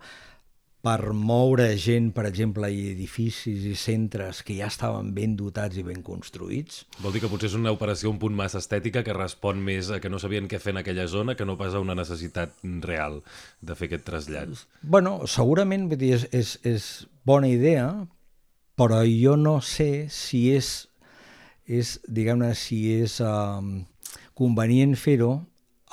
per 0.88 1.12
moure 1.12 1.66
gent, 1.77 2.09
per 2.16 2.24
exemple, 2.29 2.68
i 2.72 2.87
edificis 2.94 3.66
i 3.68 3.74
centres 3.77 4.40
que 4.46 4.57
ja 4.57 4.70
estaven 4.72 5.11
ben 5.16 5.35
dotats 5.37 5.77
i 5.77 5.85
ben 5.85 6.01
construïts. 6.05 6.87
Vol 7.05 7.12
dir 7.12 7.20
que 7.20 7.29
potser 7.29 7.51
és 7.51 7.57
una 7.59 7.74
operació 7.74 8.09
un 8.09 8.20
punt 8.22 8.37
massa 8.37 8.62
estètica 8.62 9.03
que 9.05 9.16
respon 9.16 9.61
més 9.64 9.90
a 9.92 9.98
que 10.01 10.09
no 10.09 10.20
sabien 10.22 10.48
què 10.48 10.61
fer 10.62 10.72
en 10.72 10.81
aquella 10.81 11.05
zona 11.12 11.37
que 11.37 11.44
no 11.44 11.59
pas 11.61 11.77
a 11.77 11.83
una 11.85 11.96
necessitat 11.98 12.57
real 12.87 13.20
de 13.61 13.77
fer 13.77 13.90
aquest 13.90 14.07
trasllat. 14.09 14.64
bueno, 14.81 15.27
segurament 15.27 15.90
vull 15.90 16.01
dir, 16.01 16.14
és, 16.16 16.24
és, 16.33 16.55
és 16.64 16.88
bona 17.29 17.51
idea, 17.53 17.90
però 18.79 19.03
jo 19.05 19.37
no 19.37 19.59
sé 19.61 20.09
si 20.09 20.46
és, 20.55 20.88
és 21.66 21.98
diguem-ne, 22.09 22.55
si 22.57 22.81
és 23.03 23.18
um, 23.20 23.83
convenient 24.38 24.96
fer-ho 24.96 25.35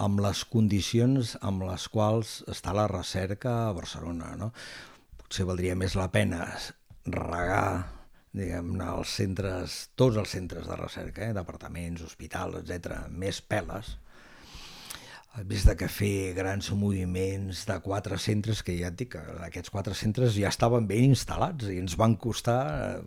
amb 0.03 0.19
les 0.23 0.43
condicions 0.51 1.35
amb 1.45 1.65
les 1.67 1.87
quals 1.91 2.41
està 2.51 2.73
la 2.75 2.87
recerca 2.91 3.53
a 3.67 3.75
Barcelona. 3.77 4.33
No? 4.39 4.51
Potser 5.21 5.47
valdria 5.47 5.75
més 5.79 5.95
la 5.99 6.09
pena 6.11 6.45
regar 7.05 7.95
diguem-ne, 8.35 8.87
els 8.97 9.11
centres, 9.15 9.75
tots 9.95 10.17
els 10.19 10.33
centres 10.35 10.67
de 10.67 10.75
recerca, 10.79 11.29
eh? 11.29 11.35
departaments, 11.35 12.03
hospitals, 12.03 12.57
etc, 12.59 13.05
més 13.09 13.39
peles, 13.39 13.95
en 15.37 15.47
vez 15.47 15.65
de 15.67 15.75
que 15.75 15.87
fer 15.91 16.33
grans 16.37 16.69
moviments 16.71 17.65
de 17.67 17.75
quatre 17.83 18.17
centres, 18.21 18.61
que 18.63 18.77
ja 18.79 18.87
et 18.87 18.95
dic 18.95 19.09
que 19.17 19.23
aquests 19.43 19.71
quatre 19.73 19.93
centres 19.97 20.35
ja 20.37 20.47
estaven 20.47 20.87
ben 20.87 21.09
instal·lats 21.11 21.67
i 21.73 21.79
ens 21.81 21.97
van 21.99 22.15
costar, 22.15 22.61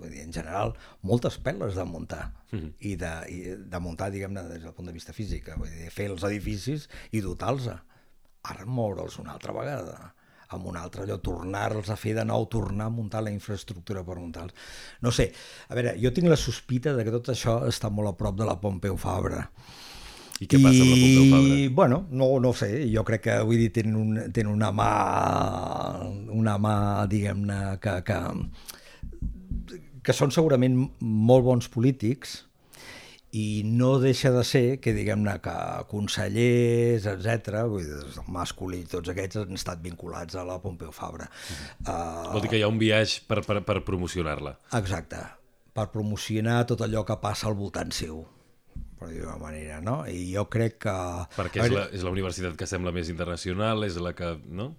eh, 0.04 0.22
en 0.24 0.32
general, 0.32 0.74
moltes 1.02 1.38
peles 1.38 1.74
de 1.74 1.84
muntar 1.88 2.34
Mhm. 2.52 2.72
i, 2.80 2.96
de, 2.96 3.12
i 3.28 3.38
de 3.68 3.78
muntar, 3.80 4.10
diguem-ne, 4.10 4.42
des 4.48 4.62
del 4.62 4.72
punt 4.72 4.86
de 4.88 4.92
vista 4.92 5.12
físic, 5.12 5.48
vull 5.56 5.68
dir, 5.68 5.90
fer 5.90 6.10
els 6.10 6.22
edificis 6.24 6.88
i 7.12 7.20
dotar-los. 7.20 7.68
Ara 8.48 8.64
moure'ls 8.64 9.18
una 9.18 9.32
altra 9.32 9.52
vegada 9.52 10.14
amb 10.50 10.64
un 10.66 10.76
altre 10.80 11.02
allò, 11.04 11.18
tornar-los 11.20 11.90
a 11.90 11.96
fer 11.96 12.14
de 12.16 12.24
nou, 12.24 12.46
tornar 12.48 12.86
a 12.86 12.90
muntar 12.90 13.20
la 13.22 13.30
infraestructura 13.30 14.02
per 14.04 14.16
muntar-los. 14.16 14.54
No 15.02 15.10
sé, 15.12 15.30
a 15.68 15.74
veure, 15.74 15.92
jo 16.00 16.10
tinc 16.16 16.28
la 16.28 16.36
sospita 16.40 16.94
de 16.96 17.04
que 17.04 17.10
tot 17.12 17.28
això 17.28 17.58
està 17.68 17.90
molt 17.90 18.08
a 18.08 18.16
prop 18.16 18.36
de 18.38 18.46
la 18.48 18.56
Pompeu 18.60 18.96
Fabra. 18.96 19.50
I 20.38 20.46
què 20.46 20.58
passa 20.62 20.84
amb 20.84 20.92
la 20.92 20.98
Pompeu 21.00 21.24
Fabra? 21.32 21.54
I, 21.58 21.68
bueno, 21.74 22.02
no, 22.14 22.28
no 22.42 22.52
sé, 22.54 22.70
jo 22.92 23.02
crec 23.06 23.24
que, 23.26 23.38
vull 23.46 23.58
dir, 23.58 23.72
tenen, 23.74 23.96
un, 23.98 24.20
tenen 24.34 24.52
una 24.52 24.70
mà, 24.70 24.90
una 26.34 26.54
mà, 26.62 26.74
diguem-ne, 27.10 27.58
que, 27.82 27.96
que, 28.06 28.18
que 30.06 30.14
són 30.14 30.34
segurament 30.34 30.78
molt 31.00 31.46
bons 31.48 31.70
polítics 31.72 32.44
i 33.36 33.62
no 33.66 33.98
deixa 34.00 34.30
de 34.32 34.44
ser 34.46 34.64
que, 34.80 34.94
diguem-ne, 34.96 35.34
que 35.42 35.56
consellers, 35.90 37.10
etc, 37.10 37.58
vull 37.68 37.82
dir, 37.84 37.98
del 37.98 38.30
masculí, 38.32 38.84
tots 38.88 39.10
aquests 39.12 39.42
han 39.42 39.58
estat 39.58 39.82
vinculats 39.84 40.38
a 40.38 40.46
la 40.48 40.60
Pompeu 40.62 40.94
Fabra. 40.94 41.26
Uh, 41.82 42.30
Vol 42.36 42.46
dir 42.46 42.54
que 42.54 42.62
hi 42.62 42.64
ha 42.64 42.70
un 42.70 42.78
viatge 42.80 43.26
per, 43.26 43.42
per, 43.42 43.58
per 43.66 43.80
promocionar-la. 43.90 44.54
Exacte, 44.78 45.26
per 45.74 45.90
promocionar 45.90 46.62
tot 46.70 46.86
allò 46.86 47.02
que 47.02 47.18
passa 47.20 47.50
al 47.50 47.58
voltant 47.58 47.90
seu, 47.90 48.22
per 48.98 49.10
dir-ho 49.12 49.38
manera, 49.40 49.80
no? 49.84 50.02
I 50.10 50.28
jo 50.32 50.46
crec 50.52 50.78
que... 50.84 50.94
Perquè 51.36 51.64
és 51.64 51.74
la, 51.74 51.88
és 51.94 52.06
la 52.06 52.12
universitat 52.14 52.56
que 52.58 52.68
sembla 52.70 52.94
més 52.94 53.10
internacional, 53.12 53.86
és 53.86 53.98
la 54.02 54.14
que... 54.18 54.34
No? 54.48 54.72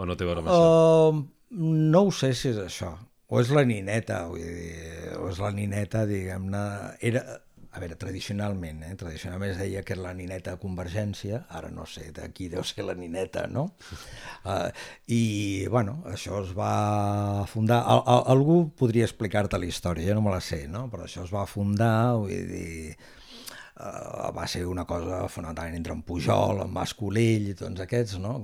O 0.00 0.08
no 0.08 0.16
té 0.16 0.24
a 0.24 0.30
veure 0.30 0.44
amb 0.44 0.50
això? 0.52 0.66
Uh, 1.10 1.22
no 1.60 2.06
ho 2.06 2.12
sé 2.14 2.32
si 2.36 2.50
és 2.52 2.60
això. 2.62 2.94
O 3.30 3.38
és 3.38 3.52
la 3.54 3.62
nineta, 3.62 4.24
vull 4.30 4.42
dir, 4.42 5.14
o 5.20 5.28
és 5.30 5.38
la 5.42 5.52
nineta, 5.54 6.02
diguem-ne... 6.08 6.64
Era, 7.06 7.22
a 7.70 7.78
veure, 7.78 7.94
tradicionalment, 7.94 8.80
eh? 8.82 8.96
tradicionalment 8.98 9.52
es 9.52 9.60
deia 9.60 9.84
que 9.86 9.94
era 9.94 10.02
la 10.08 10.14
nineta 10.18 10.56
de 10.56 10.58
Convergència, 10.58 11.44
ara 11.54 11.70
no 11.70 11.84
sé, 11.86 12.08
d'aquí 12.16 12.48
deu 12.50 12.64
ser 12.66 12.82
la 12.88 12.96
nineta, 12.98 13.44
no? 13.46 13.68
Uh, 14.42 14.72
I, 15.06 15.20
bueno, 15.70 16.00
això 16.10 16.40
es 16.42 16.50
va 16.56 17.46
fundar... 17.52 17.84
Al, 17.84 18.02
al, 18.02 18.24
algú 18.34 18.58
podria 18.80 19.06
explicar-te 19.06 19.60
la 19.62 19.70
història, 19.70 20.08
jo 20.10 20.18
no 20.18 20.26
me 20.26 20.34
la 20.34 20.42
sé, 20.42 20.64
no? 20.66 20.88
Però 20.90 21.06
això 21.06 21.22
es 21.28 21.34
va 21.34 21.46
fundar, 21.46 22.16
vull 22.18 22.50
dir... 22.50 22.98
Uh, 23.76 24.30
va 24.36 24.46
ser 24.50 24.64
una 24.68 24.84
cosa 24.84 25.22
fonamentalment 25.28 25.78
entre 25.78 25.94
en 25.96 26.02
Pujol, 26.02 26.64
en 26.64 26.72
Mas 26.74 26.94
Colell 26.98 27.52
i 27.52 27.58
tots 27.58 27.86
aquests, 27.86 28.18
no? 28.20 28.40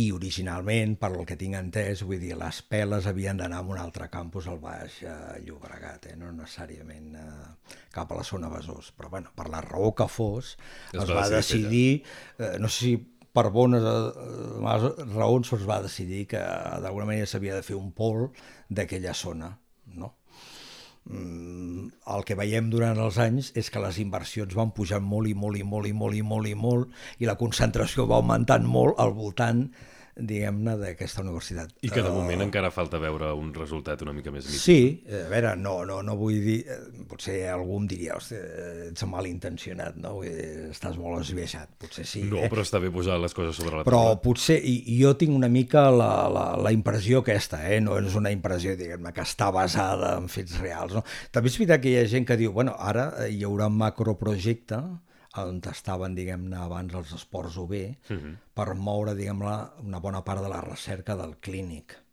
i 0.00 0.08
originalment, 0.10 0.96
per 0.98 1.12
el 1.12 1.22
que 1.28 1.36
tinc 1.38 1.54
entès, 1.54 2.02
vull 2.06 2.18
dir, 2.18 2.32
les 2.38 2.60
peles 2.66 3.06
havien 3.06 3.38
d'anar 3.38 3.60
a 3.62 3.66
un 3.70 3.78
altre 3.78 4.08
campus 4.10 4.48
al 4.50 4.58
Baix 4.62 4.96
eh, 5.06 5.14
Llobregat, 5.44 6.08
eh? 6.10 6.16
no 6.18 6.32
necessàriament 6.34 7.12
eh, 7.20 7.74
cap 7.94 8.10
a 8.10 8.18
la 8.18 8.26
zona 8.26 8.50
Besòs, 8.50 8.90
però 8.96 9.12
bueno, 9.12 9.30
per 9.38 9.46
la 9.52 9.62
raó 9.62 9.92
que 9.94 10.08
fos, 10.10 10.56
Es 10.90 10.98
es, 10.98 11.10
va 11.12 11.22
va 11.22 11.28
decidir 11.36 12.02
eh, 12.38 12.56
no 12.58 12.70
sé 12.70 12.78
si 12.80 12.94
per 13.34 13.48
bones 13.54 13.86
eh, 13.86 15.04
raons 15.14 15.52
es 15.54 15.66
va 15.68 15.80
decidir 15.82 16.24
que 16.34 16.42
d'alguna 16.82 17.12
manera 17.12 17.30
s'havia 17.30 17.54
de 17.54 17.66
fer 17.66 17.78
un 17.78 17.92
pol 17.94 18.32
d'aquella 18.68 19.14
zona, 19.14 19.52
el 21.12 22.22
que 22.28 22.36
veiem 22.38 22.70
durant 22.72 23.00
els 23.06 23.18
anys 23.24 23.50
és 23.60 23.68
que 23.72 23.82
les 23.84 23.98
inversions 24.00 24.54
van 24.56 24.72
pujant 24.78 25.04
molt 25.04 25.28
i 25.28 25.34
molt 25.36 25.60
i 25.60 25.64
molt 25.72 25.90
i 25.90 25.92
molt 25.92 26.16
i 26.16 26.22
molt 26.24 26.48
i 26.48 26.54
molt 26.66 27.20
i 27.20 27.28
la 27.28 27.36
concentració 27.42 28.06
va 28.08 28.20
augmentant 28.22 28.64
molt 28.76 29.02
al 29.04 29.12
voltant 29.18 29.66
diguem-ne, 30.14 30.76
d'aquesta 30.78 31.22
universitat. 31.24 31.72
I 31.82 31.90
que 31.90 32.02
de 32.04 32.10
moment 32.12 32.38
uh, 32.38 32.46
encara 32.46 32.70
falta 32.74 33.00
veure 33.02 33.32
un 33.34 33.50
resultat 33.54 34.02
una 34.06 34.14
mica 34.14 34.30
més 34.30 34.46
nítid. 34.46 34.60
Sí, 34.62 34.78
a 35.10 35.24
veure, 35.30 35.54
no, 35.58 35.80
no, 35.88 36.00
no 36.06 36.14
vull 36.18 36.38
dir... 36.44 36.60
Eh, 36.70 36.78
potser 37.10 37.36
algú 37.50 37.80
em 37.80 37.88
diria, 37.90 38.14
hosti, 38.18 38.38
ets 38.88 39.06
malintencionat, 39.10 39.98
no? 40.00 40.14
Vull 40.20 40.30
dir, 40.30 40.68
estàs 40.70 40.98
molt 41.00 41.24
esbiaixat, 41.24 41.72
potser 41.82 42.06
sí. 42.08 42.22
No, 42.30 42.44
eh? 42.44 42.50
però 42.52 42.62
està 42.62 42.78
bé 42.82 42.92
posar 42.94 43.18
les 43.22 43.34
coses 43.34 43.58
sobre 43.58 43.80
la 43.80 43.86
però 43.86 44.04
taula. 44.04 44.14
Però 44.14 44.22
potser, 44.28 44.60
i, 44.62 44.76
i 44.94 44.98
jo 45.02 45.14
tinc 45.18 45.34
una 45.34 45.50
mica 45.50 45.88
la, 45.90 46.12
la, 46.30 46.44
la 46.62 46.74
impressió 46.74 47.24
aquesta, 47.24 47.64
eh? 47.66 47.80
no 47.84 47.98
és 47.98 48.14
una 48.18 48.32
impressió, 48.34 48.76
diguem-ne, 48.78 49.14
que 49.16 49.26
està 49.26 49.50
basada 49.54 50.14
en 50.20 50.30
fets 50.30 50.60
reals. 50.62 50.94
No? 50.94 51.02
També 51.34 51.50
és 51.50 51.58
veritat 51.58 51.82
que 51.82 51.90
hi 51.90 51.98
ha 51.98 52.06
gent 52.10 52.28
que 52.28 52.38
diu, 52.38 52.54
bueno, 52.54 52.76
ara 52.78 53.10
hi 53.26 53.42
haurà 53.46 53.66
un 53.72 53.82
macroprojecte, 53.82 54.80
on 55.42 55.60
estaven, 55.70 56.14
diguem-ne, 56.14 56.56
abans 56.60 56.94
els 56.94 57.12
esports 57.16 57.56
UB, 57.58 57.74
uh 57.74 58.16
-huh. 58.16 58.36
per 58.54 58.74
moure, 58.74 59.14
diguem-ne, 59.14 59.58
una 59.82 60.00
bona 60.00 60.24
part 60.24 60.42
de 60.42 60.48
la 60.48 60.60
recerca 60.60 61.16
del 61.16 61.38
clínic. 61.38 62.04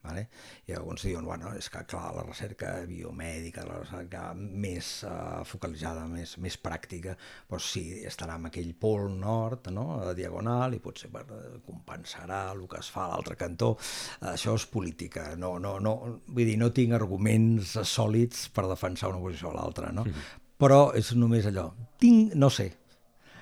Vale? 0.00 0.28
I 0.66 0.72
alguns 0.72 1.02
diuen, 1.02 1.24
bueno, 1.24 1.50
és 1.58 1.68
que 1.68 1.82
clar, 1.84 2.14
la 2.14 2.22
recerca 2.22 2.70
biomèdica, 2.86 3.64
la 3.66 3.80
recerca 3.80 4.32
més 4.34 5.02
uh, 5.04 5.42
focalitzada, 5.44 6.06
més, 6.06 6.36
més 6.38 6.56
pràctica, 6.62 7.16
doncs 7.50 7.72
sí, 7.74 7.82
estarà 8.06 8.38
en 8.38 8.46
aquell 8.46 8.72
pol 8.78 9.10
nord, 9.18 9.68
no?, 9.74 10.00
a 10.06 10.14
diagonal, 10.14 10.74
i 10.74 10.78
potser 10.78 11.10
bueno, 11.10 11.34
compensarà 11.66 12.52
el 12.52 12.66
que 12.68 12.78
es 12.78 12.90
fa 12.94 13.04
a 13.04 13.08
l'altre 13.08 13.36
cantó. 13.36 13.76
Això 14.20 14.54
és 14.54 14.66
política, 14.66 15.34
no, 15.36 15.58
no, 15.58 15.78
no, 15.80 15.94
vull 16.28 16.44
dir, 16.46 16.58
no 16.62 16.70
tinc 16.70 16.94
arguments 16.94 17.76
sòlids 17.82 18.48
per 18.54 18.68
defensar 18.68 19.10
una 19.10 19.20
posició 19.20 19.50
o 19.50 19.56
l'altra, 19.58 19.92
no? 19.92 20.02
Uh 20.02 20.14
-huh 20.14 20.47
però 20.58 20.88
és 20.98 21.12
només 21.16 21.46
allò. 21.48 21.70
Tinc, 21.98 22.34
no 22.38 22.50
sé, 22.50 22.68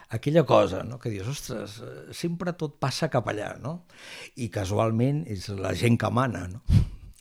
aquella 0.08 0.44
cosa, 0.44 0.82
no? 0.84 0.98
que 0.98 1.10
dius, 1.10 1.28
ostres, 1.28 1.80
sempre 2.16 2.54
tot 2.58 2.78
passa 2.82 3.10
cap 3.12 3.28
allà, 3.32 3.54
no? 3.62 3.78
I 4.36 4.50
casualment 4.52 5.24
és 5.32 5.48
la 5.56 5.74
gent 5.76 5.98
que 6.00 6.12
mana, 6.12 6.46
no? 6.52 6.62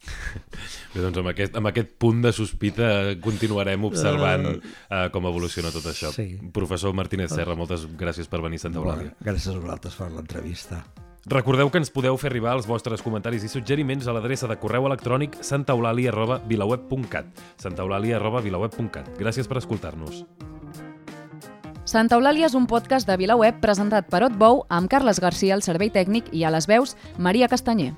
Bé, 0.94 1.02
doncs 1.02 1.18
amb 1.18 1.32
aquest, 1.32 1.56
amb 1.58 1.72
aquest 1.72 1.96
punt 2.02 2.22
de 2.26 2.32
sospita 2.36 2.90
continuarem 3.24 3.88
observant 3.88 4.52
uh, 4.52 5.08
com 5.14 5.32
evoluciona 5.32 5.74
tot 5.74 5.90
això. 5.92 6.14
Sí. 6.16 6.28
Professor 6.56 6.94
Martínez 6.98 7.34
Serra, 7.34 7.58
moltes 7.58 7.88
gràcies 7.98 8.30
per 8.30 8.44
venir 8.46 8.62
a 8.62 8.68
Santa 8.68 8.84
Eulàlia. 8.84 9.16
Gràcies 9.26 9.56
a 9.56 9.60
vosaltres 9.64 9.98
per 9.98 10.12
l'entrevista. 10.14 10.84
Recordeu 11.26 11.72
que 11.74 11.80
ens 11.82 11.90
podeu 11.90 12.20
fer 12.22 12.30
arribar 12.30 12.52
els 12.54 12.68
vostres 12.70 13.02
comentaris 13.02 13.42
i 13.42 13.50
suggeriments 13.50 14.06
a 14.06 14.14
l'adreça 14.14 14.46
de 14.46 14.60
correu 14.62 14.86
electrònic 14.86 15.40
santaeulàlia.vilaweb.cat 15.42 17.42
santaeulàlia.vilaweb.cat 17.66 19.10
Gràcies 19.18 19.50
per 19.50 19.58
escoltar-nos. 19.58 20.22
Santa 21.86 22.18
Eulàlia 22.18 22.46
és 22.46 22.54
un 22.58 22.70
podcast 22.70 23.10
de 23.10 23.18
VilaWeb 23.18 23.58
presentat 23.62 24.10
per 24.10 24.24
Otbou 24.30 24.66
amb 24.70 24.90
Carles 24.90 25.22
Garcia 25.22 25.58
al 25.58 25.66
servei 25.66 25.90
tècnic 25.90 26.30
i 26.34 26.46
a 26.46 26.54
les 26.54 26.70
veus 26.70 26.94
Maria 27.18 27.50
Castanyer. 27.50 27.94